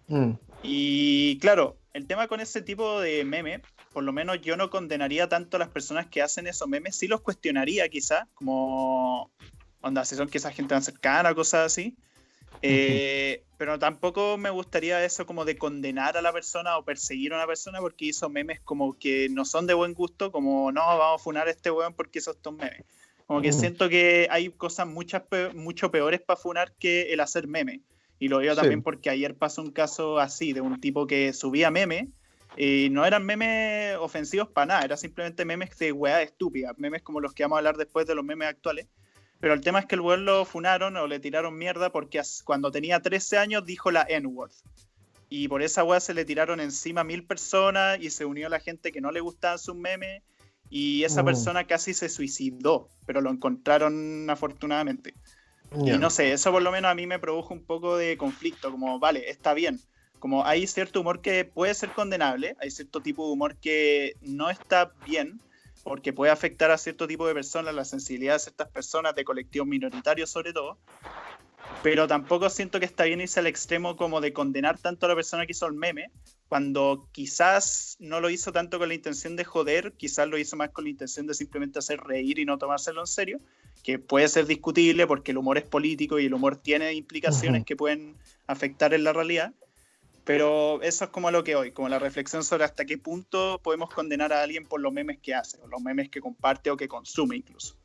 Mm. 0.08 0.32
Y 0.62 1.38
claro, 1.38 1.76
el 1.92 2.06
tema 2.06 2.26
con 2.26 2.40
ese 2.40 2.60
tipo 2.60 3.00
de 3.00 3.24
meme, 3.24 3.62
por 3.92 4.02
lo 4.02 4.12
menos 4.12 4.40
yo 4.40 4.56
no 4.56 4.68
condenaría 4.68 5.28
tanto 5.28 5.56
a 5.56 5.60
las 5.60 5.68
personas 5.68 6.06
que 6.08 6.22
hacen 6.22 6.46
esos 6.46 6.66
memes, 6.68 6.96
sí 6.96 7.06
los 7.06 7.20
cuestionaría 7.20 7.88
quizá, 7.88 8.26
como 8.34 9.30
onda, 9.80 10.04
si 10.04 10.16
son 10.16 10.28
quizás 10.28 10.54
gente 10.54 10.74
tan 10.74 10.82
cercana, 10.82 11.34
cosas 11.34 11.66
así. 11.66 11.96
Eh, 12.62 13.44
pero 13.58 13.78
tampoco 13.78 14.36
me 14.38 14.50
gustaría 14.50 15.04
eso 15.04 15.26
como 15.26 15.44
de 15.44 15.56
condenar 15.56 16.16
a 16.16 16.22
la 16.22 16.32
persona 16.32 16.76
o 16.78 16.84
perseguir 16.84 17.32
a 17.32 17.36
una 17.36 17.46
persona 17.46 17.80
porque 17.80 18.06
hizo 18.06 18.28
memes 18.28 18.60
como 18.60 18.98
que 18.98 19.28
no 19.30 19.44
son 19.44 19.66
de 19.66 19.74
buen 19.74 19.94
gusto, 19.94 20.32
como 20.32 20.72
no, 20.72 20.80
vamos 20.80 21.20
a 21.20 21.24
funar 21.24 21.48
a 21.48 21.50
este 21.50 21.70
weón 21.70 21.94
porque 21.94 22.18
hizo 22.18 22.32
estos 22.32 22.54
memes. 22.54 22.84
Como 23.26 23.42
que 23.42 23.52
siento 23.52 23.88
que 23.88 24.28
hay 24.30 24.50
cosas 24.50 24.86
muchas 24.86 25.22
mucho 25.54 25.90
peores 25.90 26.20
para 26.20 26.38
funar 26.38 26.72
que 26.78 27.12
el 27.12 27.20
hacer 27.20 27.48
meme. 27.48 27.80
Y 28.18 28.28
lo 28.28 28.38
veo 28.38 28.54
también 28.54 28.82
porque 28.82 29.10
ayer 29.10 29.34
pasó 29.34 29.62
un 29.62 29.72
caso 29.72 30.18
así, 30.18 30.52
de 30.52 30.60
un 30.60 30.80
tipo 30.80 31.06
que 31.06 31.32
subía 31.32 31.70
meme 31.70 32.08
y 32.56 32.88
no 32.90 33.04
eran 33.04 33.24
memes 33.24 33.96
ofensivos 33.96 34.48
para 34.48 34.66
nada, 34.66 34.84
eran 34.84 34.98
simplemente 34.98 35.44
memes 35.44 35.76
de 35.76 35.92
weá 35.92 36.22
estúpida, 36.22 36.72
memes 36.78 37.02
como 37.02 37.20
los 37.20 37.34
que 37.34 37.42
vamos 37.42 37.56
a 37.56 37.58
hablar 37.58 37.76
después 37.76 38.06
de 38.06 38.14
los 38.14 38.24
memes 38.24 38.48
actuales 38.48 38.86
pero 39.46 39.54
el 39.54 39.60
tema 39.60 39.78
es 39.78 39.86
que 39.86 39.94
el 39.94 40.00
weón 40.00 40.24
lo 40.24 40.44
funaron 40.44 40.96
o 40.96 41.06
le 41.06 41.20
tiraron 41.20 41.56
mierda 41.56 41.92
porque 41.92 42.20
cuando 42.42 42.72
tenía 42.72 42.98
13 42.98 43.38
años 43.38 43.64
dijo 43.64 43.92
la 43.92 44.04
N-word. 44.08 44.50
Y 45.28 45.46
por 45.46 45.62
esa 45.62 45.84
weá 45.84 46.00
se 46.00 46.14
le 46.14 46.24
tiraron 46.24 46.58
encima 46.58 47.04
mil 47.04 47.24
personas 47.24 48.00
y 48.00 48.10
se 48.10 48.24
unió 48.24 48.48
la 48.48 48.58
gente 48.58 48.90
que 48.90 49.00
no 49.00 49.12
le 49.12 49.20
gustaban 49.20 49.60
sus 49.60 49.76
memes. 49.76 50.24
Y 50.68 51.04
esa 51.04 51.22
mm. 51.22 51.26
persona 51.26 51.64
casi 51.64 51.94
se 51.94 52.08
suicidó, 52.08 52.88
pero 53.06 53.20
lo 53.20 53.30
encontraron 53.30 54.28
afortunadamente. 54.28 55.14
Y 55.76 55.92
no 55.92 56.10
sé, 56.10 56.32
eso 56.32 56.50
por 56.50 56.62
lo 56.62 56.72
menos 56.72 56.90
a 56.90 56.96
mí 56.96 57.06
me 57.06 57.20
produjo 57.20 57.54
un 57.54 57.62
poco 57.62 57.96
de 57.96 58.16
conflicto, 58.16 58.72
como, 58.72 58.98
vale, 58.98 59.30
está 59.30 59.54
bien. 59.54 59.78
Como 60.18 60.44
hay 60.44 60.66
cierto 60.66 61.02
humor 61.02 61.20
que 61.20 61.44
puede 61.44 61.72
ser 61.74 61.90
condenable, 61.90 62.56
hay 62.60 62.72
cierto 62.72 63.00
tipo 63.00 63.24
de 63.24 63.32
humor 63.32 63.54
que 63.58 64.16
no 64.22 64.50
está 64.50 64.90
bien, 65.06 65.40
porque 65.86 66.12
puede 66.12 66.32
afectar 66.32 66.72
a 66.72 66.78
cierto 66.78 67.06
tipo 67.06 67.28
de 67.28 67.32
personas, 67.32 67.72
la 67.72 67.84
sensibilidad 67.84 68.32
de 68.32 68.40
ciertas 68.40 68.68
personas, 68.68 69.14
de 69.14 69.24
colectivos 69.24 69.68
minoritarios 69.68 70.28
sobre 70.28 70.52
todo. 70.52 70.78
Pero 71.84 72.08
tampoco 72.08 72.50
siento 72.50 72.80
que 72.80 72.86
está 72.86 73.04
bien 73.04 73.20
irse 73.20 73.38
al 73.38 73.46
extremo 73.46 73.96
como 73.96 74.20
de 74.20 74.32
condenar 74.32 74.80
tanto 74.80 75.06
a 75.06 75.10
la 75.10 75.14
persona 75.14 75.46
que 75.46 75.52
hizo 75.52 75.64
el 75.64 75.74
meme, 75.74 76.10
cuando 76.48 77.08
quizás 77.12 77.96
no 78.00 78.20
lo 78.20 78.30
hizo 78.30 78.50
tanto 78.50 78.80
con 78.80 78.88
la 78.88 78.94
intención 78.94 79.36
de 79.36 79.44
joder, 79.44 79.92
quizás 79.92 80.26
lo 80.26 80.38
hizo 80.38 80.56
más 80.56 80.70
con 80.70 80.84
la 80.84 80.90
intención 80.90 81.28
de 81.28 81.34
simplemente 81.34 81.78
hacer 81.78 82.00
reír 82.00 82.40
y 82.40 82.44
no 82.44 82.58
tomárselo 82.58 83.00
en 83.02 83.06
serio, 83.06 83.40
que 83.84 84.00
puede 84.00 84.26
ser 84.26 84.46
discutible 84.46 85.06
porque 85.06 85.30
el 85.30 85.38
humor 85.38 85.56
es 85.56 85.64
político 85.64 86.18
y 86.18 86.26
el 86.26 86.34
humor 86.34 86.56
tiene 86.56 86.94
implicaciones 86.94 87.64
que 87.64 87.76
pueden 87.76 88.16
afectar 88.48 88.92
en 88.92 89.04
la 89.04 89.12
realidad. 89.12 89.54
Pero 90.26 90.82
eso 90.82 91.04
es 91.04 91.10
como 91.10 91.30
lo 91.30 91.44
que 91.44 91.54
hoy, 91.54 91.70
como 91.70 91.88
la 91.88 92.00
reflexión 92.00 92.42
sobre 92.42 92.64
hasta 92.64 92.84
qué 92.84 92.98
punto 92.98 93.60
podemos 93.62 93.88
condenar 93.94 94.32
a 94.32 94.42
alguien 94.42 94.66
por 94.66 94.80
los 94.80 94.92
memes 94.92 95.20
que 95.20 95.36
hace, 95.36 95.56
o 95.62 95.68
los 95.68 95.80
memes 95.80 96.08
que 96.08 96.20
comparte 96.20 96.68
o 96.68 96.76
que 96.76 96.88
consume 96.88 97.36
incluso. 97.36 97.76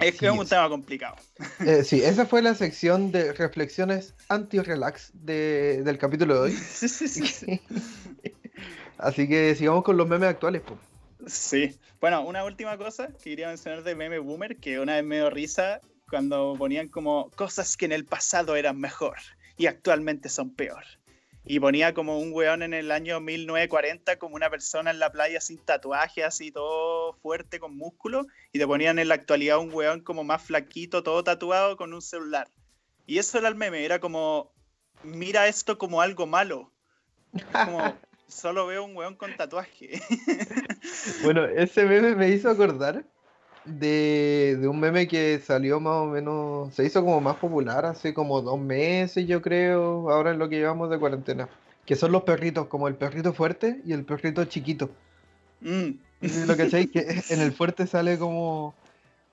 es 0.00 0.16
que 0.16 0.26
es 0.26 0.32
un 0.32 0.48
tema 0.48 0.68
complicado. 0.70 1.16
Eh, 1.66 1.84
sí, 1.84 2.02
esa 2.02 2.24
fue 2.24 2.40
la 2.40 2.54
sección 2.54 3.12
de 3.12 3.34
reflexiones 3.34 4.14
anti-relax 4.30 5.10
de, 5.12 5.82
del 5.84 5.98
capítulo 5.98 6.34
de 6.36 6.40
hoy. 6.40 6.58
Así 8.96 9.28
que 9.28 9.54
sigamos 9.54 9.84
con 9.84 9.98
los 9.98 10.08
memes 10.08 10.30
actuales. 10.30 10.62
Pues. 10.62 10.80
Sí. 11.30 11.78
Bueno, 12.00 12.22
una 12.22 12.44
última 12.44 12.78
cosa 12.78 13.08
que 13.08 13.30
quería 13.30 13.48
mencionar 13.48 13.82
de 13.82 13.94
meme 13.94 14.20
boomer, 14.20 14.56
que 14.56 14.80
una 14.80 14.94
vez 14.94 15.04
me 15.04 15.16
dio 15.16 15.28
risa 15.28 15.82
cuando 16.08 16.54
ponían 16.56 16.88
como 16.88 17.30
cosas 17.32 17.76
que 17.76 17.84
en 17.84 17.92
el 17.92 18.06
pasado 18.06 18.56
eran 18.56 18.80
mejor 18.80 19.18
y 19.58 19.66
actualmente 19.66 20.30
son 20.30 20.54
peor 20.54 20.82
y 21.44 21.58
ponía 21.58 21.94
como 21.94 22.18
un 22.18 22.32
weón 22.32 22.62
en 22.62 22.74
el 22.74 22.90
año 22.90 23.20
1940 23.20 24.18
como 24.18 24.34
una 24.34 24.50
persona 24.50 24.90
en 24.90 24.98
la 24.98 25.10
playa 25.10 25.40
sin 25.40 25.58
tatuajes, 25.58 26.24
así 26.24 26.52
todo 26.52 27.14
fuerte 27.14 27.58
con 27.58 27.76
músculo, 27.76 28.26
y 28.52 28.58
te 28.58 28.66
ponían 28.66 28.98
en 28.98 29.08
la 29.08 29.14
actualidad 29.14 29.58
un 29.58 29.72
weón 29.72 30.00
como 30.00 30.24
más 30.24 30.42
flaquito, 30.42 31.02
todo 31.02 31.24
tatuado 31.24 31.76
con 31.76 31.92
un 31.94 32.02
celular. 32.02 32.48
Y 33.06 33.18
eso 33.18 33.38
era 33.38 33.48
el 33.48 33.54
meme, 33.54 33.84
era 33.84 34.00
como, 34.00 34.52
mira 35.02 35.48
esto 35.48 35.78
como 35.78 36.00
algo 36.00 36.26
malo. 36.26 36.70
Como, 37.52 37.80
solo 38.28 38.66
veo 38.66 38.84
un 38.84 38.96
weón 38.96 39.16
con 39.16 39.34
tatuaje. 39.36 40.00
bueno, 41.24 41.44
ese 41.46 41.84
meme 41.84 42.14
me 42.14 42.28
hizo 42.28 42.50
acordar 42.50 43.04
de, 43.64 44.56
de, 44.60 44.68
un 44.68 44.80
meme 44.80 45.06
que 45.06 45.38
salió 45.38 45.80
más 45.80 45.96
o 45.96 46.06
menos, 46.06 46.74
se 46.74 46.84
hizo 46.84 47.04
como 47.04 47.20
más 47.20 47.36
popular 47.36 47.84
hace 47.84 48.14
como 48.14 48.40
dos 48.42 48.58
meses, 48.58 49.26
yo 49.26 49.42
creo, 49.42 50.10
ahora 50.10 50.32
en 50.32 50.38
lo 50.38 50.48
que 50.48 50.56
llevamos 50.56 50.90
de 50.90 50.98
cuarentena. 50.98 51.48
Que 51.84 51.96
son 51.96 52.12
los 52.12 52.22
perritos, 52.22 52.66
como 52.68 52.88
el 52.88 52.94
perrito 52.94 53.32
fuerte 53.32 53.80
y 53.84 53.92
el 53.92 54.04
perrito 54.04 54.44
chiquito. 54.44 54.90
Mm. 55.60 55.90
Lo 56.46 56.56
que 56.56 56.70
sé 56.70 56.90
que 56.90 57.22
en 57.30 57.40
el 57.40 57.52
fuerte 57.52 57.86
sale 57.86 58.18
como 58.18 58.74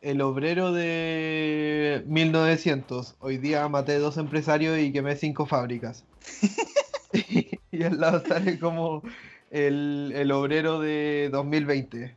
el 0.02 0.22
obrero 0.22 0.72
de 0.74 2.04
1900. 2.08 3.16
Hoy 3.20 3.38
día 3.38 3.68
maté 3.68 3.98
dos 4.00 4.18
empresarios 4.18 4.78
y 4.80 4.92
quemé 4.92 5.16
cinco 5.16 5.46
fábricas. 5.46 6.04
y, 7.14 7.84
al 7.84 8.00
lado 8.00 8.24
sale 8.26 8.60
como 8.60 9.04
el, 9.52 10.12
el 10.16 10.32
obrero 10.32 10.80
de 10.80 11.30
2020 11.32 12.16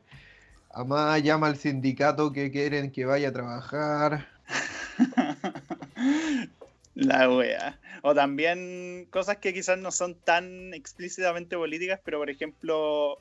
Además 0.73 1.23
llama 1.23 1.49
al 1.49 1.57
sindicato 1.57 2.33
que 2.33 2.51
quieren 2.51 2.93
que 2.93 3.05
vaya 3.05 3.29
a 3.29 3.33
trabajar. 3.33 4.29
La 6.95 7.29
wea. 7.29 7.81
O 8.03 8.15
también 8.15 9.07
cosas 9.11 9.39
que 9.39 9.53
quizás 9.53 9.79
no 9.79 9.91
son 9.91 10.15
tan 10.15 10.73
explícitamente 10.73 11.57
políticas, 11.57 12.01
pero 12.05 12.19
por 12.19 12.31
ejemplo, 12.31 13.19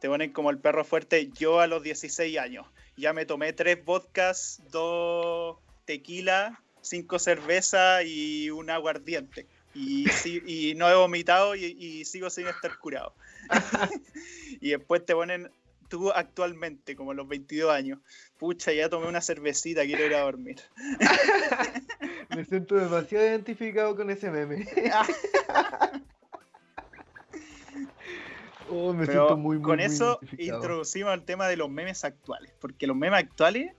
te 0.00 0.08
ponen 0.08 0.32
como 0.32 0.50
el 0.50 0.58
perro 0.58 0.84
fuerte 0.84 1.30
yo 1.38 1.60
a 1.60 1.66
los 1.66 1.82
16 1.82 2.38
años. 2.38 2.66
Ya 2.96 3.12
me 3.12 3.26
tomé 3.26 3.52
tres 3.52 3.84
vodkas, 3.84 4.62
dos 4.70 5.58
tequila, 5.84 6.62
cinco 6.82 7.18
cervezas 7.18 8.04
y 8.06 8.50
un 8.50 8.70
aguardiente. 8.70 9.46
Y, 9.74 10.74
no 10.76 10.88
he 10.88 10.94
vomitado 10.94 11.56
y 11.56 12.04
sigo 12.04 12.30
sin 12.30 12.46
estar 12.46 12.78
curado. 12.78 13.14
y 14.60 14.70
después 14.70 15.04
te 15.04 15.14
ponen 15.14 15.50
tú 15.92 16.10
actualmente, 16.10 16.96
como 16.96 17.10
a 17.10 17.14
los 17.14 17.28
22 17.28 17.70
años? 17.70 17.98
Pucha, 18.38 18.72
ya 18.72 18.88
tomé 18.88 19.08
una 19.08 19.20
cervecita, 19.20 19.84
quiero 19.84 20.06
ir 20.06 20.14
a 20.14 20.20
dormir. 20.20 20.58
me 22.34 22.46
siento 22.46 22.76
demasiado 22.76 23.26
identificado 23.26 23.94
con 23.94 24.08
ese 24.08 24.30
meme. 24.30 24.66
oh, 28.70 28.94
me 28.94 29.04
siento 29.04 29.36
muy, 29.36 29.58
muy, 29.58 29.66
con 29.66 29.80
eso 29.80 30.18
introducimos 30.38 31.12
el 31.12 31.24
tema 31.24 31.46
de 31.46 31.58
los 31.58 31.68
memes 31.68 32.04
actuales, 32.04 32.54
porque 32.58 32.86
los 32.86 32.96
memes 32.96 33.20
actuales 33.20 33.74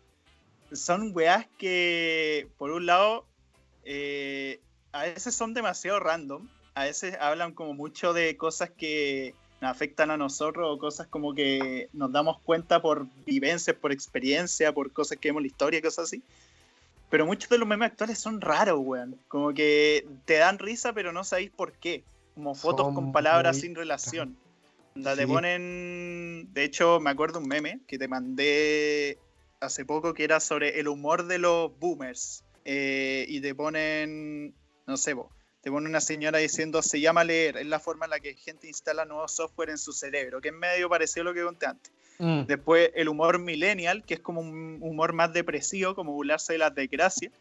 son 0.72 1.16
weas 1.16 1.48
que, 1.58 2.48
por 2.60 2.70
un 2.70 2.86
lado, 2.86 3.26
eh, 3.86 4.62
a 4.92 5.06
veces 5.06 5.34
son 5.34 5.56
demasiado 5.56 6.00
random, 6.00 6.48
a 6.76 6.84
veces 6.84 7.18
hablan 7.20 7.54
como 7.54 7.74
mucho 7.74 8.14
de 8.14 8.38
cosas 8.38 8.70
que 8.70 9.34
afectan 9.66 10.12
a 10.12 10.18
nosotros 10.18 10.68
o 10.70 10.78
cosas 10.78 11.08
como 11.08 11.34
que 11.34 11.90
nos 11.94 12.12
damos 12.12 12.40
cuenta 12.42 12.82
por 12.82 13.08
vivencias, 13.26 13.76
por 13.76 13.92
experiencia, 13.92 14.74
por 14.74 14.92
cosas 14.92 15.18
que 15.18 15.30
vemos 15.30 15.42
en 15.42 15.44
la 15.44 15.48
historia, 15.48 15.82
cosas 15.82 16.06
así. 16.06 16.24
Pero 17.10 17.26
muchos 17.26 17.50
de 17.50 17.58
los 17.58 17.68
memes 17.68 17.92
actuales 17.92 18.18
son 18.18 18.42
raros, 18.42 18.80
weón. 18.82 19.20
Como 19.28 19.54
que 19.54 20.08
te 20.26 20.36
dan 20.38 20.58
risa, 20.58 20.94
pero 20.94 21.14
no 21.14 21.24
sabéis 21.24 21.52
por 21.52 21.74
qué. 21.74 22.04
Como 22.34 22.56
fotos 22.56 22.94
con 22.94 23.12
palabras 23.12 23.60
sin 23.60 23.76
relación. 23.76 24.36
donde 24.96 25.22
te 25.22 25.28
ponen. 25.28 26.50
De 26.54 26.64
hecho, 26.64 27.00
me 27.00 27.12
acuerdo 27.12 27.40
un 27.40 27.48
meme 27.48 27.82
que 27.88 28.00
te 28.00 28.08
mandé 28.08 29.20
hace 29.60 29.86
poco 29.86 30.14
que 30.14 30.24
era 30.24 30.40
sobre 30.40 30.80
el 30.80 30.88
humor 30.88 31.28
de 31.28 31.38
los 31.38 31.78
boomers. 31.80 32.44
Eh, 32.66 33.26
y 33.28 33.42
te 33.42 33.54
ponen. 33.54 34.56
No 34.88 34.98
sé, 34.98 35.14
vos 35.14 35.28
te 35.64 35.72
pone 35.72 35.88
una 35.88 36.02
señora 36.02 36.40
diciendo 36.40 36.82
se 36.82 37.00
llama 37.00 37.24
leer, 37.24 37.56
es 37.56 37.66
la 37.66 37.80
forma 37.80 38.06
en 38.06 38.12
la 38.12 38.20
que 38.20 38.36
gente 38.36 38.68
instala 38.68 39.06
nuevo 39.06 39.26
software 39.30 39.70
en 39.70 39.78
su 39.78 39.94
cerebro, 39.94 40.42
que 40.42 40.50
es 40.50 40.54
medio 40.54 40.90
parecido 40.90 41.22
a 41.22 41.26
lo 41.26 41.34
que 41.34 41.42
conté 41.42 41.68
antes. 41.68 41.94
Mm. 42.20 42.42
Después 42.44 42.92
el 42.96 43.08
humor 43.08 43.40
millennial, 43.40 44.04
que 44.04 44.16
es 44.16 44.20
como 44.20 44.42
un 44.42 44.80
humor 44.82 45.14
más 45.14 45.32
depresivo, 45.32 45.96
como 45.96 46.12
burlarse 46.12 46.52
de 46.52 46.60
las 46.60 46.76
desgracias, 46.76 47.32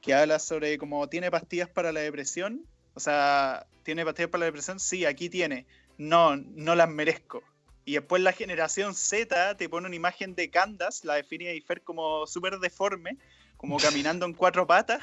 que 0.00 0.12
habla 0.12 0.40
sobre 0.40 0.78
cómo 0.78 1.08
tiene 1.08 1.30
pastillas 1.30 1.68
para 1.68 1.92
la 1.92 2.00
depresión, 2.00 2.66
o 2.94 3.00
sea, 3.00 3.66
¿tiene 3.84 4.04
pastillas 4.04 4.30
para 4.30 4.40
la 4.40 4.46
depresión? 4.46 4.80
Sí, 4.80 5.04
aquí 5.04 5.30
tiene. 5.30 5.64
No, 5.96 6.36
no 6.36 6.74
las 6.74 6.88
merezco. 6.88 7.44
Y 7.84 7.94
después 7.94 8.20
la 8.20 8.32
generación 8.32 8.96
Z 8.96 9.56
te 9.56 9.68
pone 9.68 9.86
una 9.86 9.94
imagen 9.94 10.34
de 10.34 10.50
Candace, 10.50 11.06
la 11.06 11.14
define 11.14 11.60
Fer 11.60 11.82
como 11.82 12.26
súper 12.26 12.58
deforme, 12.58 13.16
como 13.60 13.76
caminando 13.76 14.24
en 14.24 14.32
cuatro 14.32 14.66
patas 14.66 15.02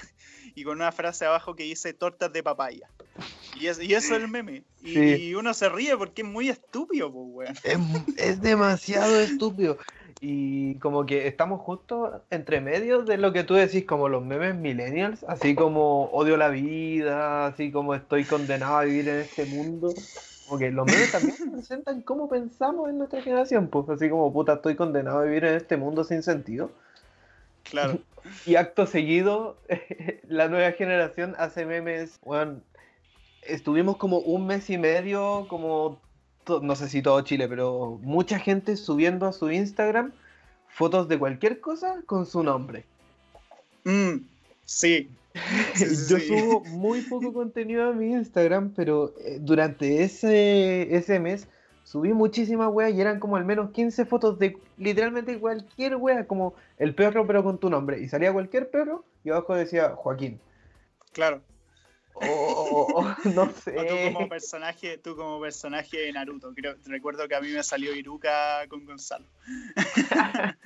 y 0.56 0.64
con 0.64 0.78
una 0.78 0.92
frase 0.92 1.26
abajo 1.26 1.56
que 1.56 1.62
dice 1.62 1.94
tortas 1.94 2.34
de 2.34 2.42
papaya. 2.42 2.90
Y, 3.60 3.68
eso 3.68 3.82
es 3.84 4.12
el 4.12 4.28
meme. 4.28 4.64
Y, 4.82 5.36
uno 5.36 5.54
se 5.54 5.70
ríe 5.70 5.96
porque 5.96 6.24
es 6.24 6.28
muy 6.28 6.50
estúpido, 6.50 7.12
pues, 7.12 7.52
Es, 8.18 8.42
demasiado 8.42 9.20
estúpido. 9.20 9.78
Y 10.22 10.74
como 10.80 11.06
que 11.06 11.28
estamos 11.28 11.62
justo 11.62 12.24
entre 12.32 12.60
medios 12.60 13.06
de 13.06 13.18
lo 13.18 13.32
que 13.32 13.44
tú 13.44 13.54
decís, 13.54 13.86
como 13.86 14.10
los 14.10 14.26
memes 14.26 14.56
millennials, 14.56 15.24
así 15.26 15.54
como 15.54 16.06
odio 16.06 16.36
la 16.36 16.50
vida, 16.50 17.46
así 17.46 17.72
como 17.72 17.94
estoy 17.94 18.24
condenado 18.24 18.78
a 18.78 18.86
vivir 18.86 19.08
en 19.08 19.20
este 19.20 19.46
mundo. 19.46 19.94
Porque 20.50 20.72
los 20.72 20.88
memes 20.88 21.12
también 21.12 21.36
representan 21.46 22.02
cómo 22.02 22.28
pensamos 22.28 22.90
en 22.90 22.98
nuestra 22.98 23.22
generación, 23.22 23.68
pues 23.68 23.88
así 23.90 24.10
como 24.10 24.34
puta, 24.34 24.54
estoy 24.54 24.76
condenado 24.76 25.20
a 25.20 25.26
vivir 25.26 25.46
en 25.46 25.54
este 25.54 25.78
mundo 25.78 26.04
sin 26.04 26.24
sentido. 26.24 26.72
Claro. 27.70 28.00
Y 28.46 28.56
acto 28.56 28.86
seguido, 28.86 29.58
la 30.28 30.50
nueva 30.50 30.74
generación 30.74 31.34
hace 31.38 31.66
memes. 31.66 32.20
Bueno, 32.26 32.60
estuvimos 33.42 33.96
como 33.96 34.20
un 34.20 34.46
mes 34.46 34.70
y 34.70 34.78
medio, 34.78 35.48
como 35.48 36.02
no 36.62 36.76
sé 36.76 36.90
si 36.90 37.02
todo 37.02 37.22
Chile, 37.22 37.48
pero 37.48 38.00
mucha 38.02 38.40
gente 38.40 38.76
subiendo 38.76 39.28
a 39.28 39.34
su 39.34 39.50
Instagram 39.50 40.12
fotos 40.68 41.08
de 41.08 41.18
cualquier 41.18 41.60
cosa 41.60 42.02
con 42.06 42.26
su 42.26 42.44
nombre. 42.44 42.86
Mm, 43.84 44.26
sí. 44.66 45.10
Yo 46.10 46.20
subo 46.20 46.64
muy 46.66 47.02
poco 47.02 47.34
contenido 47.34 47.90
a 47.90 47.94
mi 47.94 48.12
Instagram, 48.12 48.74
pero 48.76 49.14
eh, 49.20 49.38
durante 49.40 50.04
ese, 50.04 50.96
ese 50.96 51.20
mes 51.20 51.48
subí 51.88 52.12
muchísimas 52.12 52.68
weas 52.70 52.94
y 52.94 53.00
eran 53.00 53.20
como 53.20 53.38
al 53.38 53.46
menos 53.46 53.72
15 53.72 54.06
fotos 54.06 54.38
de 54.38 54.58
literalmente 54.78 55.40
cualquier 55.40 55.96
wea, 55.96 56.28
como 56.28 56.54
el 56.78 56.94
perro 56.94 57.26
pero 57.26 57.44
con 57.44 57.58
tu 57.60 57.70
nombre. 57.70 58.02
Y 58.02 58.10
salía 58.10 58.34
cualquier 58.34 58.70
perro 58.70 59.06
y 59.24 59.30
abajo 59.30 59.56
decía 59.56 59.92
Joaquín. 59.96 60.40
Claro. 61.14 61.42
Oh, 62.14 63.16
no 63.34 63.50
sé. 63.54 63.72
tú 63.72 64.14
como 64.14 64.28
personaje, 64.28 64.98
tú 64.98 65.16
como 65.16 65.40
personaje 65.40 65.98
de 65.98 66.12
Naruto. 66.12 66.54
Creo, 66.54 66.76
recuerdo 66.86 67.26
que 67.28 67.36
a 67.36 67.42
mí 67.42 67.50
me 67.50 67.64
salió 67.64 67.96
Iruka 67.96 68.68
con 68.68 68.84
Gonzalo. 68.84 69.26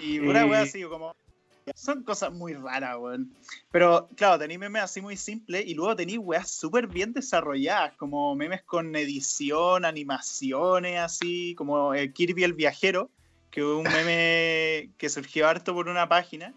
y 0.00 0.20
una 0.20 0.46
wea 0.46 0.62
así 0.62 0.84
como 0.84 1.16
son 1.74 2.02
cosas 2.02 2.32
muy 2.32 2.54
raras, 2.54 2.96
weón. 2.98 3.34
Pero 3.70 4.08
claro, 4.16 4.38
tenéis 4.38 4.60
memes 4.60 4.82
así 4.82 5.00
muy 5.00 5.16
simples 5.16 5.66
y 5.66 5.74
luego 5.74 5.96
tenéis 5.96 6.18
weas 6.20 6.50
súper 6.50 6.86
bien 6.86 7.12
desarrolladas, 7.12 7.94
como 7.96 8.34
memes 8.34 8.62
con 8.62 8.94
edición, 8.96 9.84
animaciones 9.84 10.98
así, 10.98 11.54
como 11.56 11.94
el 11.94 12.12
Kirby 12.12 12.44
el 12.44 12.54
viajero, 12.54 13.10
que 13.50 13.64
un 13.64 13.84
meme 14.06 14.90
que 14.98 15.08
surgió 15.08 15.48
harto 15.48 15.74
por 15.74 15.88
una 15.88 16.08
página. 16.08 16.54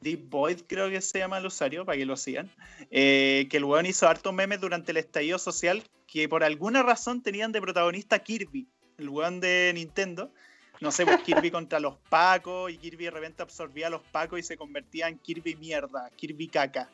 Deep 0.00 0.30
Void 0.30 0.60
creo 0.66 0.88
que 0.88 1.00
se 1.02 1.18
llama 1.18 1.38
el 1.38 1.46
usuario, 1.46 1.84
para 1.84 1.98
que 1.98 2.06
lo 2.06 2.16
sigan. 2.16 2.50
Eh, 2.90 3.46
que 3.50 3.58
el 3.58 3.64
weón 3.64 3.86
hizo 3.86 4.08
hartos 4.08 4.32
memes 4.32 4.60
durante 4.60 4.92
el 4.92 4.96
estallido 4.96 5.38
social 5.38 5.82
que 6.06 6.28
por 6.28 6.42
alguna 6.42 6.82
razón 6.82 7.22
tenían 7.22 7.52
de 7.52 7.60
protagonista 7.60 8.18
Kirby, 8.18 8.66
el 8.98 9.08
weón 9.08 9.40
de 9.40 9.70
Nintendo 9.74 10.32
no 10.80 10.90
sé, 10.90 11.04
pues 11.04 11.20
Kirby 11.22 11.50
contra 11.50 11.78
los 11.78 11.96
Pacos 12.08 12.72
y 12.72 12.78
Kirby 12.78 13.04
de 13.04 13.10
repente 13.10 13.42
absorbía 13.42 13.88
a 13.88 13.90
los 13.90 14.02
Pacos 14.02 14.38
y 14.38 14.42
se 14.42 14.56
convertía 14.56 15.08
en 15.08 15.18
Kirby 15.18 15.56
mierda, 15.56 16.10
Kirby 16.16 16.48
caca. 16.48 16.88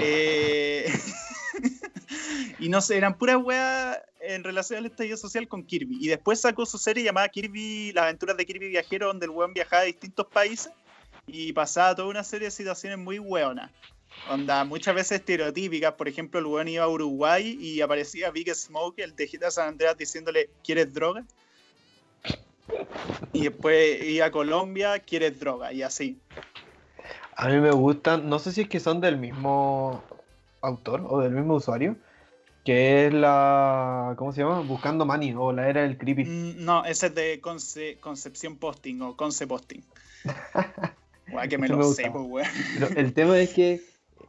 Eh, 0.00 0.90
y 2.58 2.68
no 2.68 2.80
sé, 2.80 2.96
eran 2.96 3.16
puras 3.16 3.38
weas 3.42 3.98
en 4.20 4.44
relación 4.44 4.78
al 4.78 4.86
estallido 4.86 5.16
social 5.16 5.48
con 5.48 5.64
Kirby. 5.64 5.98
Y 6.00 6.08
después 6.08 6.40
sacó 6.40 6.66
su 6.66 6.78
serie 6.78 7.04
llamada 7.04 7.28
Kirby, 7.28 7.92
Las 7.92 8.04
aventuras 8.04 8.36
de 8.36 8.46
Kirby 8.46 8.68
Viajero, 8.68 9.08
donde 9.08 9.26
el 9.26 9.30
weón 9.30 9.54
viajaba 9.54 9.82
a 9.82 9.86
distintos 9.86 10.26
países 10.26 10.72
y 11.26 11.52
pasaba 11.52 11.94
toda 11.94 12.08
una 12.08 12.24
serie 12.24 12.46
de 12.46 12.52
situaciones 12.52 12.98
muy 12.98 13.18
weonas. 13.18 13.70
Onda, 14.28 14.64
muchas 14.64 14.94
veces 14.94 15.20
estereotípicas. 15.20 15.94
Por 15.94 16.08
ejemplo, 16.08 16.40
el 16.40 16.46
weón 16.46 16.68
iba 16.68 16.84
a 16.84 16.88
Uruguay 16.88 17.56
y 17.60 17.80
aparecía 17.80 18.30
Big 18.30 18.54
Smoke, 18.54 18.98
el 18.98 19.16
de 19.16 19.26
Gita 19.26 19.50
San 19.50 19.68
Andreas, 19.68 19.96
diciéndole, 19.96 20.50
¿quieres 20.62 20.92
droga? 20.92 21.24
Y 23.32 23.44
después 23.44 24.02
ir 24.02 24.22
a 24.22 24.30
Colombia, 24.30 24.98
quieres 24.98 25.38
droga 25.38 25.72
y 25.72 25.82
así. 25.82 26.20
A 27.36 27.48
mí 27.48 27.58
me 27.58 27.70
gustan, 27.70 28.28
no 28.28 28.38
sé 28.38 28.52
si 28.52 28.62
es 28.62 28.68
que 28.68 28.80
son 28.80 29.00
del 29.00 29.16
mismo 29.16 30.02
autor 30.60 31.06
o 31.08 31.20
del 31.20 31.32
mismo 31.32 31.54
usuario, 31.54 31.96
que 32.64 33.06
es 33.06 33.14
la, 33.14 34.14
¿cómo 34.18 34.32
se 34.32 34.42
llama? 34.42 34.60
Buscando 34.60 35.06
Money 35.06 35.34
o 35.36 35.52
la 35.52 35.68
era 35.68 35.82
del 35.82 35.96
creepy. 35.96 36.24
Mm, 36.24 36.64
no, 36.64 36.84
ese 36.84 37.06
es 37.06 37.14
de 37.14 37.40
Concepción 37.40 38.56
Posting 38.56 39.00
o 39.02 39.16
Conce 39.16 39.46
Posting. 39.46 39.82
Guay, 41.30 41.48
que 41.48 41.58
me 41.58 41.68
lo 41.68 41.82
sé, 41.84 42.10
pues, 42.10 42.48
el 42.96 43.14
tema 43.14 43.38
es 43.38 43.54
que 43.54 43.80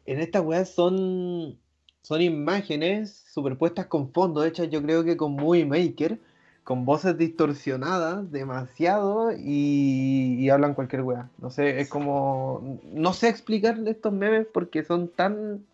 en 0.05 0.19
estas 0.19 0.43
weas 0.43 0.69
son, 0.69 1.59
son 2.03 2.21
imágenes 2.21 3.25
superpuestas 3.33 3.87
con 3.87 4.13
fondo, 4.13 4.45
hechas 4.45 4.69
yo 4.69 4.81
creo 4.81 5.03
que 5.03 5.17
con 5.17 5.33
Movie 5.33 5.65
Maker 5.65 6.19
con 6.63 6.85
voces 6.85 7.17
distorsionadas 7.17 8.31
demasiado 8.31 9.31
y, 9.37 10.49
hablan 10.49 10.73
cualquier 10.73 11.01
wea. 11.01 11.29
No 11.37 11.49
sé, 11.49 11.79
es 11.79 11.89
como. 11.89 12.79
No 12.83 13.13
sé 13.13 13.29
explicar 13.29 13.77
estos 13.87 14.13
memes 14.13 14.47
porque 14.53 14.83
son 14.83 15.07
tan. 15.07 15.65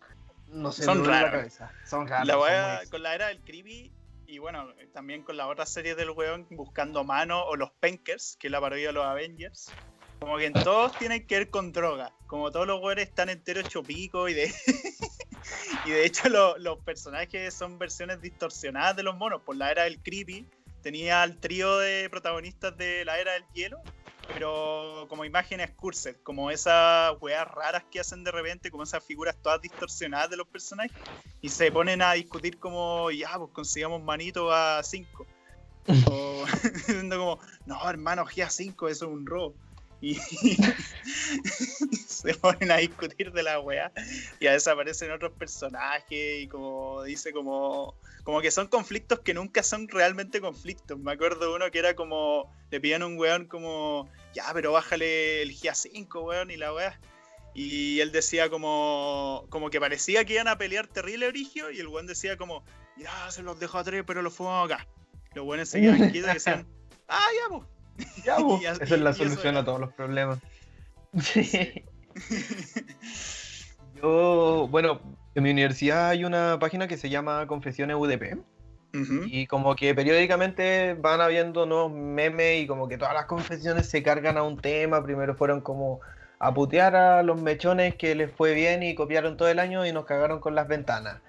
No 0.52 0.72
sé, 0.72 0.84
son 0.84 1.04
raros. 1.04 1.30
La 1.30 1.38
cabeza. 1.38 1.72
Son 1.84 2.06
raros. 2.06 2.26
La 2.26 2.80
con 2.90 3.02
la 3.02 3.14
era 3.14 3.28
del 3.28 3.40
creepy 3.40 3.92
y 4.26 4.38
bueno, 4.38 4.74
también 4.92 5.22
con 5.22 5.38
la 5.38 5.46
otra 5.46 5.64
serie 5.64 5.94
del 5.94 6.10
weón 6.10 6.46
buscando 6.50 7.02
mano 7.02 7.44
o 7.44 7.56
los 7.56 7.70
Penkers, 7.80 8.36
que 8.38 8.48
es 8.48 8.50
la 8.50 8.60
parodia 8.60 8.88
de 8.88 8.92
los 8.92 9.04
Avengers. 9.04 9.72
Como 10.20 10.36
que 10.36 10.50
todos 10.50 10.98
tienen 10.98 11.26
que 11.26 11.38
ver 11.38 11.50
con 11.50 11.72
droga. 11.72 12.12
Como 12.26 12.50
todos 12.50 12.66
los 12.66 12.82
weones 12.82 13.08
están 13.08 13.28
enteros 13.28 13.68
chopicos 13.68 14.30
y 14.30 14.34
de. 14.34 14.52
y 15.86 15.90
de 15.90 16.04
hecho 16.04 16.28
los 16.28 16.78
personajes 16.80 17.54
son 17.54 17.78
versiones 17.78 18.20
distorsionadas 18.20 18.96
de 18.96 19.02
los 19.02 19.16
monos. 19.16 19.42
Por 19.42 19.56
la 19.56 19.70
era 19.70 19.84
del 19.84 19.98
creepy 19.98 20.46
tenía 20.82 21.22
al 21.22 21.38
trío 21.38 21.78
de 21.78 22.08
protagonistas 22.10 22.76
de 22.76 23.04
la 23.04 23.18
era 23.18 23.32
del 23.32 23.44
hielo, 23.52 23.80
pero 24.32 25.06
como 25.08 25.24
imágenes 25.24 25.70
cursed, 25.72 26.16
como 26.22 26.50
esas 26.50 27.14
weas 27.20 27.46
raras 27.48 27.84
que 27.90 28.00
hacen 28.00 28.24
de 28.24 28.30
repente, 28.30 28.70
como 28.70 28.82
esas 28.82 29.04
figuras 29.04 29.36
todas 29.42 29.60
distorsionadas 29.60 30.30
de 30.30 30.36
los 30.36 30.46
personajes, 30.48 30.96
y 31.40 31.48
se 31.48 31.70
ponen 31.70 32.02
a 32.02 32.12
discutir 32.12 32.58
como, 32.58 33.10
ya, 33.10 33.38
pues 33.38 33.50
consigamos 33.52 34.02
manito 34.02 34.52
a 34.52 34.82
5. 34.82 35.26
o 36.10 36.44
diciendo 36.74 37.18
como, 37.18 37.38
no, 37.66 37.88
hermano, 37.88 38.22
a 38.22 38.50
5 38.50 38.88
eso 38.88 39.06
es 39.06 39.10
un 39.10 39.26
robo 39.26 39.54
y 40.00 40.14
se 42.06 42.34
ponen 42.34 42.70
a 42.70 42.76
discutir 42.76 43.32
de 43.32 43.42
la 43.42 43.58
weá 43.60 43.92
y 44.38 44.46
a 44.46 44.52
veces 44.52 44.68
aparecen 44.68 45.10
otros 45.10 45.32
personajes 45.32 46.42
y 46.42 46.46
como 46.46 47.02
dice 47.02 47.32
como 47.32 47.94
como 48.22 48.40
que 48.40 48.50
son 48.50 48.68
conflictos 48.68 49.20
que 49.20 49.32
nunca 49.32 49.62
son 49.62 49.88
realmente 49.88 50.40
conflictos. 50.40 50.98
Me 50.98 51.12
acuerdo 51.12 51.54
uno 51.54 51.70
que 51.70 51.78
era 51.78 51.94
como 51.94 52.52
le 52.70 52.80
pidieron 52.80 53.02
a 53.02 53.06
un 53.06 53.18
weón 53.18 53.46
como 53.46 54.08
ya 54.34 54.44
pero 54.52 54.72
bájale 54.72 55.42
el 55.42 55.56
GA5 55.56 56.24
weón 56.24 56.50
y 56.50 56.56
la 56.56 56.72
weá 56.72 57.00
y 57.54 57.98
él 58.00 58.12
decía 58.12 58.50
como 58.50 59.46
como 59.48 59.70
que 59.70 59.80
parecía 59.80 60.24
que 60.24 60.34
iban 60.34 60.48
a 60.48 60.58
pelear 60.58 60.86
terrible 60.86 61.26
origio 61.26 61.70
y 61.70 61.80
el 61.80 61.88
weón 61.88 62.06
decía 62.06 62.36
como 62.36 62.62
ya 62.96 63.30
se 63.30 63.42
los 63.42 63.58
dejo 63.58 63.78
a 63.78 63.84
tres 63.84 64.04
pero 64.06 64.22
los 64.22 64.34
fumamos 64.34 64.70
acá. 64.70 64.86
Los 65.34 65.44
weones 65.44 65.68
se 65.68 65.80
quedan 65.80 66.10
quietos 66.10 66.30
y 66.30 66.34
decían 66.34 66.66
ah 67.08 67.26
ya 67.34 67.48
pues 67.48 67.77
Esa 68.80 68.94
es 68.94 69.00
la 69.00 69.12
solución 69.12 69.56
a 69.56 69.64
todos 69.64 69.80
los 69.80 69.92
problemas. 69.92 70.38
Yo, 74.00 74.68
bueno, 74.70 75.00
en 75.34 75.42
mi 75.42 75.50
universidad 75.50 76.10
hay 76.10 76.24
una 76.24 76.58
página 76.58 76.86
que 76.88 76.96
se 76.96 77.10
llama 77.10 77.46
Confesiones 77.46 77.96
UDP. 77.96 78.38
Y 79.26 79.46
como 79.46 79.76
que 79.76 79.94
periódicamente 79.94 80.94
van 80.94 81.20
habiendo 81.20 81.66
nuevos 81.66 81.92
memes 81.92 82.62
y 82.62 82.66
como 82.66 82.88
que 82.88 82.96
todas 82.98 83.14
las 83.14 83.26
confesiones 83.26 83.88
se 83.88 84.02
cargan 84.02 84.38
a 84.38 84.42
un 84.42 84.56
tema. 84.56 85.04
Primero 85.04 85.36
fueron 85.36 85.60
como 85.60 86.00
a 86.38 86.54
putear 86.54 86.96
a 86.96 87.22
los 87.22 87.40
mechones 87.40 87.94
que 87.96 88.14
les 88.14 88.32
fue 88.32 88.54
bien 88.54 88.82
y 88.82 88.94
copiaron 88.94 89.36
todo 89.36 89.48
el 89.48 89.58
año 89.58 89.84
y 89.86 89.92
nos 89.92 90.04
cagaron 90.04 90.40
con 90.40 90.54
las 90.54 90.68
ventanas. 90.68 91.20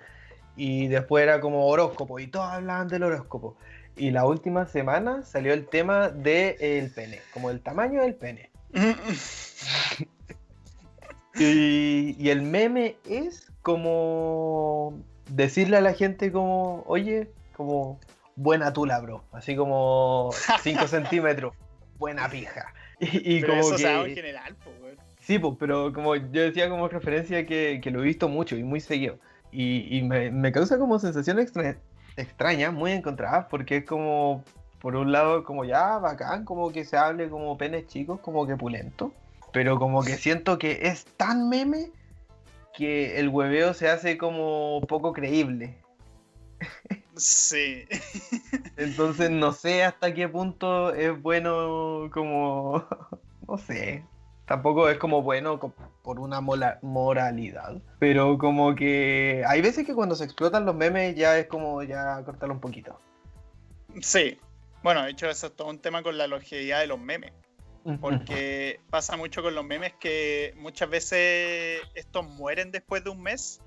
Y 0.55 0.87
después 0.87 1.23
era 1.23 1.41
como 1.41 1.67
horóscopo 1.67 2.19
y 2.19 2.27
todos 2.27 2.47
hablaban 2.47 2.87
del 2.87 3.03
horóscopo. 3.03 3.55
Y 3.99 4.11
la 4.11 4.25
última 4.25 4.65
semana 4.65 5.23
salió 5.23 5.53
el 5.53 5.67
tema 5.67 6.07
del 6.07 6.89
pene, 6.91 7.19
como 7.33 7.49
el 7.49 7.59
tamaño 7.59 8.01
del 8.01 8.15
pene. 8.15 8.49
y, 11.35 12.29
el 12.29 12.41
meme 12.41 12.95
es 13.09 13.51
como 13.61 14.97
decirle 15.29 15.77
a 15.77 15.81
la 15.81 15.93
gente 15.93 16.31
como, 16.31 16.83
oye, 16.87 17.29
como 17.57 17.99
buena 18.37 18.71
tula, 18.71 19.01
bro. 19.01 19.25
Así 19.33 19.57
como 19.57 20.29
5 20.61 20.87
centímetros, 20.87 21.53
buena 21.97 22.29
pija. 22.29 22.73
Y, 23.01 23.41
como 23.41 23.59
eso 23.59 23.75
que... 23.75 24.11
en 24.11 24.15
general, 24.15 24.55
pues, 24.63 24.97
Sí, 25.19 25.39
pues, 25.39 25.55
pero 25.59 25.91
como 25.91 26.15
yo 26.15 26.41
decía 26.41 26.69
como 26.69 26.87
referencia 26.87 27.45
que, 27.45 27.81
lo 27.91 28.01
he 28.01 28.05
visto 28.05 28.29
mucho 28.29 28.55
y 28.55 28.63
muy 28.63 28.79
seguido. 28.79 29.19
Y, 29.51 30.03
me, 30.03 30.31
me, 30.31 30.53
causa 30.53 30.77
como 30.77 30.99
sensación 30.99 31.37
extra, 31.37 31.75
extraña, 32.19 32.71
muy 32.71 32.91
encontrada, 32.91 33.47
porque 33.47 33.77
es 33.77 33.85
como, 33.85 34.43
por 34.79 34.95
un 34.95 35.11
lado, 35.11 35.43
como 35.43 35.65
ya 35.65 35.97
bacán, 35.97 36.45
como 36.45 36.71
que 36.71 36.85
se 36.85 36.97
hable 36.97 37.29
como 37.29 37.57
penes 37.57 37.87
chicos, 37.87 38.19
como 38.19 38.45
que 38.45 38.55
pulento, 38.55 39.13
pero 39.51 39.79
como 39.79 40.03
que 40.03 40.17
siento 40.17 40.57
que 40.57 40.79
es 40.83 41.05
tan 41.05 41.49
meme 41.49 41.91
que 42.73 43.19
el 43.19 43.29
hueveo 43.29 43.73
se 43.73 43.89
hace 43.89 44.17
como 44.17 44.81
poco 44.87 45.13
creíble. 45.13 45.77
Sí. 47.15 47.85
Entonces 48.77 49.29
no 49.29 49.51
sé 49.51 49.83
hasta 49.83 50.13
qué 50.13 50.29
punto 50.29 50.93
es 50.93 51.21
bueno 51.21 52.09
como, 52.13 52.85
no 53.47 53.57
sé, 53.57 54.05
tampoco 54.49 54.89
es 54.89 54.97
como 54.97 55.21
bueno 55.21 55.59
por 56.01 56.19
una 56.19 56.41
moralidad, 56.41 57.79
pero 57.99 58.39
como 58.39 58.73
que 58.73 59.43
hay 59.47 59.61
veces 59.61 59.85
que 59.85 59.93
cuando 59.93 60.15
se 60.15 60.23
explotan 60.23 60.65
los 60.65 60.73
memes 60.75 61.15
ya 61.15 61.37
es 61.37 61.45
como 61.45 61.83
ya 61.83 62.23
cortarlo 62.25 62.55
un 62.55 62.59
poquito. 62.59 62.99
Sí, 64.01 64.39
bueno, 64.81 65.03
de 65.03 65.11
hecho 65.11 65.29
eso 65.29 65.47
es 65.47 65.55
todo 65.55 65.69
un 65.69 65.77
tema 65.77 66.01
con 66.01 66.17
la 66.17 66.25
longevidad 66.25 66.79
de 66.79 66.87
los 66.87 66.99
memes, 66.99 67.31
porque 68.01 68.79
pasa 68.89 69.15
mucho 69.17 69.43
con 69.43 69.53
los 69.53 69.63
memes 69.63 69.93
que 69.99 70.55
muchas 70.57 70.89
veces 70.89 71.81
estos 71.93 72.27
mueren 72.27 72.71
después 72.71 73.03
de 73.03 73.11
un 73.11 73.21
mes 73.21 73.61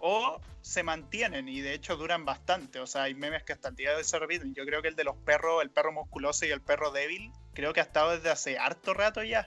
o 0.00 0.40
se 0.62 0.82
mantienen 0.82 1.46
y 1.46 1.60
de 1.60 1.74
hecho 1.74 1.96
duran 1.96 2.24
bastante. 2.24 2.80
O 2.80 2.86
sea, 2.86 3.02
hay 3.02 3.14
memes 3.14 3.42
que 3.42 3.52
hasta 3.52 3.68
el 3.68 3.76
día 3.76 3.90
de 3.90 3.96
hoy 3.96 4.04
se 4.04 4.18
repiten. 4.18 4.54
Yo 4.54 4.64
creo 4.64 4.80
que 4.80 4.88
el 4.88 4.96
de 4.96 5.04
los 5.04 5.16
perros, 5.16 5.62
el 5.62 5.68
perro 5.70 5.92
musculoso 5.92 6.46
y 6.46 6.50
el 6.50 6.62
perro 6.62 6.90
débil, 6.90 7.30
creo 7.52 7.74
que 7.74 7.80
ha 7.80 7.84
estado 7.84 8.12
desde 8.12 8.30
hace 8.30 8.58
harto 8.58 8.94
rato 8.94 9.22
ya. 9.22 9.46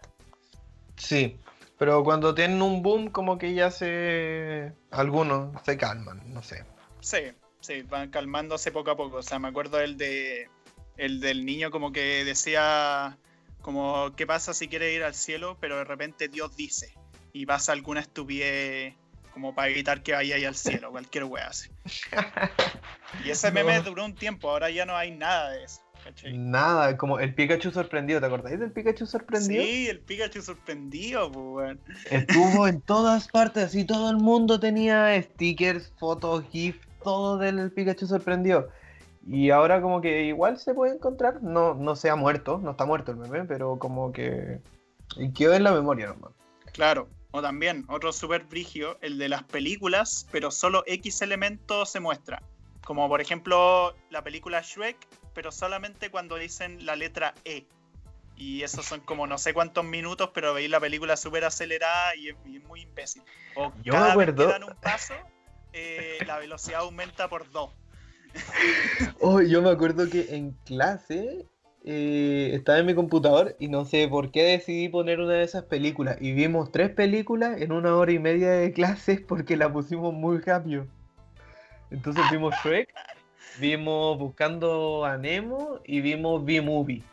Sí, 0.97 1.37
pero 1.77 2.03
cuando 2.03 2.33
tienen 2.33 2.61
un 2.61 2.81
boom, 2.81 3.09
como 3.09 3.37
que 3.37 3.53
ya 3.53 3.71
se. 3.71 4.73
Algunos 4.91 5.61
se 5.63 5.77
calman, 5.77 6.21
no 6.33 6.41
sé. 6.41 6.65
Sí, 7.01 7.19
sí, 7.59 7.81
van 7.83 8.09
calmándose 8.09 8.71
poco 8.71 8.91
a 8.91 8.97
poco. 8.97 9.17
O 9.17 9.23
sea, 9.23 9.39
me 9.39 9.47
acuerdo 9.47 9.79
el 9.79 9.97
de. 9.97 10.49
El 10.97 11.19
del 11.19 11.45
niño 11.45 11.71
como 11.71 11.91
que 11.91 12.23
decía. 12.23 13.17
Como, 13.61 14.15
¿qué 14.15 14.27
pasa 14.27 14.53
si 14.53 14.67
quiere 14.67 14.93
ir 14.93 15.03
al 15.03 15.15
cielo? 15.15 15.57
Pero 15.59 15.77
de 15.77 15.83
repente 15.83 16.27
Dios 16.27 16.55
dice. 16.55 16.93
Y 17.33 17.45
pasa 17.45 17.73
alguna 17.73 17.99
estupidez 17.99 18.93
como 19.35 19.53
para 19.53 19.67
evitar 19.67 20.01
que 20.01 20.13
vaya 20.13 20.37
ahí 20.37 20.45
al 20.45 20.55
cielo, 20.55 20.91
cualquier 20.91 21.25
wea 21.25 21.47
así. 21.47 21.69
Y 23.23 23.29
ese 23.29 23.51
meme 23.51 23.79
duró 23.81 24.05
un 24.05 24.15
tiempo, 24.15 24.49
ahora 24.49 24.69
ya 24.69 24.85
no 24.85 24.95
hay 24.95 25.11
nada 25.11 25.51
de 25.51 25.63
eso. 25.63 25.81
Nada, 26.33 26.97
como 26.97 27.19
el 27.19 27.33
Pikachu 27.33 27.71
sorprendido, 27.71 28.19
¿te 28.19 28.27
acordáis 28.27 28.59
del 28.59 28.71
Pikachu 28.71 29.05
sorprendido? 29.05 29.63
Sí, 29.63 29.87
el 29.87 29.99
Pikachu 29.99 30.41
sorprendido, 30.41 31.31
pues, 31.31 31.77
Estuvo 32.11 32.67
en 32.67 32.81
todas 32.85 33.27
partes, 33.27 33.73
y 33.75 33.85
todo 33.85 34.09
el 34.11 34.17
mundo 34.17 34.59
tenía 34.59 35.21
stickers, 35.21 35.91
fotos, 35.97 36.45
GIF, 36.51 36.77
todo 37.03 37.37
del 37.37 37.71
Pikachu 37.71 38.07
sorprendido. 38.07 38.69
Y 39.27 39.49
ahora 39.49 39.81
como 39.81 40.01
que 40.01 40.23
igual 40.25 40.59
se 40.59 40.73
puede 40.73 40.95
encontrar, 40.95 41.41
no, 41.41 41.73
no 41.73 41.95
se 41.95 42.09
ha 42.09 42.15
muerto, 42.15 42.59
no 42.59 42.71
está 42.71 42.85
muerto 42.85 43.11
el 43.11 43.17
meme, 43.17 43.45
pero 43.45 43.79
como 43.79 44.11
que 44.11 44.59
quedó 45.35 45.53
en 45.55 45.63
la 45.63 45.71
memoria 45.71 46.07
nomás. 46.07 46.31
Claro, 46.73 47.09
o 47.31 47.41
también 47.41 47.85
otro 47.87 48.13
super 48.13 48.43
brigio, 48.43 48.97
el 49.01 49.17
de 49.17 49.29
las 49.29 49.43
películas, 49.43 50.27
pero 50.31 50.51
solo 50.51 50.83
X 50.85 51.21
elementos 51.21 51.89
se 51.89 51.99
muestra. 51.99 52.41
Como 52.85 53.09
por 53.09 53.19
ejemplo 53.19 53.95
la 54.11 54.23
película 54.23 54.61
Shrek, 54.61 54.97
pero 55.35 55.51
solamente 55.51 56.09
cuando 56.09 56.37
dicen 56.37 56.85
la 56.85 56.95
letra 56.95 57.35
E. 57.43 57.67
Y 58.37 58.63
esos 58.63 58.85
son 58.85 59.01
como 59.01 59.27
no 59.27 59.37
sé 59.37 59.53
cuántos 59.53 59.85
minutos, 59.85 60.31
pero 60.33 60.53
veis 60.53 60.69
la 60.69 60.79
película 60.79 61.15
súper 61.15 61.45
acelerada 61.45 62.15
y 62.15 62.29
es, 62.29 62.63
muy 62.67 62.81
imbécil. 62.81 63.21
O 63.55 63.71
Yo 63.83 63.93
cada 63.93 64.07
me 64.07 64.11
acuerdo. 64.11 64.47
Vez 64.47 64.55
que 64.55 64.59
dan 64.59 64.69
un 64.69 64.81
paso, 64.81 65.13
eh, 65.73 66.17
la 66.25 66.39
velocidad 66.39 66.81
aumenta 66.81 67.29
por 67.29 67.49
dos. 67.51 67.71
oh, 69.21 69.41
yo 69.41 69.61
me 69.61 69.69
acuerdo 69.69 70.09
que 70.09 70.35
en 70.35 70.51
clase 70.65 71.45
eh, 71.85 72.51
estaba 72.53 72.79
en 72.79 72.87
mi 72.87 72.95
computador 72.95 73.55
y 73.59 73.67
no 73.67 73.85
sé 73.85 74.07
por 74.07 74.31
qué 74.31 74.43
decidí 74.43 74.89
poner 74.89 75.19
una 75.19 75.33
de 75.33 75.43
esas 75.43 75.63
películas. 75.63 76.17
Y 76.19 76.33
vimos 76.33 76.71
tres 76.71 76.89
películas 76.89 77.61
en 77.61 77.71
una 77.71 77.95
hora 77.95 78.11
y 78.11 78.19
media 78.19 78.51
de 78.51 78.73
clases 78.73 79.21
porque 79.21 79.55
la 79.55 79.71
pusimos 79.71 80.13
muy 80.13 80.39
rápido. 80.39 80.87
Entonces 81.91 82.23
vimos 82.31 82.53
Shrek, 82.63 82.89
vimos 83.59 84.17
Buscando 84.17 85.05
a 85.05 85.17
Nemo 85.17 85.79
y 85.85 86.01
vimos 86.01 86.43
B-Movie. 86.45 87.03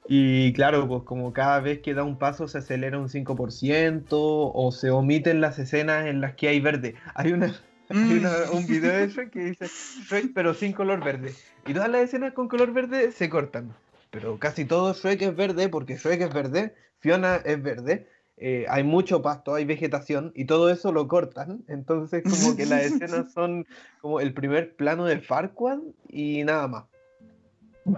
y 0.08 0.52
claro, 0.52 0.86
pues 0.88 1.02
como 1.04 1.32
cada 1.32 1.60
vez 1.60 1.80
que 1.80 1.94
da 1.94 2.04
un 2.04 2.18
paso 2.18 2.48
se 2.48 2.58
acelera 2.58 2.98
un 2.98 3.08
5% 3.08 4.08
o 4.10 4.72
se 4.72 4.90
omiten 4.90 5.40
las 5.40 5.58
escenas 5.58 6.06
en 6.06 6.20
las 6.20 6.34
que 6.34 6.48
hay 6.48 6.60
verde. 6.60 6.94
Hay 7.14 7.32
una, 7.32 7.48
mm. 7.90 8.26
un 8.52 8.66
video 8.66 8.92
de 8.92 9.08
Shrek 9.08 9.30
que 9.30 9.44
dice 9.44 9.66
Shrek 10.08 10.32
pero 10.34 10.54
sin 10.54 10.72
color 10.72 11.04
verde. 11.04 11.34
Y 11.66 11.74
todas 11.74 11.88
las 11.88 12.02
escenas 12.02 12.32
con 12.32 12.48
color 12.48 12.72
verde 12.72 13.12
se 13.12 13.28
cortan. 13.28 13.74
Pero 14.10 14.38
casi 14.38 14.64
todo 14.64 14.94
Shrek 14.94 15.22
es 15.22 15.36
verde 15.36 15.68
porque 15.68 15.96
Shrek 15.96 16.20
es 16.22 16.32
verde, 16.32 16.74
Fiona 17.00 17.36
es 17.36 17.62
verde, 17.62 18.08
eh, 18.38 18.66
hay 18.68 18.82
mucho 18.82 19.22
pasto, 19.22 19.54
hay 19.54 19.64
vegetación 19.64 20.32
y 20.34 20.44
todo 20.44 20.68
eso 20.70 20.92
lo 20.92 21.08
cortan. 21.08 21.64
Entonces 21.68 22.22
como 22.22 22.56
que 22.56 22.66
las 22.66 22.82
escenas 22.84 23.32
son 23.32 23.66
como 24.00 24.20
el 24.20 24.34
primer 24.34 24.74
plano 24.76 25.04
de 25.04 25.20
Farquaad 25.20 25.78
y 26.08 26.44
nada 26.44 26.68
más. 26.68 26.84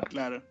Claro. 0.08 0.42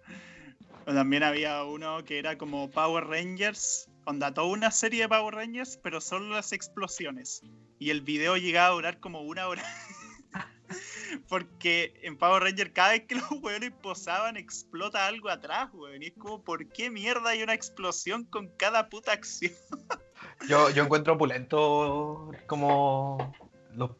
También 0.85 1.23
había 1.23 1.63
uno 1.63 2.03
que 2.05 2.17
era 2.17 2.38
como 2.38 2.69
Power 2.71 3.05
Rangers, 3.05 3.89
onda 4.05 4.33
toda 4.33 4.47
una 4.47 4.71
serie 4.71 5.01
de 5.01 5.09
Power 5.09 5.35
Rangers, 5.35 5.77
pero 5.83 5.99
solo 5.99 6.35
las 6.35 6.53
explosiones. 6.53 7.43
Y 7.77 7.89
el 7.89 8.01
video 8.01 8.38
llegaba 8.38 8.67
a 8.67 8.71
durar 8.71 8.99
como 8.99 9.21
una 9.21 9.47
hora. 9.47 9.63
Porque 11.27 11.99
en 12.03 12.17
Power 12.17 12.43
Ranger 12.43 12.73
cada 12.73 12.91
vez 12.91 13.03
que 13.07 13.15
los 13.15 13.31
weones 13.41 13.71
posaban 13.81 14.37
explota 14.37 15.07
algo 15.07 15.29
atrás, 15.29 15.69
weón. 15.73 16.03
Y 16.03 16.07
es 16.07 16.13
como, 16.13 16.43
¿por 16.43 16.67
qué 16.69 16.89
mierda 16.89 17.29
hay 17.29 17.43
una 17.43 17.53
explosión 17.53 18.25
con 18.25 18.49
cada 18.57 18.89
puta 18.89 19.11
acción? 19.11 19.53
yo, 20.49 20.69
yo 20.71 20.83
encuentro 20.83 21.13
opulento 21.13 22.31
como 22.47 23.33
los 23.73 23.91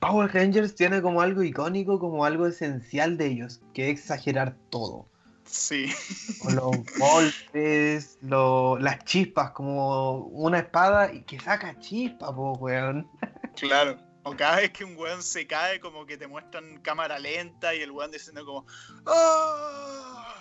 Power 0.00 0.32
Rangers 0.32 0.74
tiene 0.74 1.00
como 1.00 1.20
algo 1.20 1.42
icónico, 1.42 1.98
como 1.98 2.24
algo 2.24 2.46
esencial 2.46 3.16
de 3.16 3.26
ellos, 3.26 3.60
que 3.72 3.90
es 3.90 4.00
exagerar 4.00 4.56
todo. 4.70 5.08
Sí. 5.44 5.92
los 6.54 6.76
golpes, 6.98 8.18
las 8.22 9.04
chispas, 9.04 9.50
como 9.52 10.26
una 10.26 10.58
espada 10.60 11.10
que 11.26 11.40
saca 11.40 11.78
chispas, 11.78 12.32
po, 12.32 12.52
weón. 12.52 13.08
Claro. 13.56 13.96
O 14.28 14.34
cada 14.34 14.56
vez 14.56 14.72
que 14.72 14.82
un 14.82 14.96
weón 14.96 15.22
se 15.22 15.46
cae, 15.46 15.78
como 15.78 16.04
que 16.04 16.18
te 16.18 16.26
muestran 16.26 16.80
cámara 16.80 17.16
lenta 17.16 17.76
y 17.76 17.80
el 17.80 17.92
weón 17.92 18.10
diciendo 18.10 18.44
como 18.44 18.66
¡Oh! 19.04 20.34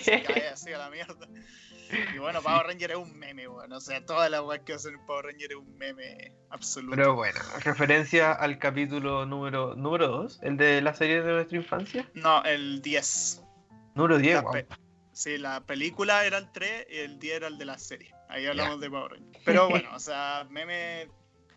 se 0.00 0.22
cae 0.22 0.46
así 0.46 0.72
a 0.72 0.78
la 0.78 0.90
mierda. 0.90 1.26
Y 2.14 2.18
bueno, 2.18 2.40
Power 2.40 2.68
Ranger 2.68 2.92
es 2.92 2.96
un 2.96 3.18
meme, 3.18 3.48
weón. 3.48 3.72
O 3.72 3.80
sea, 3.80 4.04
todas 4.06 4.30
las 4.30 4.42
weas 4.42 4.62
que 4.62 4.74
hacen 4.74 4.94
en 4.94 5.06
Power 5.06 5.24
Ranger 5.24 5.50
es 5.50 5.56
un 5.56 5.76
meme 5.76 6.32
absoluto. 6.50 6.94
Pero 6.94 7.16
bueno, 7.16 7.40
referencia 7.64 8.30
al 8.30 8.60
capítulo 8.60 9.26
número 9.26 9.74
número 9.74 10.06
2, 10.06 10.38
el 10.42 10.56
de 10.56 10.80
la 10.80 10.94
serie 10.94 11.20
de 11.20 11.32
nuestra 11.32 11.58
infancia. 11.58 12.08
No, 12.14 12.44
el 12.44 12.80
10. 12.80 13.42
Número 13.96 14.18
10, 14.18 14.44
Sí, 15.10 15.36
la 15.36 15.66
película 15.66 16.24
era 16.26 16.38
el 16.38 16.52
3 16.52 16.86
y 16.90 16.98
el 16.98 17.18
10 17.18 17.36
era 17.38 17.48
el 17.48 17.58
de 17.58 17.64
la 17.64 17.78
serie. 17.78 18.14
Ahí 18.28 18.46
hablamos 18.46 18.78
de 18.80 18.88
Power 18.88 19.10
Ranger. 19.14 19.42
Pero 19.44 19.68
bueno, 19.68 19.88
o 19.96 19.98
sea, 19.98 20.46
meme 20.48 21.08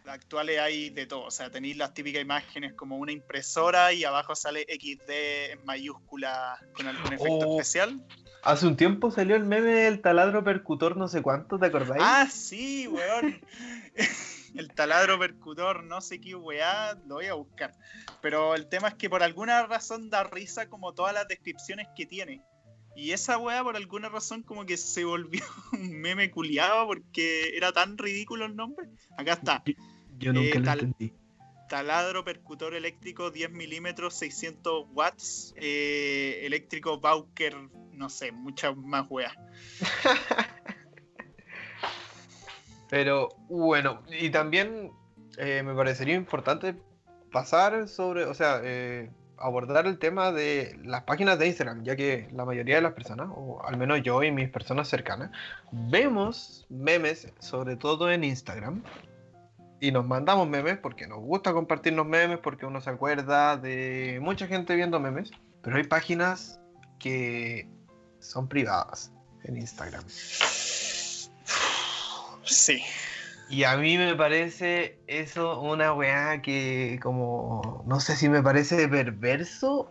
actuales 0.05 0.59
hay 0.59 0.89
de 0.89 1.05
todo. 1.05 1.25
O 1.25 1.31
sea, 1.31 1.49
tenéis 1.49 1.77
las 1.77 1.93
típicas 1.93 2.21
imágenes 2.21 2.73
como 2.73 2.97
una 2.97 3.11
impresora 3.11 3.93
y 3.93 4.03
abajo 4.03 4.35
sale 4.35 4.65
XD 4.69 5.09
en 5.51 5.65
mayúscula 5.65 6.59
con 6.73 6.87
algún 6.87 7.13
efecto 7.13 7.47
oh. 7.47 7.59
especial. 7.59 8.01
Hace 8.43 8.67
un 8.67 8.77
tiempo 8.77 9.11
salió 9.11 9.35
el 9.35 9.43
meme 9.43 9.71
del 9.71 10.01
taladro 10.01 10.43
percutor, 10.43 10.95
no 10.95 11.07
sé 11.07 11.21
cuánto, 11.21 11.59
¿te 11.59 11.65
acordáis? 11.65 12.01
Ah, 12.05 12.27
sí, 12.31 12.87
weón. 12.87 13.41
el 14.55 14.73
taladro 14.73 15.19
percutor, 15.19 15.83
no 15.83 15.99
sé 16.01 16.21
qué 16.21 16.35
weá, 16.35 16.95
lo 17.05 17.15
voy 17.15 17.25
a 17.25 17.33
buscar. 17.33 17.73
Pero 18.21 18.55
el 18.55 18.67
tema 18.67 18.89
es 18.89 18.93
que 18.95 19.09
por 19.09 19.23
alguna 19.23 19.65
razón 19.65 20.09
da 20.09 20.23
risa 20.23 20.69
como 20.69 20.93
todas 20.93 21.13
las 21.13 21.27
descripciones 21.27 21.87
que 21.95 22.05
tiene. 22.05 22.41
Y 22.99 23.13
esa 23.13 23.37
weá 23.37 23.63
por 23.63 23.77
alguna 23.77 24.09
razón 24.09 24.43
como 24.43 24.65
que 24.65 24.75
se 24.75 25.05
volvió 25.05 25.41
un 25.71 26.01
meme 26.01 26.29
culiado 26.31 26.85
porque 26.85 27.55
era 27.55 27.71
tan 27.71 27.97
ridículo 27.97 28.45
el 28.45 28.57
nombre. 28.57 28.89
Acá 29.17 29.33
está. 29.33 29.63
Yo 30.17 30.33
nunca 30.33 30.57
eh, 30.57 30.61
lo 30.61 30.71
entendí. 30.71 31.13
Taladro 31.69 32.25
percutor 32.25 32.73
eléctrico 32.73 33.31
10 33.31 33.51
milímetros, 33.51 34.15
600 34.15 34.87
watts. 34.91 35.53
Eh, 35.55 36.41
eléctrico 36.43 36.99
Bauker, 36.99 37.55
no 37.93 38.09
sé, 38.09 38.33
muchas 38.33 38.75
más 38.75 39.07
weas. 39.09 39.33
Pero 42.89 43.29
bueno, 43.47 44.03
y 44.09 44.29
también 44.29 44.91
eh, 45.37 45.63
me 45.63 45.73
parecería 45.73 46.15
importante 46.15 46.75
pasar 47.31 47.87
sobre, 47.87 48.25
o 48.25 48.33
sea, 48.33 48.59
abordar 49.39 49.87
el 49.87 49.97
tema 49.97 50.31
de 50.31 50.79
las 50.83 51.03
páginas 51.03 51.39
de 51.39 51.47
Instagram, 51.47 51.83
ya 51.83 51.95
que 51.95 52.27
la 52.31 52.45
mayoría 52.45 52.75
de 52.75 52.81
las 52.81 52.93
personas, 52.93 53.29
o 53.31 53.61
al 53.65 53.77
menos 53.77 54.01
yo 54.03 54.21
y 54.23 54.31
mis 54.31 54.49
personas 54.49 54.87
cercanas, 54.87 55.31
vemos 55.71 56.65
memes, 56.69 57.31
sobre 57.39 57.75
todo 57.75 58.11
en 58.11 58.23
Instagram, 58.23 58.83
y 59.81 59.91
nos 59.91 60.05
mandamos 60.05 60.47
memes 60.47 60.77
porque 60.77 61.07
nos 61.07 61.19
gusta 61.19 61.53
compartirnos 61.53 62.05
memes, 62.05 62.39
porque 62.39 62.65
uno 62.65 62.81
se 62.81 62.89
acuerda 62.89 63.55
de 63.57 64.19
mucha 64.21 64.47
gente 64.47 64.75
viendo 64.75 64.99
memes, 64.99 65.31
pero 65.61 65.77
hay 65.77 65.83
páginas 65.83 66.59
que 66.99 67.67
son 68.19 68.47
privadas 68.47 69.11
en 69.43 69.57
Instagram. 69.57 70.03
Sí. 72.43 72.83
Y 73.49 73.63
a 73.63 73.77
mí 73.77 73.97
me 73.97 74.15
parece 74.15 74.99
eso 75.07 75.59
una 75.59 75.93
weá 75.93 76.41
que 76.41 76.99
como, 77.01 77.83
no 77.87 77.99
sé 77.99 78.15
si 78.15 78.29
me 78.29 78.43
parece 78.43 78.87
perverso 78.87 79.89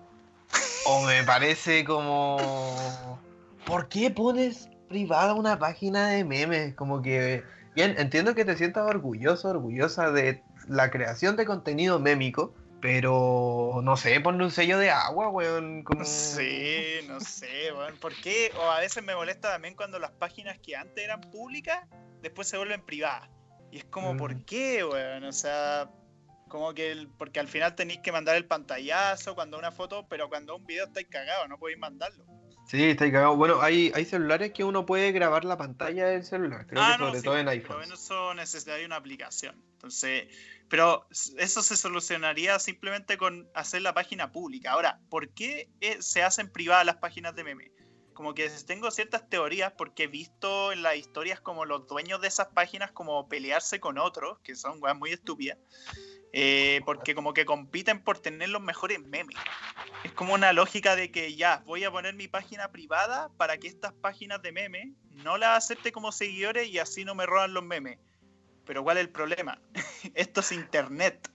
o 0.86 1.02
me 1.02 1.24
parece 1.24 1.84
como, 1.84 3.20
¿por 3.66 3.88
qué 3.88 4.10
pones 4.10 4.68
privada 4.88 5.34
una 5.34 5.58
página 5.58 6.08
de 6.08 6.24
memes? 6.24 6.74
Como 6.74 7.02
que 7.02 7.42
Bien, 7.78 7.94
entiendo 7.96 8.34
que 8.34 8.44
te 8.44 8.56
sientas 8.56 8.88
orgulloso, 8.88 9.50
orgullosa 9.50 10.10
de 10.10 10.42
la 10.66 10.90
creación 10.90 11.36
de 11.36 11.46
contenido 11.46 12.00
mémico, 12.00 12.52
pero 12.80 13.78
no 13.84 13.96
sé, 13.96 14.18
ponle 14.18 14.42
un 14.42 14.50
sello 14.50 14.80
de 14.80 14.90
agua, 14.90 15.28
weón. 15.28 15.84
Como... 15.84 16.04
Sí, 16.04 17.06
no 17.06 17.20
sé, 17.20 17.72
weón. 17.72 17.96
¿Por 17.98 18.16
qué? 18.16 18.50
O 18.58 18.68
a 18.68 18.80
veces 18.80 19.04
me 19.04 19.14
molesta 19.14 19.52
también 19.52 19.76
cuando 19.76 20.00
las 20.00 20.10
páginas 20.10 20.58
que 20.58 20.74
antes 20.74 21.04
eran 21.04 21.20
públicas, 21.20 21.86
después 22.20 22.48
se 22.48 22.56
vuelven 22.56 22.84
privadas. 22.84 23.28
Y 23.70 23.78
es 23.78 23.84
como, 23.84 24.16
¿por 24.16 24.34
mm. 24.34 24.44
qué, 24.44 24.84
weón? 24.84 25.24
O 25.24 25.32
sea, 25.32 25.90
como 26.48 26.74
que 26.74 26.90
el, 26.90 27.08
porque 27.08 27.40
al 27.40 27.48
final 27.48 27.74
tenéis 27.74 28.00
que 28.00 28.12
mandar 28.12 28.36
el 28.36 28.46
pantallazo 28.46 29.34
cuando 29.34 29.58
una 29.58 29.72
foto, 29.72 30.06
pero 30.08 30.28
cuando 30.28 30.56
un 30.56 30.66
video 30.66 30.86
estáis 30.86 31.08
cagado, 31.08 31.46
no 31.48 31.58
podéis 31.58 31.78
mandarlo. 31.78 32.24
Sí, 32.68 32.84
está 32.84 33.10
cagado. 33.10 33.34
Bueno, 33.36 33.62
hay, 33.62 33.90
hay 33.94 34.04
celulares 34.04 34.52
que 34.52 34.62
uno 34.62 34.84
puede 34.84 35.10
grabar 35.12 35.44
la 35.44 35.56
pantalla 35.56 36.06
del 36.06 36.24
celular, 36.24 36.66
creo 36.66 36.82
ah, 36.82 36.96
que 36.98 37.04
sobre 37.04 37.22
todo 37.22 37.38
en 37.38 37.48
iPhone. 37.48 37.78
Pero 37.80 37.94
eso 37.94 38.34
necesitaría 38.34 38.84
una 38.84 38.96
aplicación. 38.96 39.56
Entonces, 39.72 40.28
pero 40.68 41.06
eso 41.38 41.62
se 41.62 41.76
solucionaría 41.76 42.58
simplemente 42.58 43.16
con 43.16 43.48
hacer 43.54 43.80
la 43.82 43.94
página 43.94 44.32
pública. 44.32 44.72
Ahora, 44.72 45.00
¿por 45.08 45.30
qué 45.30 45.70
eh, 45.80 45.96
se 46.00 46.22
hacen 46.22 46.50
privadas 46.50 46.84
las 46.84 46.96
páginas 46.96 47.34
de 47.34 47.44
meme? 47.44 47.72
Como 48.18 48.34
que 48.34 48.50
tengo 48.66 48.90
ciertas 48.90 49.30
teorías 49.30 49.74
porque 49.78 50.02
he 50.02 50.06
visto 50.08 50.72
en 50.72 50.82
las 50.82 50.96
historias 50.96 51.38
como 51.40 51.64
los 51.64 51.86
dueños 51.86 52.20
de 52.20 52.26
esas 52.26 52.48
páginas 52.48 52.90
como 52.90 53.28
pelearse 53.28 53.78
con 53.78 53.96
otros, 53.96 54.40
que 54.40 54.56
son 54.56 54.82
weas 54.82 54.98
muy 54.98 55.12
estúpidas. 55.12 55.56
Eh, 56.32 56.80
porque 56.84 57.14
como 57.14 57.32
que 57.32 57.44
compiten 57.44 58.02
por 58.02 58.18
tener 58.18 58.48
los 58.48 58.60
mejores 58.60 58.98
memes. 58.98 59.36
Es 60.02 60.10
como 60.14 60.34
una 60.34 60.52
lógica 60.52 60.96
de 60.96 61.12
que 61.12 61.36
ya, 61.36 61.62
voy 61.64 61.84
a 61.84 61.92
poner 61.92 62.16
mi 62.16 62.26
página 62.26 62.72
privada 62.72 63.30
para 63.36 63.56
que 63.58 63.68
estas 63.68 63.92
páginas 63.92 64.42
de 64.42 64.50
memes 64.50 64.88
no 65.10 65.38
las 65.38 65.56
acepte 65.56 65.92
como 65.92 66.10
seguidores 66.10 66.66
y 66.66 66.80
así 66.80 67.04
no 67.04 67.14
me 67.14 67.24
roban 67.24 67.54
los 67.54 67.62
memes. 67.62 68.00
Pero 68.64 68.82
¿cuál 68.82 68.96
es 68.96 69.02
el 69.02 69.10
problema? 69.10 69.60
Esto 70.16 70.40
es 70.40 70.50
internet. 70.50 71.30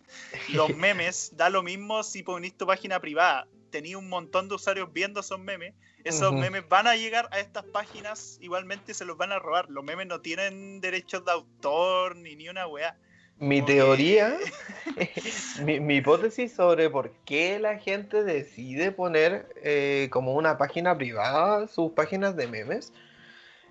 Los 0.49 0.67
memes 0.75 1.31
da 1.37 1.49
lo 1.49 1.63
mismo 1.63 2.03
si 2.03 2.23
pones 2.23 2.57
tu 2.57 2.67
página 2.67 2.99
privada. 2.99 3.47
Tenía 3.73 3.97
un 3.97 4.07
montón 4.07 4.49
de 4.49 4.53
usuarios 4.53 4.93
viendo 4.93 5.21
esos 5.21 5.39
memes. 5.39 5.73
Esos 6.03 6.31
memes 6.31 6.69
van 6.69 6.85
a 6.85 6.95
llegar 6.95 7.27
a 7.31 7.39
estas 7.39 7.65
páginas, 7.65 8.37
igualmente 8.39 8.93
se 8.93 9.03
los 9.03 9.17
van 9.17 9.31
a 9.31 9.39
robar. 9.39 9.67
Los 9.67 9.83
memes 9.83 10.05
no 10.05 10.21
tienen 10.21 10.79
derechos 10.79 11.25
de 11.25 11.31
autor 11.31 12.15
ni 12.15 12.35
ni 12.35 12.49
una 12.49 12.67
weá. 12.67 12.95
Mi 13.39 13.63
teoría, 13.63 14.37
mi, 15.63 15.95
hipótesis 15.95 16.53
sobre 16.53 16.91
por 16.91 17.09
qué 17.25 17.57
la 17.57 17.79
gente 17.79 18.23
decide 18.23 18.91
poner 18.91 19.49
eh, 19.63 20.07
como 20.11 20.35
una 20.35 20.59
página 20.59 20.95
privada 20.95 21.67
sus 21.67 21.93
páginas 21.93 22.35
de 22.35 22.45
memes 22.45 22.93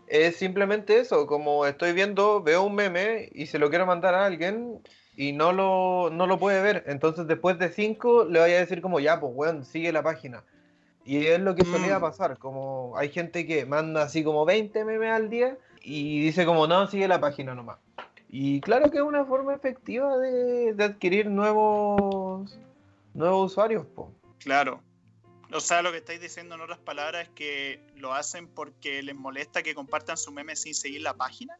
es 0.08 0.34
simplemente 0.36 0.98
eso, 0.98 1.28
como 1.28 1.64
estoy 1.64 1.92
viendo, 1.92 2.42
veo 2.42 2.64
un 2.64 2.74
meme 2.74 3.30
y 3.32 3.46
se 3.46 3.60
lo 3.60 3.70
quiero 3.70 3.86
mandar 3.86 4.14
a 4.14 4.26
alguien 4.26 4.82
y 5.16 5.32
no 5.32 5.52
lo, 5.52 6.10
no 6.10 6.26
lo 6.26 6.38
puede 6.38 6.62
ver. 6.62 6.84
Entonces 6.86 7.26
después 7.26 7.58
de 7.58 7.72
cinco 7.72 8.24
le 8.24 8.40
voy 8.40 8.52
a 8.52 8.58
decir 8.58 8.80
como 8.82 9.00
ya, 9.00 9.20
pues 9.20 9.34
bueno, 9.34 9.64
sigue 9.64 9.92
la 9.92 10.02
página. 10.02 10.44
Y 11.04 11.26
es 11.26 11.40
lo 11.40 11.54
que 11.54 11.64
solía 11.64 11.98
mm. 11.98 12.02
pasar, 12.02 12.38
como 12.38 12.96
hay 12.96 13.10
gente 13.10 13.46
que 13.46 13.66
manda 13.66 14.02
así 14.02 14.22
como 14.22 14.44
20 14.44 14.84
memes 14.84 15.10
al 15.10 15.28
día 15.30 15.58
y 15.82 16.22
dice 16.22 16.46
como 16.46 16.66
no, 16.66 16.86
sigue 16.86 17.08
la 17.08 17.20
página 17.20 17.54
nomás. 17.54 17.78
Y 18.28 18.60
claro 18.60 18.90
que 18.90 18.98
es 18.98 19.02
una 19.02 19.24
forma 19.24 19.52
efectiva 19.52 20.16
de, 20.16 20.74
adquirir 20.82 21.26
nuevos, 21.26 22.58
nuevos 23.12 23.52
usuarios. 23.52 23.86
Po. 23.86 24.10
Claro. 24.38 24.80
O 25.52 25.60
sea, 25.60 25.82
lo 25.82 25.90
que 25.90 25.98
estáis 25.98 26.20
diciendo 26.20 26.54
en 26.54 26.62
otras 26.62 26.78
palabras 26.78 27.24
es 27.24 27.28
que 27.34 27.80
lo 27.94 28.14
hacen 28.14 28.48
porque 28.48 29.02
les 29.02 29.14
molesta 29.14 29.62
que 29.62 29.74
compartan 29.74 30.16
su 30.16 30.32
meme 30.32 30.56
sin 30.56 30.74
seguir 30.74 31.02
la 31.02 31.14
página. 31.14 31.58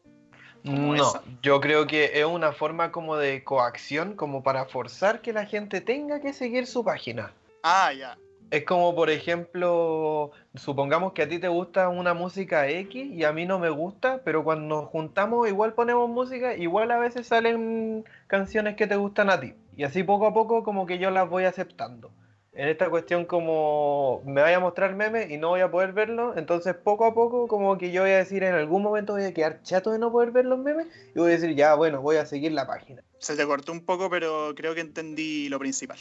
No, 0.63 1.13
yo 1.41 1.59
creo 1.59 1.87
que 1.87 2.19
es 2.19 2.25
una 2.25 2.53
forma 2.53 2.91
como 2.91 3.17
de 3.17 3.43
coacción, 3.43 4.15
como 4.15 4.43
para 4.43 4.65
forzar 4.65 5.21
que 5.21 5.33
la 5.33 5.45
gente 5.45 5.81
tenga 5.81 6.21
que 6.21 6.31
seguir 6.31 6.67
su 6.67 6.83
página. 6.83 7.33
Ah, 7.63 7.91
ya. 7.93 8.17
Es 8.49 8.65
como, 8.65 8.93
por 8.93 9.09
ejemplo, 9.09 10.31
supongamos 10.55 11.13
que 11.13 11.23
a 11.23 11.27
ti 11.27 11.39
te 11.39 11.47
gusta 11.47 11.89
una 11.89 12.13
música 12.13 12.67
X 12.69 13.11
y 13.11 13.23
a 13.23 13.33
mí 13.33 13.45
no 13.45 13.59
me 13.59 13.69
gusta, 13.69 14.21
pero 14.23 14.43
cuando 14.43 14.81
nos 14.81 14.89
juntamos 14.89 15.47
igual 15.49 15.73
ponemos 15.73 16.09
música, 16.09 16.55
igual 16.55 16.91
a 16.91 16.99
veces 16.99 17.27
salen 17.27 18.05
canciones 18.27 18.75
que 18.75 18.87
te 18.87 18.95
gustan 18.95 19.29
a 19.29 19.39
ti. 19.39 19.55
Y 19.75 19.83
así 19.83 20.03
poco 20.03 20.27
a 20.27 20.33
poco 20.33 20.63
como 20.63 20.85
que 20.85 20.99
yo 20.99 21.09
las 21.09 21.27
voy 21.27 21.45
aceptando 21.45 22.11
en 22.55 22.69
esta 22.69 22.89
cuestión 22.89 23.25
como 23.25 24.21
me 24.25 24.41
vaya 24.41 24.57
a 24.57 24.59
mostrar 24.59 24.95
memes 24.95 25.31
y 25.31 25.37
no 25.37 25.49
voy 25.49 25.61
a 25.61 25.71
poder 25.71 25.93
verlo, 25.93 26.37
entonces 26.37 26.75
poco 26.75 27.05
a 27.05 27.13
poco 27.13 27.47
como 27.47 27.77
que 27.77 27.91
yo 27.91 28.03
voy 28.03 28.11
a 28.11 28.17
decir 28.17 28.43
en 28.43 28.53
algún 28.53 28.83
momento 28.83 29.13
voy 29.13 29.23
a 29.23 29.33
quedar 29.33 29.61
chato 29.63 29.91
de 29.91 29.99
no 29.99 30.11
poder 30.11 30.31
ver 30.31 30.45
los 30.45 30.59
memes 30.59 30.87
y 31.15 31.19
voy 31.19 31.29
a 31.29 31.35
decir 31.35 31.55
ya, 31.55 31.73
bueno, 31.73 32.01
voy 32.01 32.17
a 32.17 32.25
seguir 32.25 32.51
la 32.51 32.67
página. 32.67 33.03
Se 33.17 33.35
te 33.35 33.45
cortó 33.45 33.71
un 33.71 33.85
poco, 33.85 34.09
pero 34.09 34.53
creo 34.55 34.75
que 34.75 34.81
entendí 34.81 35.49
lo 35.49 35.57
principal. 35.57 35.97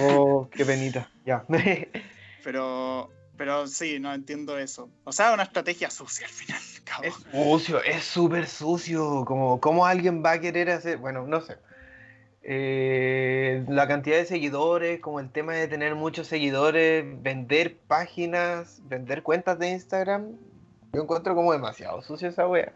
Oh, 0.00 0.48
qué 0.52 0.64
penita, 0.64 1.10
ya. 1.24 1.44
pero, 2.44 3.10
pero 3.36 3.66
sí, 3.66 3.98
no 3.98 4.14
entiendo 4.14 4.58
eso. 4.58 4.88
O 5.04 5.12
sea, 5.12 5.32
una 5.32 5.42
estrategia 5.42 5.90
sucia 5.90 6.26
al 6.26 6.32
final. 6.32 6.60
Es 7.02 7.14
sucio, 7.32 7.82
es 7.82 8.04
súper 8.04 8.46
sucio. 8.46 9.24
Como, 9.24 9.58
¿Cómo 9.60 9.86
alguien 9.86 10.22
va 10.22 10.32
a 10.32 10.40
querer 10.40 10.68
hacer? 10.68 10.98
Bueno, 10.98 11.26
no 11.26 11.40
sé. 11.40 11.56
Eh, 12.44 13.64
la 13.68 13.86
cantidad 13.86 14.16
de 14.16 14.24
seguidores, 14.24 15.00
como 15.00 15.20
el 15.20 15.30
tema 15.30 15.54
de 15.54 15.68
tener 15.68 15.94
muchos 15.94 16.26
seguidores, 16.26 17.04
vender 17.22 17.76
páginas, 17.86 18.80
vender 18.84 19.22
cuentas 19.22 19.58
de 19.58 19.70
Instagram, 19.70 20.36
yo 20.92 21.02
encuentro 21.02 21.34
como 21.34 21.52
demasiado 21.52 22.02
sucio 22.02 22.28
esa 22.28 22.48
wea. 22.48 22.72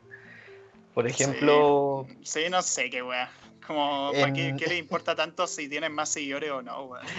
Por 0.94 1.06
ejemplo. 1.06 2.06
Sí, 2.22 2.44
no 2.48 2.62
sé 2.62 2.90
qué 2.90 3.02
wea. 3.02 3.30
Como, 3.66 4.12
¿para 4.12 4.32
qué, 4.32 4.54
le 4.68 4.78
importa 4.78 5.16
tanto 5.16 5.46
si 5.48 5.68
tienen 5.68 5.92
más 5.92 6.10
seguidores 6.10 6.50
o 6.50 6.62
no, 6.62 6.84
wea? 6.84 7.02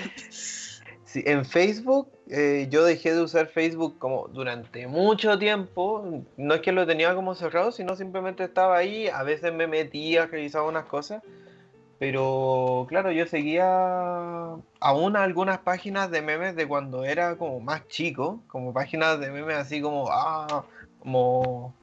Sí, 1.03 1.23
en 1.25 1.45
Facebook, 1.45 2.11
eh, 2.29 2.67
yo 2.69 2.83
dejé 2.83 3.13
de 3.13 3.21
usar 3.21 3.47
Facebook 3.47 3.97
como 3.97 4.27
durante 4.27 4.87
mucho 4.87 5.39
tiempo. 5.39 6.25
No 6.35 6.53
es 6.53 6.59
que 6.59 6.73
lo 6.73 6.85
tenía 6.85 7.15
como 7.15 7.33
cerrado, 7.33 7.71
sino 7.71 7.95
simplemente 7.95 8.43
estaba 8.43 8.77
ahí. 8.77 9.07
A 9.07 9.23
veces 9.23 9.53
me 9.53 9.67
metía, 9.67 10.25
revisaba 10.25 10.67
unas 10.67 10.83
cosas 10.83 11.23
pero 11.99 12.85
claro, 12.87 13.11
yo 13.11 13.25
seguía 13.25 13.65
aún 14.79 15.15
algunas 15.15 15.59
páginas 15.59 16.11
de 16.11 16.21
memes 16.21 16.55
de 16.55 16.67
cuando 16.67 17.03
era 17.05 17.37
como 17.37 17.59
más 17.59 17.87
chico, 17.87 18.43
como 18.47 18.71
páginas 18.73 19.19
de 19.19 19.31
memes 19.31 19.57
así 19.57 19.81
como, 19.81 20.07
ah, 20.11 20.63
como 20.99 21.73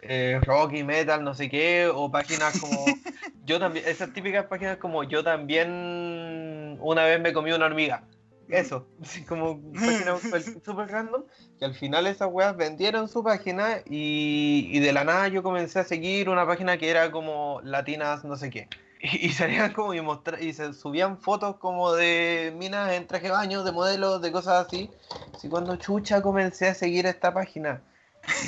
eh, 0.00 0.38
rock 0.42 0.74
y 0.74 0.84
metal, 0.84 1.24
no 1.24 1.34
sé 1.34 1.48
qué, 1.48 1.90
o 1.92 2.10
páginas 2.10 2.60
como, 2.60 2.84
yo 3.46 3.58
también, 3.58 3.86
esas 3.88 4.12
típicas 4.12 4.44
páginas 4.44 4.76
como 4.76 5.04
yo 5.04 5.24
también 5.24 6.78
una 6.80 7.04
vez 7.04 7.20
me 7.20 7.32
comí 7.32 7.52
una 7.52 7.66
hormiga. 7.66 8.02
Eso, 8.48 8.86
como 9.28 9.58
páginas 9.72 10.20
súper 10.64 10.88
random, 10.88 11.24
que 11.58 11.64
al 11.64 11.74
final 11.74 12.06
esas 12.06 12.28
weas 12.30 12.54
vendieron 12.54 13.08
su 13.08 13.24
página 13.24 13.78
y, 13.86 14.68
y 14.70 14.80
de 14.80 14.92
la 14.92 15.04
nada 15.04 15.28
yo 15.28 15.42
comencé 15.42 15.78
a 15.78 15.84
seguir 15.84 16.28
una 16.28 16.46
página 16.46 16.76
que 16.76 16.90
era 16.90 17.10
como 17.10 17.62
latinas 17.64 18.22
no 18.22 18.36
sé 18.36 18.50
qué. 18.50 18.68
Y, 19.00 19.30
salían 19.30 19.72
como 19.72 19.94
y, 19.94 20.00
y 20.40 20.52
se 20.52 20.72
subían 20.72 21.18
fotos 21.18 21.56
como 21.56 21.92
de 21.92 22.52
minas 22.56 22.92
en 22.92 23.06
traje 23.06 23.26
de 23.26 23.32
baño, 23.32 23.62
de 23.62 23.72
modelos, 23.72 24.22
de 24.22 24.32
cosas 24.32 24.66
así. 24.66 24.90
Así 25.34 25.48
cuando 25.48 25.76
chucha 25.76 26.22
comencé 26.22 26.68
a 26.68 26.74
seguir 26.74 27.06
esta 27.06 27.32
página. 27.32 27.82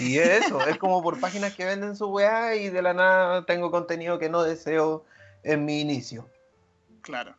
Y 0.00 0.18
eso, 0.18 0.66
es 0.66 0.78
como 0.78 1.02
por 1.02 1.20
páginas 1.20 1.54
que 1.54 1.64
venden 1.64 1.96
su 1.96 2.06
weá 2.08 2.56
y 2.56 2.68
de 2.68 2.82
la 2.82 2.94
nada 2.94 3.44
tengo 3.44 3.70
contenido 3.70 4.18
que 4.18 4.28
no 4.28 4.42
deseo 4.42 5.04
en 5.44 5.64
mi 5.64 5.80
inicio. 5.80 6.28
Claro. 7.02 7.36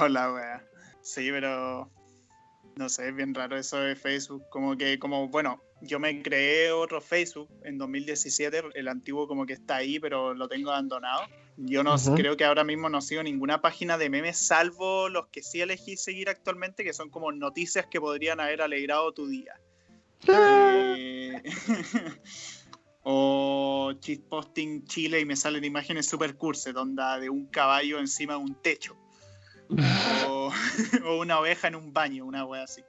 Hola, 0.00 0.32
weá. 0.32 0.64
Sí, 1.00 1.30
pero 1.30 1.90
no 2.76 2.88
sé, 2.88 3.08
es 3.08 3.14
bien 3.14 3.34
raro 3.34 3.56
eso 3.56 3.78
de 3.78 3.96
Facebook. 3.96 4.44
Como 4.50 4.76
que, 4.76 4.98
como, 4.98 5.28
bueno, 5.28 5.62
yo 5.80 5.98
me 5.98 6.22
creé 6.22 6.70
otro 6.70 7.00
Facebook 7.00 7.48
en 7.64 7.78
2017, 7.78 8.62
el 8.74 8.88
antiguo 8.88 9.26
como 9.26 9.46
que 9.46 9.54
está 9.54 9.76
ahí, 9.76 9.98
pero 9.98 10.34
lo 10.34 10.48
tengo 10.48 10.70
abandonado. 10.70 11.22
Yo 11.56 11.82
no 11.82 11.96
creo 12.16 12.36
que 12.36 12.44
ahora 12.44 12.64
mismo 12.64 12.88
no 12.88 13.00
sigo 13.00 13.22
ninguna 13.22 13.60
página 13.60 13.98
de 13.98 14.08
memes, 14.08 14.38
salvo 14.38 15.08
los 15.08 15.28
que 15.28 15.42
sí 15.42 15.60
elegí 15.60 15.96
seguir 15.96 16.28
actualmente, 16.28 16.84
que 16.84 16.92
son 16.92 17.10
como 17.10 17.30
noticias 17.30 17.86
que 17.86 18.00
podrían 18.00 18.40
haber 18.40 18.62
alegrado 18.62 19.12
tu 19.12 19.26
día. 19.26 19.54
Eh, 20.28 21.42
o 23.02 23.92
posting 24.28 24.84
Chile 24.84 25.20
y 25.20 25.24
me 25.24 25.34
salen 25.34 25.64
imágenes 25.64 26.06
super 26.06 26.36
curses, 26.36 26.72
donde 26.72 27.02
de 27.20 27.30
un 27.30 27.46
caballo 27.46 27.98
encima 27.98 28.34
de 28.34 28.40
un 28.40 28.54
techo. 28.62 28.96
o, 30.28 30.52
una 31.18 31.40
oveja 31.40 31.68
en 31.68 31.76
un 31.76 31.92
baño, 31.92 32.24
una 32.24 32.44
wea 32.44 32.64
así. 32.64 32.82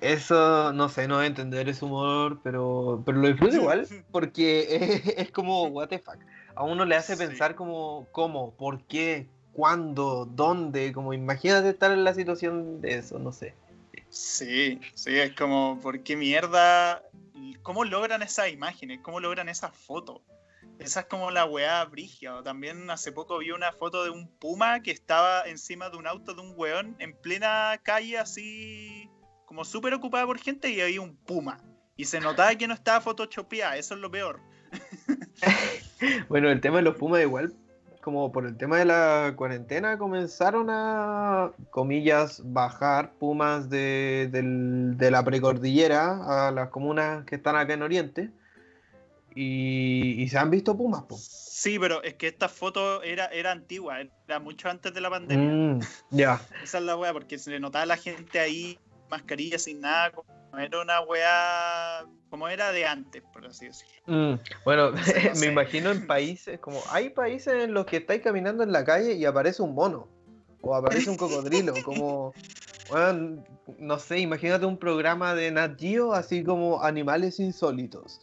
Eso, 0.00 0.72
no 0.74 0.88
sé, 0.88 1.08
no 1.08 1.16
voy 1.16 1.24
a 1.24 1.26
entender 1.26 1.68
ese 1.68 1.84
humor, 1.84 2.40
pero, 2.42 3.02
pero 3.06 3.18
lo 3.18 3.28
disfruto 3.28 3.56
igual, 3.56 3.86
porque 4.10 5.14
es, 5.16 5.30
como, 5.30 5.64
what 5.68 5.88
the 5.88 5.98
fuck. 5.98 6.18
A 6.56 6.64
uno 6.64 6.84
le 6.84 6.96
hace 6.96 7.16
pensar 7.16 7.54
como, 7.54 8.08
cómo, 8.12 8.54
por 8.56 8.82
qué, 8.84 9.28
cuándo, 9.52 10.24
dónde, 10.24 10.92
como 10.92 11.12
imagínate 11.12 11.68
estar 11.68 11.92
en 11.92 12.02
la 12.02 12.14
situación 12.14 12.80
de 12.80 12.94
eso, 12.94 13.18
no 13.18 13.30
sé. 13.30 13.54
Sí, 14.08 14.80
sí, 14.94 15.18
es 15.18 15.34
como, 15.34 15.78
¿por 15.82 16.02
qué 16.02 16.16
mierda? 16.16 17.02
¿Cómo 17.62 17.84
logran 17.84 18.22
esas 18.22 18.50
imágenes? 18.50 19.00
¿Cómo 19.02 19.20
logran 19.20 19.48
esas 19.48 19.76
fotos? 19.76 20.22
Esa 20.78 21.00
es 21.00 21.06
como 21.06 21.30
la 21.30 21.44
weá 21.44 21.84
brigia. 21.84 22.42
También 22.42 22.90
hace 22.90 23.12
poco 23.12 23.38
vi 23.38 23.50
una 23.50 23.72
foto 23.72 24.04
de 24.04 24.10
un 24.10 24.28
puma 24.28 24.80
que 24.80 24.90
estaba 24.90 25.42
encima 25.44 25.90
de 25.90 25.96
un 25.96 26.06
auto 26.06 26.34
de 26.34 26.40
un 26.40 26.54
weón 26.56 26.96
en 26.98 27.14
plena 27.14 27.80
calle 27.82 28.18
así 28.18 29.10
como 29.46 29.64
súper 29.64 29.94
ocupada 29.94 30.26
por 30.26 30.38
gente 30.38 30.70
y 30.70 30.80
había 30.80 31.00
un 31.00 31.16
puma. 31.16 31.60
Y 31.96 32.04
se 32.04 32.20
notaba 32.20 32.54
que 32.54 32.68
no 32.68 32.74
estaba 32.74 33.00
photoshopeada, 33.00 33.76
eso 33.76 33.94
es 33.94 34.00
lo 34.00 34.10
peor. 34.10 34.40
bueno, 36.28 36.50
el 36.50 36.60
tema 36.60 36.76
de 36.76 36.82
los 36.82 36.96
pumas 36.96 37.22
igual, 37.22 37.54
como 38.00 38.30
por 38.30 38.46
el 38.46 38.56
tema 38.56 38.78
de 38.78 38.84
la 38.84 39.34
cuarentena, 39.36 39.98
comenzaron 39.98 40.68
a, 40.70 41.52
comillas, 41.70 42.40
bajar 42.44 43.12
pumas 43.18 43.68
de, 43.68 44.28
la 44.98 45.24
precordillera 45.24 46.46
a 46.46 46.50
las 46.52 46.68
comunas 46.68 47.24
que 47.24 47.36
están 47.36 47.56
acá 47.56 47.74
en 47.74 47.82
Oriente. 47.82 48.30
Y, 49.34 50.26
se 50.30 50.38
han 50.38 50.50
visto 50.50 50.76
pumas, 50.76 51.02
po. 51.02 51.18
Sí, 51.18 51.78
pero 51.78 52.02
es 52.02 52.14
que 52.14 52.28
esta 52.28 52.48
foto 52.48 53.02
era, 53.02 53.26
era 53.26 53.52
antigua, 53.52 53.98
era 54.26 54.38
mucho 54.38 54.70
antes 54.70 54.94
de 54.94 55.00
la 55.00 55.10
pandemia. 55.10 55.50
Mm, 55.50 55.80
ya. 56.10 56.40
Esa 56.62 56.78
es 56.78 56.84
la 56.84 56.96
weá, 56.96 57.12
porque 57.12 57.38
se 57.38 57.50
le 57.50 57.60
notaba 57.60 57.82
a 57.82 57.86
la 57.86 57.96
gente 57.96 58.38
ahí 58.38 58.78
mascarilla, 59.10 59.58
sin 59.58 59.80
nada, 59.80 60.12
era 60.58 60.80
una 60.80 61.00
weá 61.00 62.06
como 62.30 62.48
era 62.48 62.72
de 62.72 62.86
antes, 62.86 63.22
por 63.32 63.46
así 63.46 63.66
decirlo. 63.66 63.94
Mm, 64.06 64.34
bueno, 64.64 64.92
me 65.40 65.46
imagino 65.46 65.90
en 65.90 66.06
países, 66.06 66.58
como 66.58 66.82
hay 66.90 67.10
países 67.10 67.64
en 67.64 67.74
los 67.74 67.86
que 67.86 67.98
estáis 67.98 68.22
caminando 68.22 68.62
en 68.62 68.72
la 68.72 68.84
calle 68.84 69.14
y 69.14 69.24
aparece 69.24 69.62
un 69.62 69.74
mono, 69.74 70.08
o 70.60 70.74
aparece 70.74 71.08
un 71.10 71.16
cocodrilo, 71.16 71.74
como, 71.84 72.32
bueno, 72.90 73.44
no 73.78 73.98
sé, 73.98 74.18
imagínate 74.18 74.66
un 74.66 74.78
programa 74.78 75.34
de 75.34 75.50
Nat 75.50 75.78
Geo 75.78 76.12
así 76.12 76.42
como 76.44 76.82
animales 76.82 77.40
insólitos. 77.40 78.20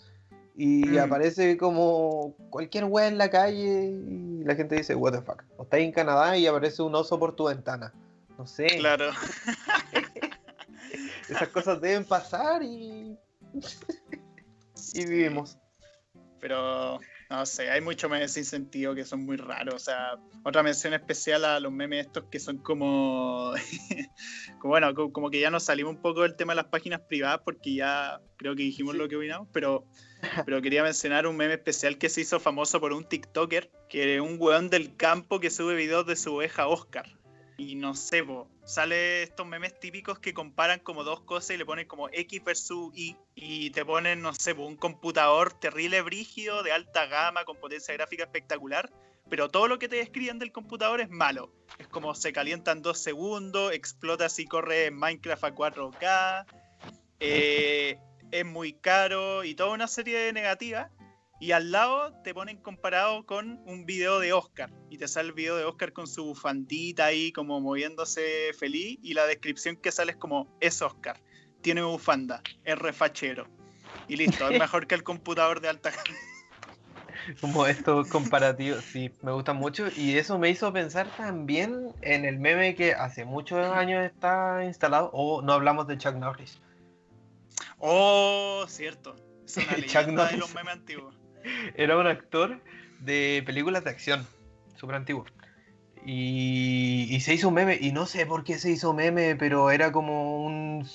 Y 0.55 0.85
mm. 0.85 0.99
aparece 0.99 1.57
como 1.57 2.35
cualquier 2.51 2.85
weá 2.85 3.07
en 3.07 3.17
la 3.17 3.29
calle 3.31 3.89
y 3.89 4.43
la 4.43 4.53
gente 4.55 4.75
dice, 4.75 4.93
what 4.93 5.11
the 5.11 5.21
fuck. 5.21 5.43
O 5.57 5.63
estáis 5.63 5.85
en 5.85 5.91
Canadá 5.91 6.37
y 6.37 6.45
aparece 6.45 6.83
un 6.83 6.93
oso 6.93 7.17
por 7.17 7.35
tu 7.35 7.45
ventana. 7.45 7.91
No 8.37 8.45
sé. 8.45 8.67
Claro. 8.77 9.11
Esas 11.33 11.49
cosas 11.49 11.81
deben 11.81 12.05
pasar 12.05 12.61
y. 12.61 13.17
y 14.93 15.05
vivimos. 15.05 15.57
Pero, 16.39 16.99
no 17.29 17.45
sé, 17.45 17.71
hay 17.71 17.81
muchos 17.81 18.11
memes 18.11 18.33
sin 18.33 18.45
sentido 18.45 18.93
que 18.93 19.05
son 19.05 19.25
muy 19.25 19.37
raros. 19.37 19.75
O 19.75 19.79
sea, 19.79 20.19
otra 20.43 20.61
mención 20.61 20.93
especial 20.93 21.45
a 21.45 21.59
los 21.59 21.71
memes 21.71 22.05
estos 22.05 22.25
que 22.25 22.39
son 22.39 22.57
como. 22.57 23.53
como 24.59 24.71
bueno, 24.71 24.93
como 24.93 25.31
que 25.31 25.39
ya 25.39 25.49
nos 25.49 25.63
salimos 25.63 25.95
un 25.95 26.01
poco 26.01 26.21
del 26.21 26.35
tema 26.35 26.53
de 26.53 26.57
las 26.57 26.65
páginas 26.65 27.01
privadas 27.01 27.41
porque 27.43 27.75
ya 27.75 28.21
creo 28.37 28.55
que 28.55 28.63
dijimos 28.63 28.95
lo 28.95 29.07
que 29.07 29.15
opinamos, 29.15 29.47
pero. 29.51 29.85
Pero 30.45 30.61
quería 30.61 30.83
mencionar 30.83 31.27
un 31.27 31.35
meme 31.35 31.55
especial 31.55 31.97
que 31.97 32.07
se 32.07 32.21
hizo 32.21 32.39
famoso 32.39 32.79
por 32.79 32.93
un 32.93 33.03
TikToker, 33.03 33.69
que 33.89 34.21
un 34.21 34.37
weón 34.39 34.69
del 34.69 34.95
campo 34.95 35.41
que 35.41 35.49
sube 35.49 35.75
videos 35.75 36.05
de 36.05 36.15
su 36.15 36.35
oveja 36.35 36.67
Oscar. 36.67 37.05
Y 37.57 37.75
no 37.75 37.93
sé, 37.95 38.25
sale 38.65 39.23
estos 39.23 39.45
memes 39.45 39.79
típicos 39.79 40.19
que 40.19 40.33
comparan 40.33 40.79
como 40.79 41.03
dos 41.03 41.21
cosas 41.21 41.51
y 41.51 41.57
le 41.57 41.65
ponen 41.65 41.87
como 41.87 42.09
X 42.09 42.43
versus 42.43 42.91
Y 42.95 43.15
y 43.35 43.69
te 43.69 43.85
ponen, 43.85 44.21
no 44.21 44.33
sé, 44.33 44.53
un 44.53 44.75
computador 44.75 45.53
terrible 45.53 46.01
brígido, 46.01 46.63
de 46.63 46.71
alta 46.71 47.05
gama, 47.05 47.45
con 47.45 47.57
potencia 47.57 47.93
gráfica 47.93 48.23
espectacular, 48.23 48.91
pero 49.29 49.49
todo 49.49 49.67
lo 49.67 49.79
que 49.79 49.87
te 49.87 49.97
describen 49.97 50.39
del 50.39 50.51
computador 50.51 51.01
es 51.01 51.09
malo. 51.09 51.51
Es 51.77 51.87
como 51.87 52.15
se 52.15 52.33
calienta 52.33 52.71
en 52.71 52.81
dos 52.81 52.99
segundos, 52.99 53.71
explota 53.71 54.29
si 54.29 54.45
corre 54.45 54.91
Minecraft 54.91 55.43
a 55.43 55.55
4K, 55.55 56.45
eh, 57.19 57.97
es 58.31 58.45
muy 58.45 58.73
caro 58.73 59.43
y 59.43 59.55
toda 59.55 59.73
una 59.73 59.87
serie 59.87 60.17
de 60.17 60.33
negativas. 60.33 60.91
Y 61.43 61.51
al 61.51 61.73
lado 61.73 62.13
te 62.23 62.33
ponen 62.33 62.55
comparado 62.55 63.25
con 63.25 63.61
un 63.65 63.85
video 63.85 64.19
de 64.19 64.31
Oscar 64.31 64.71
y 64.89 64.97
te 64.97 65.09
sale 65.09 65.27
el 65.27 65.33
video 65.33 65.57
de 65.57 65.65
Oscar 65.65 65.91
con 65.91 66.07
su 66.07 66.23
bufandita 66.23 67.07
ahí 67.07 67.33
como 67.33 67.59
moviéndose 67.59 68.53
feliz 68.57 68.97
y 69.03 69.13
la 69.13 69.25
descripción 69.25 69.75
que 69.75 69.91
sale 69.91 70.13
es 70.13 70.17
como 70.17 70.47
es 70.61 70.81
Oscar, 70.81 71.21
tiene 71.59 71.81
bufanda, 71.81 72.41
es 72.63 72.79
refachero 72.79 73.49
y 74.07 74.15
listo, 74.15 74.47
es 74.47 74.57
mejor 74.57 74.87
que 74.87 74.95
el 74.95 75.03
computador 75.03 75.59
de 75.59 75.67
alta 75.67 75.91
como 77.41 77.67
estos 77.67 78.07
comparativos, 78.07 78.81
sí, 78.85 79.11
me 79.21 79.33
gustan 79.33 79.57
mucho. 79.57 79.87
Y 79.95 80.17
eso 80.17 80.39
me 80.39 80.49
hizo 80.49 80.73
pensar 80.73 81.07
también 81.15 81.93
en 82.01 82.25
el 82.25 82.37
meme 82.37 82.75
que 82.75 82.93
hace 82.93 83.23
muchos 83.23 83.65
años 83.65 84.03
está 84.05 84.65
instalado, 84.65 85.09
o 85.13 85.41
no 85.41 85.53
hablamos 85.53 85.87
de 85.87 85.97
Chuck 85.97 86.15
Norris. 86.15 86.59
Oh, 87.77 88.65
cierto. 88.67 89.15
Es 89.45 89.55
una 89.55 89.71
leyenda 89.77 90.27
de 90.27 90.37
los 90.37 90.53
memes 90.53 90.73
antiguos. 90.73 91.22
Era 91.75 91.97
un 91.97 92.07
actor 92.07 92.59
de 92.99 93.43
películas 93.45 93.83
de 93.83 93.89
acción, 93.89 94.27
súper 94.75 94.95
antiguo. 94.95 95.25
Y, 96.05 97.17
se 97.21 97.33
hizo 97.33 97.47
un 97.47 97.53
meme, 97.53 97.77
y 97.79 97.93
no 97.93 98.05
sé 98.05 98.25
por 98.25 98.43
qué 98.43 98.59
se 98.59 98.71
hizo 98.71 98.93
meme, 98.93 99.37
pero 99.37 99.71
era 99.71 99.93
como 99.93 100.45
un 100.45 100.85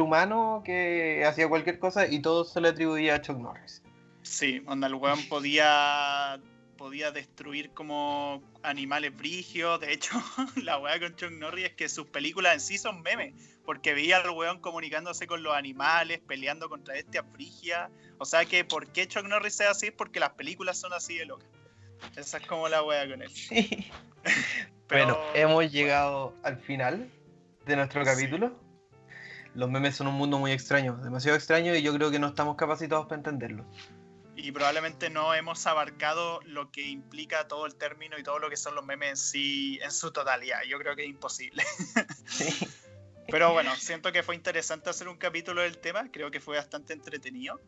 humano 0.00 0.62
que 0.64 1.24
hacía 1.24 1.48
cualquier 1.48 1.78
cosa 1.78 2.08
y 2.08 2.20
todo 2.20 2.44
se 2.44 2.60
le 2.60 2.68
atribuía 2.68 3.14
a 3.14 3.22
Chuck 3.22 3.38
Norris. 3.38 3.82
Sí, 4.22 4.58
donde 4.60 4.88
el 4.88 4.94
podía, 5.28 6.40
podía 6.76 7.10
destruir 7.10 7.70
como 7.70 8.42
animales 8.62 9.16
brigios. 9.16 9.80
De 9.80 9.92
hecho, 9.92 10.12
la 10.62 10.78
weá 10.78 10.98
con 10.98 11.14
Chuck 11.16 11.30
Norris 11.30 11.66
es 11.66 11.72
que 11.72 11.88
sus 11.88 12.06
películas 12.06 12.54
en 12.54 12.60
sí 12.60 12.78
son 12.78 13.02
memes, 13.02 13.34
porque 13.64 13.94
veía 13.94 14.18
al 14.18 14.30
weón 14.30 14.60
comunicándose 14.60 15.26
con 15.26 15.42
los 15.42 15.54
animales, 15.54 16.20
peleando 16.26 16.68
contra 16.68 16.96
este 16.96 17.22
frigia. 17.22 17.90
O 18.18 18.24
sea 18.24 18.44
que, 18.44 18.64
¿por 18.64 18.88
qué 18.92 19.06
Chuck 19.06 19.24
Norris 19.24 19.54
sea 19.54 19.70
así? 19.70 19.86
Es 19.86 19.92
porque 19.92 20.20
las 20.20 20.30
películas 20.30 20.78
son 20.78 20.92
así 20.92 21.16
de 21.16 21.26
locas. 21.26 21.48
Esa 22.16 22.38
es 22.38 22.46
como 22.46 22.68
la 22.68 22.82
weá 22.82 23.08
con 23.08 23.22
él. 23.22 23.30
bueno, 24.88 25.18
hemos 25.34 25.70
llegado 25.72 26.34
al 26.42 26.58
final 26.58 27.10
de 27.66 27.76
nuestro 27.76 28.04
capítulo. 28.04 28.58
Los 29.54 29.70
memes 29.70 29.94
son 29.94 30.08
un 30.08 30.14
mundo 30.14 30.38
muy 30.38 30.50
extraño, 30.50 30.96
demasiado 30.96 31.36
extraño, 31.36 31.74
y 31.76 31.82
yo 31.82 31.94
creo 31.94 32.10
que 32.10 32.18
no 32.18 32.26
estamos 32.26 32.56
capacitados 32.56 33.06
para 33.06 33.18
entenderlo 33.18 33.64
y 34.36 34.52
probablemente 34.52 35.10
no 35.10 35.34
hemos 35.34 35.66
abarcado 35.66 36.40
lo 36.44 36.70
que 36.70 36.82
implica 36.82 37.46
todo 37.46 37.66
el 37.66 37.76
término 37.76 38.18
y 38.18 38.22
todo 38.22 38.38
lo 38.38 38.50
que 38.50 38.56
son 38.56 38.74
los 38.74 38.84
memes 38.84 39.10
en 39.10 39.16
sí 39.16 39.78
en 39.82 39.92
su 39.92 40.12
totalidad. 40.12 40.62
Yo 40.68 40.78
creo 40.78 40.96
que 40.96 41.02
es 41.02 41.08
imposible. 41.08 41.64
Pero 43.28 43.52
bueno, 43.52 43.74
siento 43.76 44.12
que 44.12 44.22
fue 44.22 44.34
interesante 44.34 44.90
hacer 44.90 45.08
un 45.08 45.16
capítulo 45.16 45.62
del 45.62 45.78
tema, 45.78 46.10
creo 46.10 46.30
que 46.30 46.40
fue 46.40 46.56
bastante 46.56 46.92
entretenido. 46.92 47.60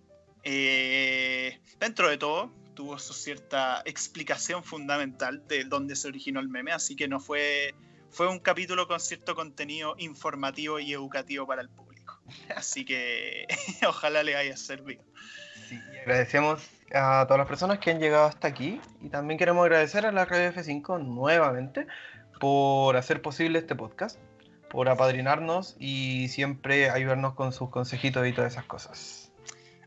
Eh, 0.42 1.58
dentro 1.80 2.08
de 2.08 2.18
todo, 2.18 2.52
tuvo 2.74 2.98
su 2.98 3.14
cierta 3.14 3.82
explicación 3.84 4.62
fundamental 4.62 5.46
de 5.48 5.64
dónde 5.64 5.96
se 5.96 6.08
originó 6.08 6.40
el 6.40 6.48
meme, 6.48 6.72
así 6.72 6.94
que 6.94 7.08
no 7.08 7.20
fue, 7.20 7.74
fue 8.10 8.28
un 8.28 8.38
capítulo 8.38 8.86
con 8.86 9.00
cierto 9.00 9.34
contenido 9.34 9.94
informativo 9.98 10.78
y 10.78 10.92
educativo 10.92 11.46
para 11.46 11.62
el 11.62 11.68
público. 11.68 12.20
Así 12.54 12.84
que 12.84 13.46
ojalá 13.88 14.22
le 14.22 14.36
haya 14.36 14.56
servido. 14.56 15.02
Agradecemos 16.02 16.62
a 16.94 17.24
todas 17.26 17.38
las 17.38 17.48
personas 17.48 17.78
que 17.78 17.90
han 17.90 17.98
llegado 17.98 18.26
hasta 18.26 18.48
aquí 18.48 18.80
y 19.02 19.08
también 19.08 19.38
queremos 19.38 19.64
agradecer 19.64 20.06
a 20.06 20.12
la 20.12 20.24
Radio 20.24 20.52
F5 20.52 21.04
nuevamente 21.04 21.86
por 22.40 22.96
hacer 22.96 23.22
posible 23.22 23.58
este 23.58 23.74
podcast, 23.74 24.18
por 24.70 24.88
apadrinarnos 24.88 25.76
y 25.78 26.28
siempre 26.28 26.90
ayudarnos 26.90 27.34
con 27.34 27.52
sus 27.52 27.70
consejitos 27.70 28.26
y 28.26 28.32
todas 28.32 28.52
esas 28.52 28.64
cosas. 28.66 29.32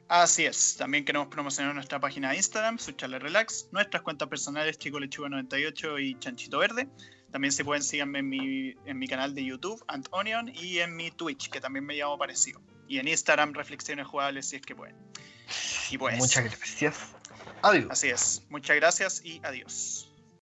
Así 0.08 0.46
es, 0.46 0.76
también 0.76 1.06
queremos 1.06 1.28
promocionar 1.28 1.76
nuestra 1.76 2.00
página 2.00 2.32
de 2.32 2.38
Instagram, 2.38 2.80
su 2.80 2.94
relax, 2.98 3.70
nuestras 3.72 4.02
cuentas 4.02 4.28
personales 4.28 4.80
Chico 4.80 5.00
Lechuga 5.00 5.30
98 5.30 6.00
y 6.00 6.18
Chanchito 6.18 6.58
Verde. 6.58 6.88
También 7.32 7.52
se 7.52 7.64
pueden 7.64 7.84
seguirme 7.84 8.20
en 8.20 8.30
mi, 8.30 8.76
en 8.86 8.98
mi 8.98 9.08
canal 9.08 9.36
de 9.36 9.46
YouTube, 9.46 9.84
Antonion, 9.88 10.50
y 10.50 10.80
en 10.80 10.96
mi 10.96 11.12
Twitch, 11.12 11.52
que 11.52 11.62
también 11.62 11.86
me 11.86 11.94
llamo 11.94 12.18
parecido. 12.18 12.60
Y 12.90 13.00
en 13.00 13.08
Instagram, 13.08 13.54
Reflexiones 13.54 14.08
Jugables, 14.08 14.50
si 14.50 14.58
es 14.58 14.62
que 14.64 14.76
pueden. 14.76 14.96
Y 15.90 15.98
pues. 15.98 16.18
Muchas 16.18 16.44
gracias. 16.44 16.98
Adiós. 17.62 17.88
Así 17.90 18.10
es. 18.10 18.42
Muchas 18.50 18.76
gracias 18.76 19.22
y 19.24 19.40
adiós. 19.44 20.09